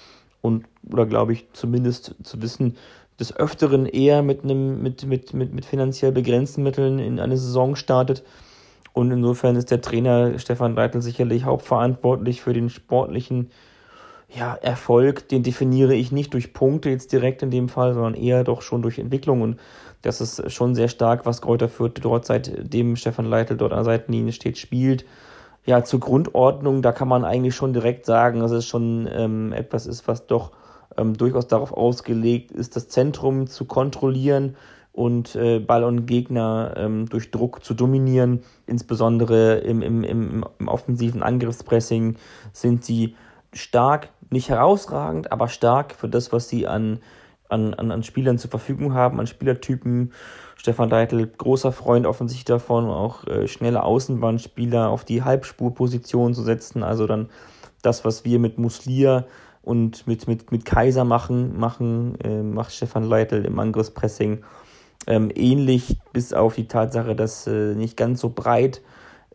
Und, 0.47 0.65
oder 0.91 1.07
glaube 1.07 1.33
ich, 1.33 1.47
zumindest 1.53 2.15
zu 2.23 2.41
wissen, 2.41 2.77
des 3.19 3.35
Öfteren 3.35 3.87
eher 3.87 4.23
mit 4.23 4.45
einem, 4.45 4.83
mit, 4.83 5.07
mit, 5.07 5.35
mit, 5.35 5.53
mit 5.53 5.65
finanziell 5.65 6.13
begrenzten 6.13 6.63
Mitteln 6.63 6.99
in 6.99 7.19
eine 7.19 7.37
Saison 7.37 7.77
startet. 7.77 8.23
Und 8.93 9.11
insofern 9.11 9.57
ist 9.57 9.71
der 9.71 9.81
Trainer 9.81 10.39
Stefan 10.39 10.75
Leitl 10.75 11.03
sicherlich 11.03 11.45
hauptverantwortlich 11.45 12.41
für 12.41 12.53
den 12.53 12.71
sportlichen 12.71 13.51
ja, 14.35 14.55
Erfolg. 14.55 15.29
Den 15.29 15.43
definiere 15.43 15.95
ich 15.95 16.13
nicht 16.13 16.35
durch 16.35 16.53
Punkte 16.53 16.91
jetzt 16.91 17.13
direkt 17.13 17.43
in 17.43 17.51
dem 17.51 17.69
Fall, 17.69 17.95
sondern 17.95 18.15
eher 18.15 18.45
doch 18.45 18.63
schon 18.63 18.83
durch 18.83 18.99
Entwicklung. 18.99 19.43
Und 19.43 19.61
das 20.03 20.21
ist 20.21 20.53
schon 20.53 20.75
sehr 20.75 20.89
stark, 20.89 21.27
was 21.27 21.43
Kräuter 21.43 21.69
Fürth 21.69 22.01
dort 22.01 22.27
seitdem 22.27 22.97
Stefan 22.97 23.27
Leitl 23.27 23.57
dort 23.57 23.73
an 23.73 23.79
der 23.79 23.85
Seitenlinie 23.85 24.33
steht, 24.33 24.59
spielt. 24.59 25.05
Ja, 25.67 25.83
zur 25.83 25.99
Grundordnung, 25.99 26.81
da 26.81 26.93
kann 26.93 27.09
man 27.09 27.25
eigentlich 27.25 27.57
schon 27.57 27.73
direkt 27.73 28.07
sagen, 28.07 28.39
dass 28.39 28.53
es 28.53 28.67
schon 28.67 29.09
ähm, 29.13 29.53
etwas 29.53 29.87
ist, 29.87 30.07
was 30.07 30.27
doch 30.27 30.53
ähm, 30.97 31.17
durchaus 31.17 31.49
darauf 31.49 31.73
ausgelegt 31.73 32.53
ist, 32.53 32.77
das 32.77 32.89
Zentrum 32.89 33.49
zu 33.49 33.65
kontrollieren 33.65 34.57
und 34.93 35.35
äh, 35.35 35.59
Ball 35.59 35.83
und 35.83 36.07
Gegner 36.07 36.75
ähm, 36.77 37.09
durch 37.09 37.33
Druck 37.33 37.65
zu 37.65 37.75
dominieren. 37.75 38.45
Insbesondere 38.67 39.59
im, 39.59 39.83
im, 39.83 40.05
im, 40.05 40.45
im 40.59 40.69
offensiven 40.69 41.25
Angriffspressing 41.25 42.17
sind 42.53 42.85
sie 42.85 43.17
stark, 43.53 44.11
nicht 44.31 44.49
herausragend, 44.49 45.33
aber 45.33 45.49
stark 45.49 45.95
für 45.95 46.09
das, 46.09 46.33
was 46.33 46.49
sie 46.49 46.67
an, 46.67 47.01
an, 47.49 47.75
an, 47.75 47.91
an 47.91 48.03
Spielern 48.05 48.39
zur 48.39 48.51
Verfügung 48.51 48.95
haben, 48.95 49.19
an 49.19 49.27
Spielertypen. 49.27 50.13
Stefan 50.67 50.91
Deitel, 50.91 51.29
großer 51.29 51.71
Freund 51.71 52.07
offensichtlich 52.07 52.45
davon, 52.45 52.87
auch 52.87 53.25
äh, 53.29 53.47
schnelle 53.47 53.85
Außenbahnspieler 53.85 54.89
auf 54.89 55.05
die 55.05 55.23
Halbspurposition 55.23 56.35
zu 56.35 56.43
setzen. 56.43 56.83
Also 56.83 57.07
dann 57.07 57.29
das, 57.83 58.05
was 58.05 58.25
wir 58.25 58.41
mit 58.41 58.59
Muslia 58.59 59.27
und 59.63 60.09
mit, 60.09 60.27
mit, 60.27 60.51
mit 60.51 60.65
Kaiser 60.65 61.05
machen, 61.05 61.57
machen 61.57 62.19
äh, 62.21 62.43
macht 62.43 62.73
Stefan 62.73 63.05
Leitl 63.05 63.45
im 63.45 63.61
Angriffspressing 63.61 64.43
ähm, 65.07 65.31
ähnlich, 65.37 65.99
bis 66.13 66.33
auf 66.33 66.57
die 66.57 66.67
Tatsache, 66.67 67.15
dass 67.15 67.47
äh, 67.47 67.77
nicht 67.77 67.97
ganz 67.97 68.21
so 68.21 68.31
breit 68.31 68.83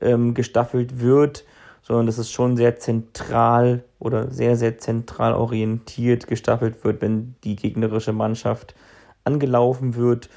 ähm, 0.01 0.33
gestaffelt 0.33 0.99
wird, 0.99 1.45
sondern 1.81 2.07
dass 2.07 2.17
es 2.17 2.29
schon 2.29 2.57
sehr 2.57 2.75
zentral 2.75 3.85
oder 3.99 4.29
sehr, 4.31 4.57
sehr 4.57 4.79
zentral 4.79 5.31
orientiert 5.33 6.27
gestaffelt 6.27 6.83
wird, 6.83 7.01
wenn 7.01 7.35
die 7.45 7.55
gegnerische 7.55 8.11
Mannschaft 8.11 8.75
angelaufen 9.23 9.95
wird. 9.95 10.29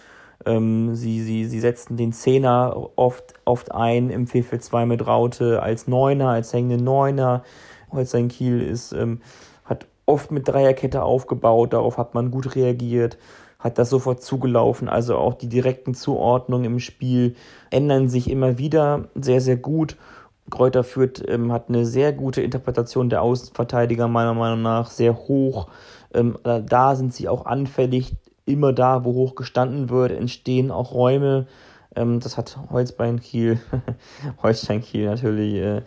Ähm, 0.47 0.95
sie, 0.95 1.21
sie, 1.23 1.45
sie 1.47 1.61
setzen 1.61 1.97
den 1.97 2.13
Zehner 2.13 2.91
oft, 2.97 3.35
oft 3.45 3.73
ein 3.73 4.11
im 4.11 4.27
4-4-2 4.27 4.87
mit 4.87 5.07
Raute 5.07 5.63
als 5.63 5.87
Neuner, 5.89 6.31
als 6.31 6.53
hängenden 6.53 6.85
Neuner. 6.85 7.43
Holstein 7.91 8.29
Kiel 8.29 8.61
ist 8.61 8.93
ähm, 8.93 9.21
oft 10.07 10.31
mit 10.31 10.49
Dreierkette 10.49 11.03
aufgebaut, 11.03 11.73
darauf 11.73 11.99
hat 11.99 12.15
man 12.15 12.31
gut 12.31 12.55
reagiert, 12.57 13.19
hat 13.59 13.79
das 13.79 13.91
sofort 13.91 14.23
zugelaufen, 14.23 14.89
also 14.89 15.17
auch 15.17 15.35
die 15.35 15.49
direkten 15.49 15.95
Zuordnungen 15.95 16.67
im 16.67 16.81
Spiel 16.81 17.37
ändern 17.71 18.09
sich 18.09 18.31
immer 18.31 18.59
wieder 18.59 19.09
sehr, 19.15 19.41
sehr 19.41 19.57
gut. 19.57 19.97
Kräuter 20.51 20.85
Fürth 20.85 21.23
ähm, 21.27 21.53
hat 21.53 21.71
eine 21.71 21.87
sehr 21.87 22.13
gute 22.13 22.43
Interpretation 22.43 23.09
der 23.09 23.23
Außenverteidiger, 23.23 24.09
meiner 24.09 24.35
Meinung 24.35 24.61
nach, 24.61 24.91
sehr 24.91 25.17
hoch. 25.17 25.69
Ähm, 26.13 26.37
da 26.43 26.97
sind 26.97 27.15
sie 27.15 27.29
auch 27.29 27.47
anfällig. 27.47 28.15
Immer 28.47 28.73
da, 28.73 29.05
wo 29.05 29.15
hoch 29.15 29.35
gestanden 29.35 29.89
wird, 29.89 30.13
entstehen 30.13 30.71
auch 30.71 30.93
Räume. 30.93 31.47
Ähm, 31.97 32.21
das 32.21 32.37
hat 32.37 32.59
Holzbein 32.71 33.21
Kiel, 33.21 33.59
Holstein 34.43 34.83
Kiel 34.83 35.07
natürlich 35.07 35.55
äh, 35.55 35.83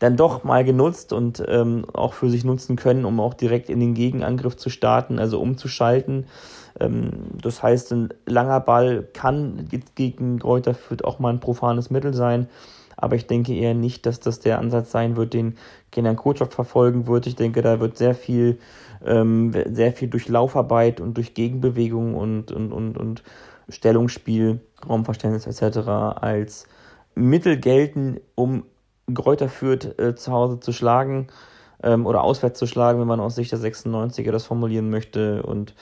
dann 0.00 0.16
doch 0.16 0.44
mal 0.44 0.64
genutzt 0.64 1.12
und 1.12 1.42
ähm, 1.46 1.84
auch 1.92 2.14
für 2.14 2.30
sich 2.30 2.42
nutzen 2.42 2.76
können, 2.76 3.04
um 3.04 3.20
auch 3.20 3.34
direkt 3.34 3.68
in 3.68 3.80
den 3.80 3.94
Gegenangriff 3.94 4.56
zu 4.56 4.70
starten, 4.70 5.18
also 5.18 5.40
umzuschalten. 5.40 6.26
Ähm, 6.80 7.10
das 7.40 7.62
heißt, 7.62 7.92
ein 7.92 8.08
langer 8.26 8.60
Ball 8.60 9.06
kann 9.12 9.68
gegen 9.94 10.38
Kräuter 10.38 10.74
Fürth 10.74 11.04
auch 11.04 11.18
mal 11.18 11.30
ein 11.30 11.40
profanes 11.40 11.90
Mittel 11.90 12.14
sein, 12.14 12.48
aber 12.96 13.16
ich 13.16 13.26
denke 13.26 13.54
eher 13.54 13.74
nicht, 13.74 14.06
dass 14.06 14.20
das 14.20 14.40
der 14.40 14.58
Ansatz 14.58 14.90
sein 14.90 15.16
wird, 15.16 15.34
den 15.34 15.56
Kenan 15.92 16.16
Kotschok 16.16 16.52
verfolgen 16.52 17.06
wird. 17.06 17.26
Ich 17.26 17.36
denke, 17.36 17.60
da 17.60 17.78
wird 17.78 17.98
sehr 17.98 18.14
viel, 18.14 18.58
ähm, 19.04 19.52
sehr 19.52 19.92
viel 19.92 20.08
durch 20.08 20.28
Laufarbeit 20.28 21.00
und 21.00 21.16
durch 21.16 21.34
Gegenbewegung 21.34 22.14
und, 22.14 22.52
und, 22.52 22.72
und, 22.72 22.96
und 22.98 23.22
Stellungsspiel, 23.68 24.60
Raumverständnis 24.88 25.46
etc. 25.46 25.88
als 26.20 26.66
Mittel 27.14 27.58
gelten, 27.58 28.20
um 28.34 28.64
Kräuter 29.12 29.48
führt, 29.48 29.98
äh, 29.98 30.14
zu 30.14 30.32
Hause 30.32 30.60
zu 30.60 30.72
schlagen. 30.72 31.28
ähm, 31.82 32.06
oder 32.06 32.22
auswärts 32.22 32.58
zu 32.58 32.66
schlagen, 32.66 33.00
wenn 33.00 33.06
man 33.06 33.20
aus 33.20 33.34
Sicht 33.34 33.52
der 33.52 33.58
96er 33.58 34.32
das 34.32 34.46
formulieren 34.46 34.90
möchte. 34.90 35.42
Und 35.42 35.74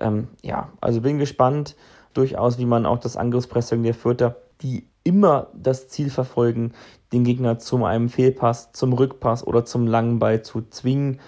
ähm, 0.00 0.28
ja, 0.42 0.70
also 0.80 1.00
bin 1.00 1.18
gespannt 1.18 1.76
durchaus, 2.14 2.58
wie 2.58 2.66
man 2.66 2.86
auch 2.86 2.98
das 2.98 3.16
Angriffspressing 3.16 3.82
der 3.82 3.94
Fürther, 3.94 4.36
die 4.60 4.86
immer 5.04 5.48
das 5.54 5.88
Ziel 5.88 6.10
verfolgen, 6.10 6.72
den 7.12 7.24
Gegner 7.24 7.58
zu 7.58 7.84
einem 7.84 8.08
Fehlpass, 8.08 8.72
zum 8.72 8.92
Rückpass 8.92 9.46
oder 9.46 9.64
zum 9.64 9.86
langen 9.86 10.18
Ball 10.18 10.42
zu 10.42 10.62
zwingen, 10.68 11.20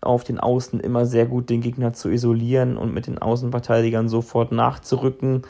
auf 0.00 0.24
den 0.24 0.40
Außen 0.40 0.80
immer 0.80 1.06
sehr 1.06 1.26
gut 1.26 1.50
den 1.50 1.60
Gegner 1.60 1.92
zu 1.92 2.08
isolieren 2.08 2.76
und 2.76 2.94
mit 2.94 3.06
den 3.06 3.18
Außenverteidigern 3.18 4.08
sofort 4.08 4.52
nachzurücken. 4.52 5.42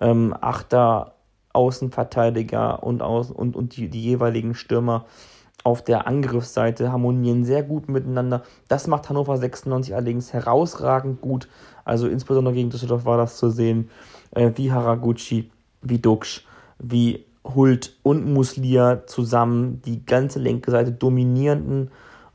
Ähm, 0.00 0.34
Achter, 0.40 1.14
Außenverteidiger 1.52 2.82
und, 2.82 3.02
aus, 3.02 3.30
und, 3.30 3.56
und 3.56 3.76
die, 3.76 3.88
die 3.88 4.02
jeweiligen 4.02 4.54
Stürmer 4.54 5.04
auf 5.64 5.82
der 5.82 6.06
Angriffsseite 6.06 6.90
harmonieren 6.90 7.44
sehr 7.44 7.62
gut 7.62 7.88
miteinander. 7.88 8.42
Das 8.68 8.86
macht 8.86 9.08
Hannover 9.08 9.36
96 9.36 9.94
allerdings 9.94 10.32
herausragend 10.32 11.20
gut. 11.20 11.48
Also 11.84 12.08
insbesondere 12.08 12.54
gegen 12.54 12.70
Düsseldorf 12.70 13.04
war 13.04 13.18
das 13.18 13.36
zu 13.36 13.50
sehen, 13.50 13.90
äh, 14.30 14.50
wie 14.54 14.72
Haraguchi, 14.72 15.50
wie 15.82 15.98
Duxch, 15.98 16.46
wie 16.78 17.26
Hult 17.44 17.96
und 18.02 18.32
Muslia 18.32 19.06
zusammen 19.06 19.82
die 19.82 20.04
ganze 20.04 20.38
linke 20.38 20.70
Seite 20.70 20.92
dominierenden. 20.92 21.90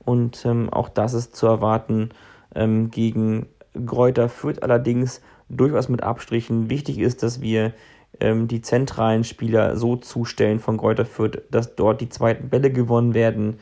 Und 0.05 0.45
ähm, 0.45 0.69
auch 0.71 0.89
das 0.89 1.13
ist 1.13 1.35
zu 1.35 1.47
erwarten 1.47 2.09
ähm, 2.53 2.91
gegen 2.91 3.47
Gräuter 3.85 4.29
führt 4.29 4.63
allerdings 4.63 5.21
durchaus 5.49 5.89
mit 5.89 6.03
Abstrichen. 6.03 6.69
Wichtig 6.69 6.99
ist, 6.99 7.23
dass 7.23 7.41
wir 7.41 7.73
ähm, 8.19 8.47
die 8.47 8.61
zentralen 8.61 9.23
Spieler 9.23 9.75
so 9.75 9.95
zustellen 9.95 10.59
von 10.59 10.77
Kräuter 10.77 11.05
Fürth, 11.05 11.41
dass 11.51 11.75
dort 11.75 12.01
die 12.01 12.09
zweiten 12.09 12.49
Bälle 12.49 12.71
gewonnen 12.71 13.13
werden, 13.13 13.59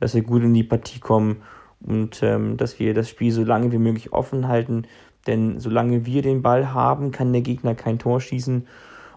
dass 0.00 0.14
wir 0.14 0.22
gut 0.22 0.42
in 0.42 0.54
die 0.54 0.62
Partie 0.62 1.00
kommen 1.00 1.42
und 1.80 2.22
ähm, 2.22 2.56
dass 2.56 2.78
wir 2.78 2.94
das 2.94 3.08
Spiel 3.08 3.32
so 3.32 3.42
lange 3.42 3.72
wie 3.72 3.78
möglich 3.78 4.12
offen 4.12 4.48
halten. 4.48 4.86
Denn 5.26 5.58
solange 5.58 6.06
wir 6.06 6.22
den 6.22 6.42
Ball 6.42 6.72
haben, 6.72 7.10
kann 7.10 7.32
der 7.32 7.42
Gegner 7.42 7.74
kein 7.74 7.98
Tor 7.98 8.20
schießen 8.20 8.66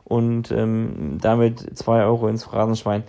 und 0.06 0.52
ähm, 0.52 1.20
damit 1.22 1.78
zwei 1.78 2.04
Euro 2.04 2.28
ins 2.28 2.44
Phrasenschwein. 2.44 3.04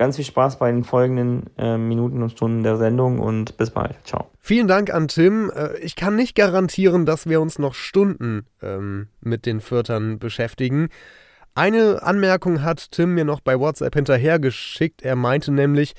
Ganz 0.00 0.16
viel 0.16 0.24
Spaß 0.24 0.58
bei 0.58 0.72
den 0.72 0.82
folgenden 0.82 1.50
äh, 1.58 1.76
Minuten 1.76 2.22
und 2.22 2.30
Stunden 2.30 2.62
der 2.62 2.78
Sendung 2.78 3.18
und 3.18 3.58
bis 3.58 3.68
bald. 3.68 3.96
Ciao. 4.04 4.30
Vielen 4.38 4.66
Dank 4.66 4.88
an 4.88 5.08
Tim. 5.08 5.52
Äh, 5.54 5.76
ich 5.80 5.94
kann 5.94 6.16
nicht 6.16 6.34
garantieren, 6.34 7.04
dass 7.04 7.28
wir 7.28 7.38
uns 7.38 7.58
noch 7.58 7.74
Stunden 7.74 8.46
ähm, 8.62 9.08
mit 9.20 9.44
den 9.44 9.60
Fürtern 9.60 10.18
beschäftigen. 10.18 10.88
Eine 11.54 12.02
Anmerkung 12.02 12.62
hat 12.62 12.92
Tim 12.92 13.12
mir 13.12 13.26
noch 13.26 13.40
bei 13.40 13.60
WhatsApp 13.60 13.94
hinterhergeschickt. 13.94 15.02
Er 15.02 15.16
meinte 15.16 15.52
nämlich, 15.52 15.92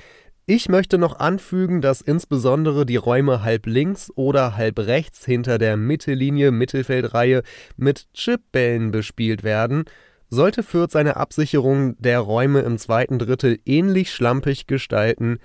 ich 0.48 0.68
möchte 0.68 0.98
noch 0.98 1.20
anfügen, 1.20 1.80
dass 1.82 2.02
insbesondere 2.02 2.88
die 2.88 2.96
Räume 2.96 3.44
halb 3.44 3.68
links 3.68 4.12
oder 4.16 4.58
halb 4.58 4.80
rechts 4.80 5.26
hinter 5.26 5.60
der 5.60 5.78
Mittellinie 5.78 6.50
Mittelfeldreihe 6.50 7.44
mit 7.78 8.12
Chipbällen 8.16 8.90
bespielt 8.90 9.44
werden. 9.44 9.86
Sollte 10.34 10.64
Fürth 10.64 10.92
seine 10.94 11.18
Absicherung 11.18 12.02
der 12.02 12.22
Räume 12.22 12.62
im 12.62 12.78
zweiten 12.78 13.20
Drittel 13.20 13.60
ähnlich 13.66 14.14
schlampig 14.14 14.66
gestalten 14.66 15.40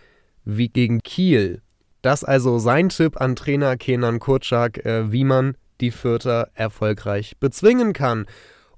wie 0.44 0.68
gegen 0.68 1.02
Kiel. 1.02 1.60
Das 2.02 2.22
also 2.22 2.60
sein 2.60 2.90
Tipp 2.90 3.20
an 3.20 3.34
Trainer 3.34 3.76
Kenan 3.76 4.20
Kurczak, 4.20 4.86
äh, 4.86 5.10
wie 5.10 5.24
man 5.24 5.56
die 5.80 5.90
Fürther 5.90 6.50
erfolgreich 6.54 7.36
bezwingen 7.40 7.94
kann. 7.94 8.26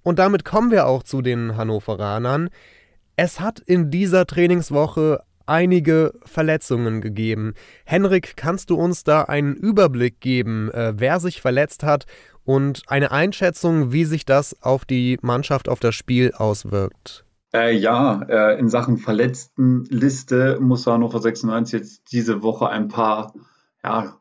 Und 0.03 0.19
damit 0.19 0.47
kommen 0.47 0.71
wir 0.71 0.87
auch 0.87 1.03
zu 1.03 1.21
den 1.21 1.59
Hannoveranern. 1.59 2.49
Es 3.17 3.39
hat 3.39 3.61
in 3.61 3.91
dieser 3.91 4.25
Trainingswoche 4.25 5.23
einige 5.45 6.15
Verletzungen 6.25 7.03
gegeben. 7.03 7.53
Henrik, 7.85 8.35
kannst 8.35 8.71
du 8.71 8.77
uns 8.77 9.05
da 9.05 9.25
einen 9.25 9.57
Überblick 9.57 10.21
geben, 10.21 10.71
äh, 10.71 10.95
wer 10.97 11.21
sich 11.21 11.43
verletzt 11.43 11.83
hat 11.83 12.07
und 12.49 12.85
eine 12.87 13.13
Einschätzung, 13.13 13.93
wie 13.93 14.07
sich 14.07 14.25
das 14.25 14.57
auf 14.63 14.87
die 14.87 15.19
Mannschaft, 15.21 15.69
auf 15.69 15.81
das 15.81 15.95
Spiel 15.95 16.33
auswirkt. 16.35 17.27
Äh, 17.53 17.77
ja, 17.77 18.23
äh, 18.23 18.59
in 18.59 18.71
Sachen 18.71 18.97
Verletztenliste 18.97 20.57
muss 20.59 20.87
Hannover 20.87 21.21
96 21.21 21.79
jetzt 21.79 22.11
diese 22.11 22.43
Woche 22.43 22.71
ein 22.71 22.89
paar 22.89 23.35
ja, 23.85 24.17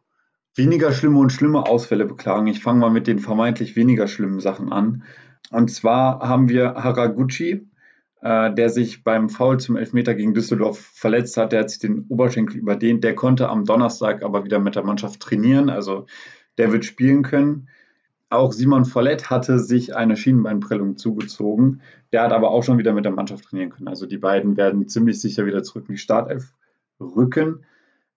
weniger 0.56 0.92
schlimme 0.92 1.20
und 1.20 1.32
schlimme 1.32 1.68
Ausfälle 1.68 2.04
beklagen. 2.04 2.48
Ich 2.48 2.62
fange 2.62 2.82
mal 2.82 2.90
mit 2.90 3.08
den 3.08 3.20
vermeintlich 3.20 3.78
weniger 3.78 4.10
schlimmen 4.10 4.42
Sachen 4.42 4.74
an. 4.74 5.04
Und 5.50 5.72
zwar 5.72 6.20
haben 6.20 6.50
wir 6.50 6.74
Haraguchi, 6.74 7.70
äh, 8.20 8.54
der 8.54 8.70
sich 8.70 9.06
beim 9.06 9.30
Foul 9.30 9.58
zum 9.62 9.78
Elfmeter 9.78 10.16
gegen 10.16 10.34
Düsseldorf 10.34 10.80
verletzt 10.80 11.38
hat. 11.38 11.54
Der 11.54 11.62
hat 11.62 11.70
sich 11.70 11.80
den 11.80 12.08
Oberschenkel 12.10 12.58
überdehnt. 12.58 13.06
Der 13.06 13.16
konnte 13.16 13.48
am 13.48 13.64
Donnerstag 13.64 14.22
aber 14.22 14.44
wieder 14.44 14.60
mit 14.60 14.76
der 14.76 14.84
Mannschaft 14.84 15.22
trainieren. 15.22 15.70
Also 15.70 16.08
der 16.58 16.74
wird 16.74 16.84
spielen 16.84 17.24
können. 17.24 17.70
Auch 18.30 18.52
Simon 18.52 18.84
Follett 18.84 19.30
hatte 19.30 19.58
sich 19.60 19.96
eine 19.96 20.18
Schienenbeinprellung 20.18 20.98
zugezogen. 20.98 21.82
Der 22.12 22.24
hat 22.24 22.34
aber 22.34 22.52
auch 22.52 22.64
schon 22.64 22.78
wieder 22.78 22.94
mit 22.94 23.06
der 23.06 23.14
Mannschaft 23.14 23.46
trainieren 23.46 23.70
können. 23.70 23.88
Also 23.88 24.06
die 24.06 24.18
beiden 24.18 24.58
werden 24.58 24.88
ziemlich 24.90 25.22
sicher 25.22 25.46
wieder 25.46 25.64
zurück 25.64 25.86
in 25.88 25.96
die 25.96 26.00
Startelf 26.00 26.54
rücken. 27.00 27.64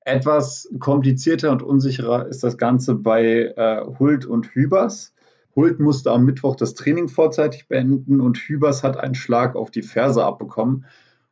Etwas 0.00 0.68
komplizierter 0.80 1.52
und 1.52 1.62
unsicherer 1.62 2.26
ist 2.26 2.42
das 2.42 2.58
Ganze 2.58 2.96
bei 2.96 3.52
äh, 3.56 3.84
Hult 3.98 4.26
und 4.26 4.48
Hübers. 4.54 5.14
Hult 5.54 5.78
musste 5.78 6.10
am 6.10 6.24
Mittwoch 6.24 6.56
das 6.56 6.74
Training 6.74 7.08
vorzeitig 7.08 7.68
beenden 7.68 8.20
und 8.20 8.38
Hübers 8.38 8.82
hat 8.82 8.96
einen 8.96 9.14
Schlag 9.14 9.54
auf 9.54 9.70
die 9.70 9.82
Ferse 9.82 10.24
abbekommen. 10.24 10.86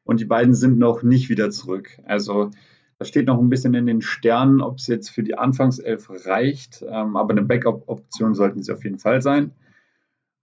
Und 0.04 0.20
die 0.20 0.24
beiden 0.24 0.54
sind 0.54 0.78
noch 0.78 1.02
nicht 1.02 1.28
wieder 1.28 1.50
zurück. 1.50 1.98
Also 2.04 2.50
das 2.98 3.08
steht 3.08 3.26
noch 3.26 3.38
ein 3.38 3.48
bisschen 3.48 3.74
in 3.74 3.86
den 3.86 4.02
Sternen, 4.02 4.60
ob 4.60 4.78
es 4.78 4.88
jetzt 4.88 5.10
für 5.10 5.22
die 5.22 5.38
Anfangself 5.38 6.10
reicht, 6.26 6.84
ähm, 6.88 7.16
aber 7.16 7.30
eine 7.30 7.42
Backup-Option 7.42 8.34
sollten 8.34 8.62
sie 8.62 8.72
auf 8.72 8.84
jeden 8.84 8.98
Fall 8.98 9.22
sein. 9.22 9.52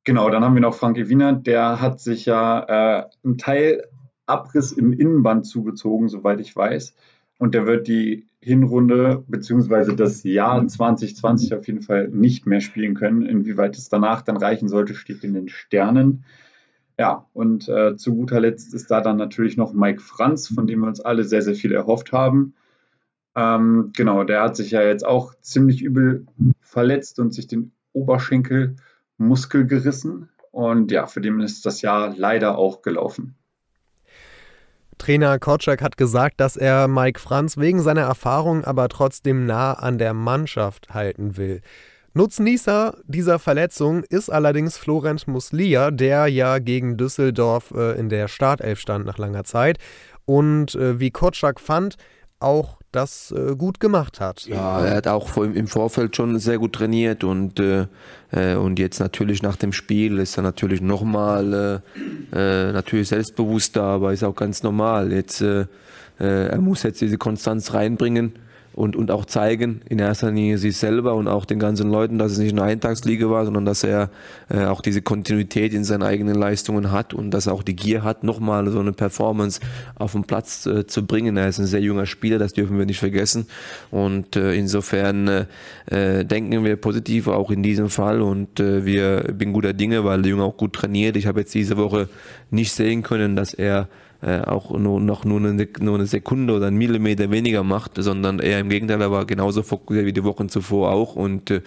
Genau, 0.05 0.29
dann 0.29 0.43
haben 0.43 0.53
wir 0.53 0.61
noch 0.61 0.75
Frank 0.75 0.97
Wiener, 0.97 1.33
der 1.33 1.81
hat 1.81 1.99
sich 1.99 2.25
ja 2.25 2.99
äh, 2.99 3.09
einen 3.23 3.37
Teil 3.37 3.83
Abriss 4.25 4.71
im 4.71 4.93
Innenband 4.93 5.45
zugezogen, 5.45 6.09
soweit 6.09 6.39
ich 6.39 6.55
weiß. 6.55 6.95
Und 7.37 7.53
der 7.53 7.65
wird 7.65 7.87
die 7.87 8.27
Hinrunde 8.39 9.23
bzw. 9.27 9.95
das 9.95 10.23
Jahr 10.23 10.65
2020 10.65 11.53
auf 11.53 11.67
jeden 11.67 11.81
Fall 11.81 12.07
nicht 12.07 12.45
mehr 12.45 12.61
spielen 12.61 12.93
können. 12.93 13.23
Inwieweit 13.23 13.77
es 13.77 13.89
danach 13.89 14.21
dann 14.21 14.37
reichen 14.37 14.69
sollte, 14.69 14.95
steht 14.95 15.23
in 15.23 15.33
den 15.33 15.49
Sternen. 15.49 16.23
Ja, 16.97 17.25
und 17.33 17.67
äh, 17.67 17.97
zu 17.97 18.15
guter 18.15 18.39
Letzt 18.39 18.73
ist 18.73 18.89
da 18.89 19.01
dann 19.01 19.17
natürlich 19.17 19.57
noch 19.57 19.73
Mike 19.73 20.01
Franz, 20.01 20.47
von 20.47 20.65
dem 20.65 20.79
wir 20.79 20.87
uns 20.87 21.01
alle 21.01 21.25
sehr, 21.25 21.41
sehr 21.41 21.55
viel 21.55 21.73
erhofft 21.73 22.13
haben. 22.13 22.53
Ähm, 23.35 23.91
genau, 23.95 24.23
der 24.23 24.41
hat 24.41 24.55
sich 24.55 24.71
ja 24.71 24.81
jetzt 24.81 25.05
auch 25.05 25.35
ziemlich 25.41 25.81
übel 25.81 26.25
verletzt 26.61 27.19
und 27.19 27.33
sich 27.33 27.47
den 27.47 27.73
Oberschenkelmuskel 27.91 29.65
gerissen. 29.67 30.29
Und 30.51 30.91
ja, 30.91 31.05
für 31.05 31.19
den 31.19 31.41
ist 31.41 31.65
das 31.65 31.81
Jahr 31.81 32.13
leider 32.15 32.57
auch 32.57 32.81
gelaufen. 32.81 33.35
Trainer 34.97 35.37
Kotschak 35.39 35.81
hat 35.81 35.97
gesagt, 35.97 36.39
dass 36.39 36.55
er 36.55 36.87
Mike 36.87 37.19
Franz 37.19 37.57
wegen 37.57 37.81
seiner 37.81 38.03
Erfahrung 38.03 38.63
aber 38.63 38.87
trotzdem 38.87 39.45
nah 39.45 39.73
an 39.73 39.97
der 39.97 40.13
Mannschaft 40.13 40.93
halten 40.93 41.35
will. 41.35 41.61
Nutznießer 42.17 42.97
dieser 43.07 43.39
Verletzung 43.39 44.05
ist 44.05 44.29
allerdings 44.29 44.77
Florent 44.77 45.27
Muslia, 45.27 45.91
der 45.91 46.27
ja 46.27 46.59
gegen 46.59 46.95
Düsseldorf 46.95 47.73
äh, 47.75 47.99
in 47.99 48.07
der 48.07 48.29
Startelf 48.29 48.79
stand 48.79 49.05
nach 49.05 49.17
langer 49.17 49.43
Zeit 49.43 49.79
und 50.23 50.75
äh, 50.75 50.97
wie 50.97 51.11
Kotschak 51.11 51.59
fand, 51.59 51.97
auch 52.39 52.77
das 52.93 53.33
äh, 53.35 53.57
gut 53.57 53.81
gemacht 53.81 54.21
hat. 54.21 54.45
Ja, 54.45 54.85
er 54.85 54.95
hat 54.95 55.07
auch 55.07 55.35
im 55.35 55.67
Vorfeld 55.67 56.15
schon 56.15 56.39
sehr 56.39 56.57
gut 56.57 56.71
trainiert 56.71 57.25
und, 57.25 57.59
äh, 57.59 57.87
äh, 58.31 58.55
und 58.55 58.79
jetzt 58.79 59.01
natürlich 59.01 59.43
nach 59.43 59.57
dem 59.57 59.73
Spiel 59.73 60.17
ist 60.19 60.37
er 60.37 60.43
natürlich 60.43 60.79
nochmal 60.79 61.83
äh, 62.31 62.71
natürlich 62.71 63.09
selbstbewusster, 63.09 63.83
aber 63.83 64.13
ist 64.13 64.23
auch 64.23 64.35
ganz 64.35 64.63
normal. 64.63 65.11
Jetzt, 65.11 65.43
er 66.17 66.61
muss 66.61 66.83
jetzt 66.83 67.01
diese 67.01 67.17
Konstanz 67.17 67.73
reinbringen 67.73 68.39
und, 68.75 68.97
und 68.97 69.09
auch 69.09 69.23
zeigen, 69.23 69.79
in 69.87 69.99
erster 69.99 70.31
Linie 70.31 70.57
sich 70.57 70.75
selber 70.75 71.15
und 71.15 71.29
auch 71.29 71.45
den 71.45 71.59
ganzen 71.59 71.89
Leuten, 71.89 72.19
dass 72.19 72.33
es 72.33 72.39
nicht 72.39 72.51
eine 72.51 72.63
Eintagsliga 72.63 73.29
war, 73.29 73.45
sondern 73.45 73.63
dass 73.63 73.85
er 73.85 74.09
äh, 74.49 74.65
auch 74.65 74.81
diese 74.81 75.01
Kontinuität 75.01 75.73
in 75.73 75.85
seinen 75.85 76.03
eigenen 76.03 76.35
Leistungen 76.35 76.91
hat 76.91 77.13
und 77.13 77.31
dass 77.31 77.47
er 77.47 77.53
auch 77.53 77.63
die 77.63 77.75
Gier 77.75 78.03
hat, 78.03 78.25
nochmal 78.25 78.69
so 78.69 78.81
eine 78.81 78.91
Performance 78.91 79.61
auf 79.95 80.11
den 80.11 80.25
Platz 80.25 80.65
äh, 80.65 80.85
zu 80.85 81.05
bringen. 81.05 81.37
Er 81.37 81.47
ist 81.47 81.57
ein 81.57 81.67
sehr 81.67 81.79
junger 81.79 82.05
Spieler, 82.05 82.37
das 82.37 82.51
dürfen 82.51 82.77
wir 82.77 82.85
nicht 82.85 82.99
vergessen. 82.99 83.47
Und 83.91 84.35
äh, 84.35 84.53
insofern 84.53 85.27
äh, 85.29 85.45
äh 85.87 86.25
denken 86.25 86.65
wir 86.65 86.75
positiv 86.75 87.29
auch 87.29 87.51
in 87.51 87.63
diesem 87.63 87.89
Fall 87.89 88.21
und 88.21 88.59
äh, 88.59 88.85
wir 88.85 89.33
bin 89.33 89.53
guter 89.53 89.71
Dinge, 89.71 90.03
weil 90.03 90.21
der 90.21 90.31
Junge 90.31 90.43
auch 90.43 90.57
gut 90.57 90.73
trainiert. 90.73 91.15
Ich 91.15 91.27
habe 91.27 91.39
jetzt 91.39 91.53
diese 91.53 91.77
Woche 91.77 92.09
nicht 92.51 92.73
sehen 92.73 93.03
können, 93.03 93.37
dass 93.37 93.53
er 93.53 93.87
äh, 94.21 94.41
auch 94.41 94.71
nur, 94.71 94.99
noch 94.99 95.25
nur 95.25 95.39
eine, 95.39 95.67
nur 95.79 95.95
eine 95.95 96.05
Sekunde 96.05 96.53
oder 96.53 96.67
einen 96.67 96.77
Millimeter 96.77 97.31
weniger 97.31 97.63
macht, 97.63 97.91
sondern 97.95 98.39
eher 98.39 98.59
im 98.59 98.69
Gegenteil, 98.69 99.01
er 99.01 99.11
war 99.11 99.25
genauso 99.25 99.63
fokussiert 99.63 100.05
wie 100.05 100.13
die 100.13 100.23
Wochen 100.23 100.49
zuvor 100.49 100.91
auch. 100.91 101.15
Und 101.15 101.51
äh, 101.51 101.61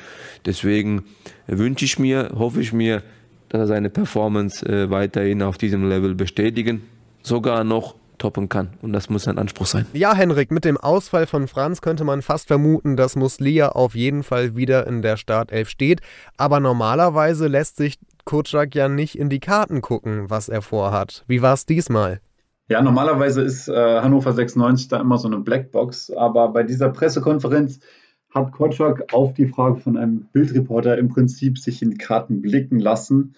deswegen 0.46 1.04
wünsche 1.46 1.84
ich 1.84 1.98
mir, 1.98 2.30
hoffe 2.34 2.60
ich 2.60 2.72
mir, 2.72 3.02
dass 3.48 3.62
er 3.62 3.66
seine 3.66 3.90
Performance 3.90 4.66
äh, 4.66 4.90
weiterhin 4.90 5.42
auf 5.42 5.58
diesem 5.58 5.88
Level 5.88 6.14
bestätigen, 6.14 6.82
sogar 7.22 7.64
noch 7.64 7.94
toppen 8.18 8.48
kann. 8.48 8.70
Und 8.82 8.92
das 8.92 9.08
muss 9.08 9.28
ein 9.28 9.38
Anspruch 9.38 9.66
sein. 9.66 9.86
Ja, 9.92 10.14
Henrik, 10.14 10.50
mit 10.50 10.64
dem 10.64 10.76
Ausfall 10.76 11.26
von 11.26 11.48
Franz 11.48 11.80
könnte 11.80 12.04
man 12.04 12.22
fast 12.22 12.48
vermuten, 12.48 12.96
dass 12.96 13.16
Muslia 13.16 13.70
auf 13.70 13.94
jeden 13.94 14.22
Fall 14.22 14.56
wieder 14.56 14.86
in 14.86 15.02
der 15.02 15.16
Startelf 15.16 15.68
steht. 15.68 16.00
Aber 16.36 16.60
normalerweise 16.60 17.46
lässt 17.46 17.76
sich 17.76 17.98
Kutschak 18.24 18.74
ja 18.74 18.88
nicht 18.88 19.18
in 19.18 19.30
die 19.30 19.40
Karten 19.40 19.80
gucken, 19.80 20.28
was 20.28 20.48
er 20.48 20.60
vorhat. 20.60 21.24
Wie 21.28 21.40
war 21.40 21.54
es 21.54 21.64
diesmal? 21.64 22.20
Ja, 22.68 22.82
normalerweise 22.82 23.40
ist 23.42 23.68
äh, 23.68 23.72
Hannover 23.72 24.32
96 24.32 24.88
da 24.88 25.00
immer 25.00 25.16
so 25.16 25.26
eine 25.26 25.38
Blackbox, 25.38 26.10
aber 26.10 26.48
bei 26.48 26.62
dieser 26.62 26.90
Pressekonferenz 26.90 27.80
hat 28.30 28.52
Kotschak 28.52 29.14
auf 29.14 29.32
die 29.32 29.46
Frage 29.46 29.76
von 29.76 29.96
einem 29.96 30.28
Bildreporter 30.32 30.98
im 30.98 31.08
Prinzip 31.08 31.58
sich 31.58 31.80
in 31.80 31.92
die 31.92 31.96
Karten 31.96 32.42
blicken 32.42 32.78
lassen. 32.78 33.34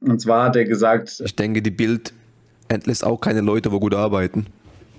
Und 0.00 0.20
zwar 0.20 0.46
hat 0.46 0.56
er 0.56 0.64
gesagt: 0.64 1.22
Ich 1.24 1.36
denke, 1.36 1.62
die 1.62 1.70
Bild 1.70 2.12
entlässt 2.68 3.04
auch 3.04 3.20
keine 3.20 3.40
Leute, 3.40 3.70
wo 3.70 3.78
gut 3.78 3.94
arbeiten, 3.94 4.46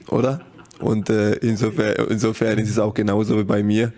oder? 0.07 0.39
Und 0.79 1.09
äh, 1.09 1.34
insofern, 1.36 2.07
insofern 2.09 2.57
ist 2.59 2.69
es 2.69 2.79
auch 2.79 2.93
genauso 2.93 3.38
wie 3.38 3.43
bei 3.43 3.63
mir, 3.63 3.91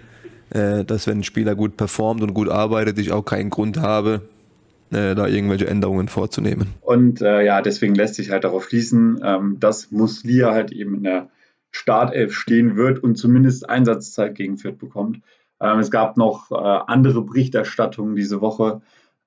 äh, 0.50 0.84
dass 0.84 1.06
wenn 1.06 1.20
ein 1.20 1.24
Spieler 1.24 1.56
gut 1.56 1.78
performt 1.78 2.24
und 2.24 2.34
gut 2.34 2.50
arbeitet, 2.50 2.98
ich 2.98 3.12
auch 3.12 3.24
keinen 3.24 3.52
Grund 3.52 3.80
habe, 3.80 4.22
äh, 4.96 5.14
da 5.16 5.28
irgendwelche 5.28 5.68
Änderungen 5.68 6.08
vorzunehmen. 6.08 6.74
Und 6.82 7.22
äh, 7.22 7.44
ja, 7.44 7.62
deswegen 7.62 7.96
lässt 7.96 8.16
sich 8.16 8.32
halt 8.32 8.44
darauf 8.46 8.66
schließen, 8.66 9.20
ähm, 9.24 9.60
dass 9.60 9.92
Muslia 9.92 10.52
halt 10.52 10.72
eben 10.72 10.96
in 10.96 11.04
der 11.04 11.30
Startelf 11.72 12.34
stehen 12.34 12.78
wird 12.78 13.00
und 13.00 13.16
zumindest 13.16 13.70
Einsatzzeit 13.70 14.36
gegen 14.36 14.58
Fürth 14.58 14.78
bekommt. 14.78 15.20
Ähm, 15.60 15.80
es 15.80 15.92
gab 15.92 16.16
noch 16.16 16.50
äh, 16.52 16.56
andere 16.56 17.22
Berichterstattungen 17.24 18.16
diese 18.16 18.40
Woche. 18.40 18.82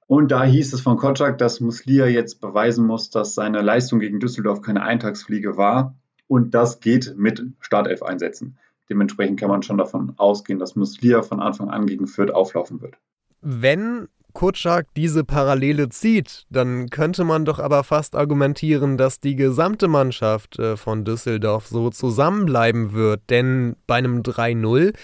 Und 0.07 0.31
da 0.31 0.43
hieß 0.43 0.73
es 0.73 0.81
von 0.81 0.97
Kotschak, 0.97 1.37
dass 1.37 1.61
Muslia 1.61 2.07
jetzt 2.07 2.41
beweisen 2.41 2.87
muss, 2.87 3.11
dass 3.11 3.35
seine 3.35 3.61
Leistung 3.61 4.01
gegen 4.01 4.21
Düsseldorf 4.21 4.63
keine 4.63 4.83
Eintagsfliege 4.83 5.59
war. 5.59 5.95
Und 6.27 6.55
das 6.55 6.81
geht 6.81 7.15
mit 7.19 7.45
Startelf-Einsätzen. 7.61 8.57
Dementsprechend 8.89 9.39
kann 9.39 9.51
man 9.51 9.63
schon 9.63 9.77
davon 9.77 10.15
ausgehen, 10.17 10.59
dass 10.59 10.77
Muslia 10.77 11.21
von 11.21 11.41
Anfang 11.41 11.69
an 11.69 11.87
gegen 11.87 12.07
Fürth 12.07 12.31
auflaufen 12.31 12.81
wird. 12.81 12.95
Wenn 13.43 14.09
Kutschak 14.39 14.87
diese 14.95 15.25
Parallele 15.25 15.89
zieht, 15.89 16.47
dann 16.49 16.91
könnte 16.91 17.25
man 17.25 17.45
doch 17.45 17.59
aber 17.59 17.83
fast 17.83 18.15
argumentieren, 18.15 18.97
dass 18.97 19.19
die 19.19 19.35
gesamte 19.35 19.89
Mannschaft 19.89 20.61
äh, 20.61 20.77
von 20.77 21.05
Düsseldorf 21.05 21.67
so 21.67 21.91
zusammenbleiben 21.91 22.93
wird. 22.93 23.31
Denn 23.31 23.75
bei 23.89 23.97
einem 23.97 24.23
3-0 24.23 24.95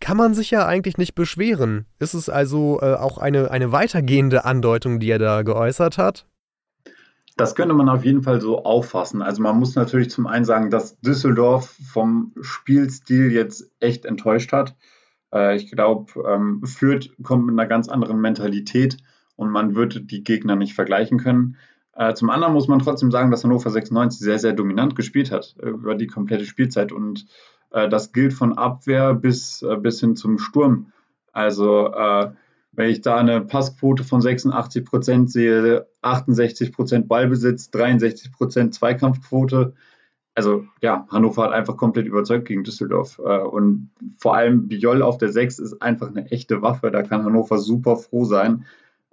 kann 0.00 0.16
man 0.16 0.34
sich 0.34 0.50
ja 0.50 0.66
eigentlich 0.66 0.98
nicht 0.98 1.14
beschweren. 1.14 1.86
Ist 2.00 2.14
es 2.14 2.28
also 2.28 2.80
äh, 2.82 2.94
auch 2.94 3.18
eine, 3.18 3.52
eine 3.52 3.70
weitergehende 3.70 4.44
Andeutung, 4.44 4.98
die 4.98 5.10
er 5.10 5.20
da 5.20 5.42
geäußert 5.42 5.96
hat? 5.96 6.26
Das 7.36 7.54
könnte 7.54 7.72
man 7.72 7.88
auf 7.88 8.04
jeden 8.04 8.24
Fall 8.24 8.40
so 8.40 8.64
auffassen. 8.64 9.22
Also 9.22 9.42
man 9.42 9.60
muss 9.60 9.76
natürlich 9.76 10.10
zum 10.10 10.26
einen 10.26 10.44
sagen, 10.44 10.70
dass 10.70 10.98
Düsseldorf 10.98 11.76
vom 11.92 12.34
Spielstil 12.40 13.30
jetzt 13.30 13.70
echt 13.78 14.06
enttäuscht 14.06 14.50
hat. 14.50 14.74
Äh, 15.32 15.56
ich 15.56 15.70
glaube, 15.70 16.12
ähm, 16.28 16.62
Fürth 16.64 17.10
kommt 17.22 17.46
mit 17.46 17.52
einer 17.52 17.68
ganz 17.68 17.88
anderen 17.88 18.20
Mentalität 18.20 18.98
und 19.36 19.50
man 19.50 19.74
wird 19.74 20.10
die 20.10 20.24
Gegner 20.24 20.56
nicht 20.56 20.74
vergleichen 20.74 21.18
können. 21.18 21.56
Äh, 21.94 22.14
zum 22.14 22.30
anderen 22.30 22.52
muss 22.52 22.68
man 22.68 22.78
trotzdem 22.78 23.10
sagen, 23.10 23.30
dass 23.30 23.44
Hannover 23.44 23.70
96 23.70 24.20
sehr, 24.20 24.38
sehr 24.38 24.52
dominant 24.52 24.96
gespielt 24.96 25.30
hat 25.30 25.56
äh, 25.62 25.68
über 25.68 25.94
die 25.94 26.06
komplette 26.06 26.44
Spielzeit 26.44 26.92
und 26.92 27.26
das 27.68 28.12
gilt 28.12 28.32
von 28.32 28.56
Abwehr 28.56 29.12
bis, 29.12 29.62
bis 29.80 30.00
hin 30.00 30.14
zum 30.14 30.38
Sturm. 30.38 30.92
Also 31.32 31.92
wenn 32.72 32.90
ich 32.90 33.00
da 33.00 33.16
eine 33.16 33.40
Passquote 33.40 34.04
von 34.04 34.22
86 34.22 34.84
Prozent 34.84 35.30
sehe, 35.32 35.86
68 36.00 36.72
Prozent 36.72 37.08
Ballbesitz, 37.08 37.70
63 37.72 38.32
Prozent 38.32 38.74
Zweikampfquote, 38.74 39.74
also 40.36 40.66
ja, 40.82 41.06
Hannover 41.10 41.44
hat 41.44 41.52
einfach 41.52 41.76
komplett 41.76 42.06
überzeugt 42.06 42.46
gegen 42.46 42.62
Düsseldorf. 42.62 43.18
Äh, 43.18 43.40
und 43.40 43.90
vor 44.18 44.36
allem 44.36 44.68
Biol 44.68 45.02
auf 45.02 45.18
der 45.18 45.30
6 45.30 45.58
ist 45.58 45.82
einfach 45.82 46.08
eine 46.08 46.30
echte 46.30 46.62
Waffe. 46.62 46.90
Da 46.90 47.02
kann 47.02 47.24
Hannover 47.24 47.58
super 47.58 47.96
froh 47.96 48.24
sein, 48.24 48.66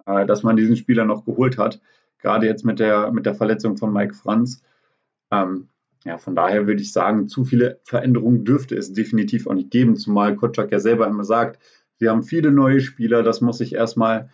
äh, 0.06 0.26
dass 0.26 0.42
man 0.42 0.56
diesen 0.56 0.76
Spieler 0.76 1.06
noch 1.06 1.24
geholt 1.24 1.56
hat. 1.56 1.80
Gerade 2.18 2.46
jetzt 2.46 2.64
mit 2.64 2.78
der, 2.78 3.10
mit 3.10 3.24
der 3.24 3.34
Verletzung 3.34 3.78
von 3.78 3.92
Mike 3.92 4.14
Franz. 4.14 4.62
Ähm, 5.30 5.68
ja, 6.04 6.18
von 6.18 6.36
daher 6.36 6.66
würde 6.66 6.82
ich 6.82 6.92
sagen, 6.92 7.28
zu 7.28 7.46
viele 7.46 7.80
Veränderungen 7.84 8.44
dürfte 8.44 8.76
es 8.76 8.92
definitiv 8.92 9.46
auch 9.46 9.54
nicht 9.54 9.70
geben, 9.70 9.96
zumal 9.96 10.36
Kotschak 10.36 10.70
ja 10.70 10.78
selber 10.78 11.06
immer 11.06 11.24
sagt, 11.24 11.58
sie 11.98 12.10
haben 12.10 12.22
viele 12.22 12.50
neue 12.50 12.82
Spieler, 12.82 13.22
das 13.22 13.40
muss 13.40 13.58
sich 13.58 13.74
erstmal 13.74 14.28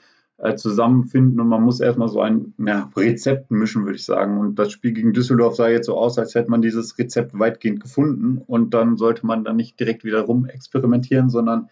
zusammenfinden 0.57 1.41
und 1.41 1.49
man 1.49 1.63
muss 1.63 1.81
erstmal 1.81 2.09
so 2.09 2.21
ein 2.21 2.55
ja, 2.59 2.91
Rezept 2.97 3.51
mischen, 3.51 3.85
würde 3.85 3.97
ich 3.97 4.05
sagen. 4.05 4.39
Und 4.39 4.59
das 4.59 4.73
Spiel 4.73 4.93
gegen 4.93 5.13
Düsseldorf 5.13 5.55
sah 5.55 5.69
jetzt 5.69 5.87
so 5.87 5.97
aus, 5.97 6.19
als 6.19 6.35
hätte 6.35 6.51
man 6.51 6.63
dieses 6.63 6.99
Rezept 6.99 7.39
weitgehend 7.39 7.81
gefunden 7.81 8.39
und 8.39 8.73
dann 8.73 8.97
sollte 8.97 9.27
man 9.27 9.45
dann 9.45 9.57
nicht 9.57 9.79
direkt 9.79 10.05
wieder 10.05 10.23
rum 10.23 10.47
experimentieren, 10.47 11.29
sondern 11.29 11.69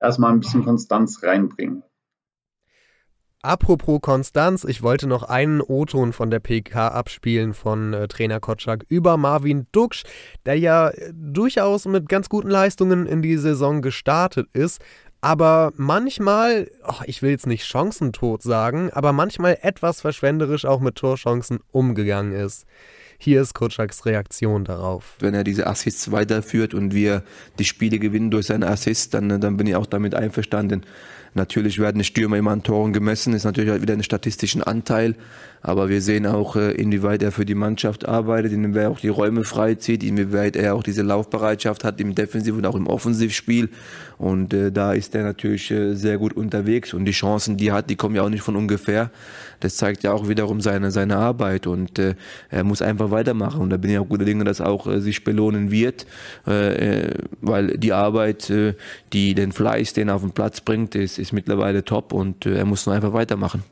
erstmal 0.00 0.32
ein 0.32 0.40
bisschen 0.40 0.64
Konstanz 0.64 1.22
reinbringen. 1.22 1.82
Apropos 3.44 4.00
Konstanz, 4.00 4.62
ich 4.62 4.84
wollte 4.84 5.08
noch 5.08 5.24
einen 5.24 5.60
O-Ton 5.60 6.12
von 6.12 6.30
der 6.30 6.38
PK 6.38 6.86
abspielen 6.86 7.54
von 7.54 7.92
äh, 7.92 8.06
Trainer 8.06 8.38
Kotschak 8.38 8.84
über 8.88 9.16
Marvin 9.16 9.66
Duksch, 9.72 10.04
der 10.46 10.56
ja 10.56 10.90
äh, 10.90 11.12
durchaus 11.12 11.86
mit 11.86 12.08
ganz 12.08 12.28
guten 12.28 12.50
Leistungen 12.50 13.04
in 13.04 13.20
die 13.20 13.36
Saison 13.36 13.82
gestartet 13.82 14.46
ist, 14.52 14.80
aber 15.22 15.72
manchmal, 15.76 16.68
oh, 16.86 17.02
ich 17.06 17.22
will 17.22 17.30
jetzt 17.30 17.46
nicht 17.46 17.64
chancentot 17.64 18.42
sagen, 18.42 18.90
aber 18.92 19.12
manchmal 19.12 19.56
etwas 19.62 20.00
verschwenderisch 20.00 20.64
auch 20.64 20.80
mit 20.80 20.96
Torchancen 20.96 21.60
umgegangen 21.70 22.32
ist. 22.32 22.66
Hier 23.18 23.40
ist 23.40 23.54
Kutschaks 23.54 24.04
Reaktion 24.04 24.64
darauf. 24.64 25.14
Wenn 25.20 25.32
er 25.32 25.44
diese 25.44 25.68
Assists 25.68 26.10
weiterführt 26.10 26.74
und 26.74 26.92
wir 26.92 27.22
die 27.60 27.64
Spiele 27.64 28.00
gewinnen 28.00 28.32
durch 28.32 28.46
seine 28.46 28.66
Assists, 28.66 29.10
dann, 29.10 29.40
dann 29.40 29.56
bin 29.56 29.68
ich 29.68 29.76
auch 29.76 29.86
damit 29.86 30.16
einverstanden. 30.16 30.84
Natürlich 31.34 31.78
werden 31.78 31.98
die 31.98 32.04
Stürmer 32.04 32.36
immer 32.36 32.50
an 32.50 32.62
Toren 32.62 32.92
gemessen, 32.92 33.32
ist 33.32 33.44
natürlich 33.44 33.80
wieder 33.80 33.94
ein 33.94 34.02
statistischen 34.02 34.62
Anteil. 34.62 35.14
Aber 35.64 35.88
wir 35.88 36.02
sehen 36.02 36.26
auch, 36.26 36.56
äh, 36.56 36.72
inwieweit 36.72 37.22
er 37.22 37.30
für 37.30 37.44
die 37.44 37.54
Mannschaft 37.54 38.06
arbeitet, 38.06 38.52
inwieweit 38.52 38.82
er 38.82 38.90
auch 38.90 38.98
die 38.98 39.08
Räume 39.08 39.44
freizieht, 39.44 40.02
inwieweit 40.02 40.56
er 40.56 40.74
auch 40.74 40.82
diese 40.82 41.02
Laufbereitschaft 41.02 41.84
hat 41.84 42.00
im 42.00 42.16
Defensiv- 42.16 42.56
und 42.56 42.66
auch 42.66 42.74
im 42.74 42.88
Offensivspiel. 42.88 43.68
Und 44.18 44.52
äh, 44.52 44.72
da 44.72 44.92
ist 44.92 45.14
er 45.14 45.22
natürlich 45.22 45.70
äh, 45.70 45.94
sehr 45.94 46.18
gut 46.18 46.32
unterwegs. 46.32 46.92
Und 46.92 47.04
die 47.04 47.12
Chancen, 47.12 47.56
die 47.56 47.68
er 47.68 47.74
hat, 47.74 47.90
die 47.90 47.96
kommen 47.96 48.16
ja 48.16 48.22
auch 48.22 48.28
nicht 48.28 48.42
von 48.42 48.56
ungefähr. 48.56 49.12
Das 49.60 49.76
zeigt 49.76 50.02
ja 50.02 50.12
auch 50.12 50.28
wiederum 50.28 50.60
seine, 50.60 50.90
seine 50.90 51.16
Arbeit. 51.16 51.68
Und 51.68 52.00
er 52.00 52.64
muss 52.64 52.82
einfach 52.82 53.12
weitermachen. 53.12 53.60
Und 53.60 53.70
da 53.70 53.76
bin 53.76 53.92
ich 53.92 53.98
auch 53.98 54.08
guter 54.08 54.24
Dinge, 54.24 54.42
dass 54.42 54.60
auch 54.60 54.90
sich 54.98 55.22
belohnen 55.22 55.70
wird. 55.70 56.04
Weil 56.44 57.78
die 57.78 57.92
Arbeit, 57.92 58.52
die 59.12 59.34
den 59.34 59.52
Fleiß, 59.52 59.92
den 59.92 60.08
er 60.08 60.16
auf 60.16 60.22
den 60.22 60.32
Platz 60.32 60.60
bringt, 60.60 60.94
ist, 60.94 61.18
ist 61.18 61.32
mittlerweile 61.32 61.84
top. 61.84 62.12
Und 62.12 62.46
äh, 62.46 62.56
er 62.56 62.64
muss 62.64 62.86
nur 62.86 62.94
einfach 62.94 63.12
weitermachen. 63.12 63.62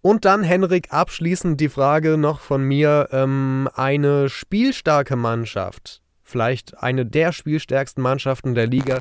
Und 0.00 0.24
dann, 0.24 0.42
Henrik, 0.42 0.92
abschließend 0.92 1.60
die 1.60 1.68
Frage 1.68 2.18
noch 2.18 2.40
von 2.40 2.64
mir. 2.64 3.08
Ähm, 3.12 3.68
eine 3.74 4.28
spielstarke 4.28 5.14
Mannschaft, 5.14 6.02
vielleicht 6.22 6.82
eine 6.82 7.06
der 7.06 7.32
spielstärksten 7.32 8.02
Mannschaften 8.02 8.54
der 8.54 8.66
Liga, 8.66 8.98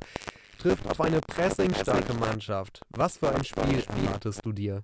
trifft 0.60 0.88
auf 0.88 1.02
eine 1.02 1.20
pressingstarke 1.22 2.14
Mannschaft. 2.14 2.82
Was 2.92 3.18
für 3.18 3.34
ein 3.34 3.44
Spiel 3.44 3.84
erwartest 3.88 4.46
du 4.46 4.52
dir? 4.52 4.84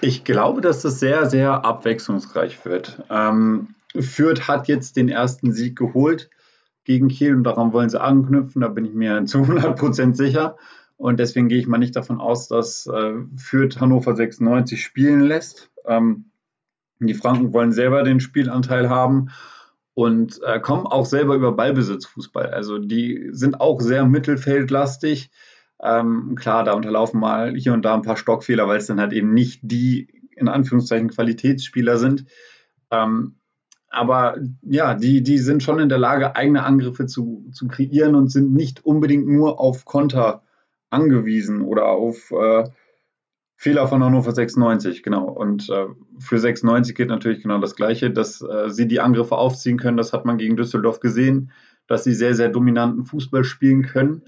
Ich 0.00 0.22
glaube, 0.22 0.60
dass 0.60 0.82
das 0.82 1.00
sehr, 1.00 1.28
sehr 1.28 1.64
abwechslungsreich 1.64 2.64
wird. 2.64 3.02
Ähm, 3.10 3.74
Fürth 3.98 4.46
hat 4.46 4.68
jetzt 4.68 4.96
den 4.96 5.08
ersten 5.08 5.52
Sieg 5.52 5.76
geholt 5.76 6.30
gegen 6.84 7.08
Kiel 7.08 7.34
und 7.34 7.44
daran 7.44 7.72
wollen 7.72 7.90
sie 7.90 8.00
anknüpfen, 8.00 8.62
da 8.62 8.68
bin 8.68 8.84
ich 8.84 8.94
mir 8.94 9.24
zu 9.26 9.38
100% 9.38 10.14
sicher. 10.14 10.56
Und 10.96 11.18
deswegen 11.18 11.48
gehe 11.48 11.58
ich 11.58 11.66
mal 11.66 11.78
nicht 11.78 11.96
davon 11.96 12.20
aus, 12.20 12.48
dass 12.48 12.86
äh, 12.86 13.14
Fürth 13.36 13.80
Hannover 13.80 14.14
96 14.14 14.82
spielen 14.82 15.20
lässt. 15.20 15.70
Ähm, 15.86 16.26
die 17.00 17.14
Franken 17.14 17.52
wollen 17.52 17.72
selber 17.72 18.04
den 18.04 18.20
Spielanteil 18.20 18.88
haben 18.88 19.30
und 19.94 20.40
äh, 20.42 20.60
kommen 20.60 20.86
auch 20.86 21.06
selber 21.06 21.34
über 21.34 21.52
Ballbesitzfußball. 21.52 22.46
Also 22.46 22.78
die 22.78 23.28
sind 23.32 23.60
auch 23.60 23.80
sehr 23.80 24.04
mittelfeldlastig. 24.06 25.30
Ähm, 25.82 26.36
klar, 26.36 26.64
da 26.64 26.72
unterlaufen 26.72 27.20
mal 27.20 27.54
hier 27.54 27.72
und 27.72 27.84
da 27.84 27.94
ein 27.94 28.02
paar 28.02 28.16
Stockfehler, 28.16 28.66
weil 28.68 28.78
es 28.78 28.86
dann 28.86 29.00
halt 29.00 29.12
eben 29.12 29.34
nicht 29.34 29.60
die 29.62 30.08
in 30.36 30.48
Anführungszeichen 30.48 31.10
Qualitätsspieler 31.10 31.96
sind. 31.98 32.24
Ähm, 32.90 33.36
aber 33.94 34.36
ja, 34.62 34.94
die, 34.94 35.22
die 35.22 35.38
sind 35.38 35.62
schon 35.62 35.78
in 35.78 35.88
der 35.88 35.98
Lage, 35.98 36.36
eigene 36.36 36.64
Angriffe 36.64 37.06
zu, 37.06 37.46
zu 37.52 37.68
kreieren 37.68 38.14
und 38.14 38.30
sind 38.30 38.52
nicht 38.52 38.84
unbedingt 38.84 39.26
nur 39.26 39.60
auf 39.60 39.84
Konter 39.84 40.42
angewiesen 40.90 41.62
oder 41.62 41.86
auf 41.86 42.30
äh, 42.32 42.64
Fehler 43.56 43.86
von 43.86 44.02
Hannover 44.02 44.32
96, 44.32 45.02
genau. 45.02 45.24
Und 45.24 45.70
äh, 45.70 45.86
für 46.18 46.38
96 46.38 46.94
geht 46.94 47.08
natürlich 47.08 47.42
genau 47.42 47.58
das 47.58 47.76
Gleiche, 47.76 48.10
dass 48.10 48.42
äh, 48.42 48.68
sie 48.68 48.86
die 48.88 49.00
Angriffe 49.00 49.36
aufziehen 49.36 49.78
können. 49.78 49.96
Das 49.96 50.12
hat 50.12 50.24
man 50.24 50.38
gegen 50.38 50.56
Düsseldorf 50.56 51.00
gesehen, 51.00 51.50
dass 51.86 52.04
sie 52.04 52.14
sehr, 52.14 52.34
sehr 52.34 52.48
dominanten 52.48 53.04
Fußball 53.04 53.44
spielen 53.44 53.82
können. 53.82 54.22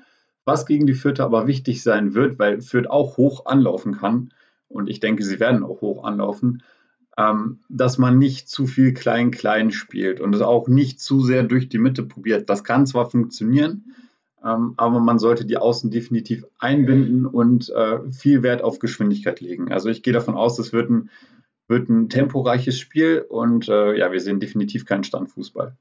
Was 0.44 0.64
gegen 0.64 0.86
die 0.86 0.94
Fürther 0.94 1.24
aber 1.24 1.48
wichtig 1.48 1.82
sein 1.82 2.14
wird, 2.14 2.38
weil 2.38 2.60
Fürth 2.60 2.88
auch 2.88 3.16
hoch 3.16 3.46
anlaufen 3.46 3.96
kann. 3.96 4.32
Und 4.68 4.88
ich 4.88 5.00
denke, 5.00 5.24
sie 5.24 5.40
werden 5.40 5.64
auch 5.64 5.80
hoch 5.80 6.04
anlaufen. 6.04 6.62
Ähm, 7.16 7.60
dass 7.68 7.98
man 7.98 8.18
nicht 8.18 8.48
zu 8.48 8.66
viel 8.66 8.92
Klein-Klein 8.92 9.70
spielt 9.70 10.20
und 10.20 10.34
es 10.34 10.42
auch 10.42 10.68
nicht 10.68 11.00
zu 11.00 11.22
sehr 11.22 11.42
durch 11.42 11.68
die 11.68 11.78
Mitte 11.78 12.02
probiert. 12.02 12.50
Das 12.50 12.62
kann 12.62 12.86
zwar 12.86 13.08
funktionieren, 13.08 13.94
ähm, 14.44 14.74
aber 14.76 15.00
man 15.00 15.18
sollte 15.18 15.46
die 15.46 15.56
Außen 15.56 15.90
definitiv 15.90 16.44
einbinden 16.58 17.24
und 17.26 17.70
äh, 17.70 18.00
viel 18.12 18.42
Wert 18.42 18.62
auf 18.62 18.78
Geschwindigkeit 18.78 19.40
legen. 19.40 19.72
Also 19.72 19.88
ich 19.88 20.02
gehe 20.02 20.12
davon 20.12 20.34
aus, 20.34 20.58
es 20.58 20.72
wird 20.72 20.90
ein, 20.90 21.10
wird 21.68 21.88
ein 21.88 22.10
temporeiches 22.10 22.78
Spiel 22.78 23.24
und 23.26 23.68
äh, 23.68 23.96
ja, 23.96 24.12
wir 24.12 24.20
sehen 24.20 24.40
definitiv 24.40 24.84
keinen 24.84 25.04
Standfußball. 25.04 25.74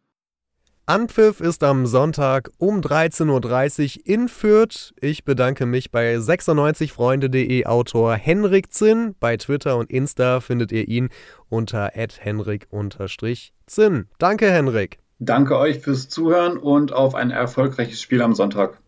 Anpfiff 0.88 1.41
ist 1.41 1.63
am 1.63 1.88
Sonntag 1.88 2.51
um 2.59 2.79
13.30 2.79 3.97
Uhr 3.97 4.05
in 4.05 4.27
Fürth. 4.27 4.93
Ich 5.01 5.25
bedanke 5.25 5.65
mich 5.65 5.89
bei 5.89 6.15
96freunde.de 6.15 7.65
Autor 7.65 8.13
Henrik 8.13 8.71
Zinn. 8.71 9.15
Bei 9.19 9.36
Twitter 9.36 9.77
und 9.77 9.89
Insta 9.89 10.41
findet 10.41 10.71
ihr 10.71 10.88
ihn 10.88 11.09
unter 11.49 11.89
henrik-zinn. 11.95 14.05
Danke, 14.19 14.51
Henrik. 14.51 14.99
Danke 15.17 15.57
euch 15.57 15.79
fürs 15.79 16.07
Zuhören 16.07 16.57
und 16.57 16.93
auf 16.93 17.15
ein 17.15 17.31
erfolgreiches 17.31 17.99
Spiel 17.99 18.21
am 18.21 18.36
Sonntag. 18.36 18.79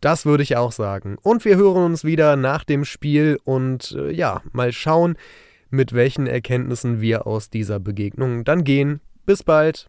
Das 0.00 0.26
würde 0.26 0.44
ich 0.44 0.56
auch 0.56 0.70
sagen. 0.70 1.16
Und 1.20 1.44
wir 1.44 1.56
hören 1.56 1.86
uns 1.86 2.04
wieder 2.04 2.36
nach 2.36 2.62
dem 2.62 2.84
Spiel 2.84 3.40
und 3.42 3.96
äh, 3.98 4.12
ja, 4.12 4.42
mal 4.52 4.70
schauen, 4.70 5.16
mit 5.70 5.92
welchen 5.92 6.28
Erkenntnissen 6.28 7.00
wir 7.00 7.26
aus 7.26 7.50
dieser 7.50 7.80
Begegnung 7.80 8.44
dann 8.44 8.62
gehen. 8.62 9.00
Bis 9.24 9.42
bald. 9.42 9.88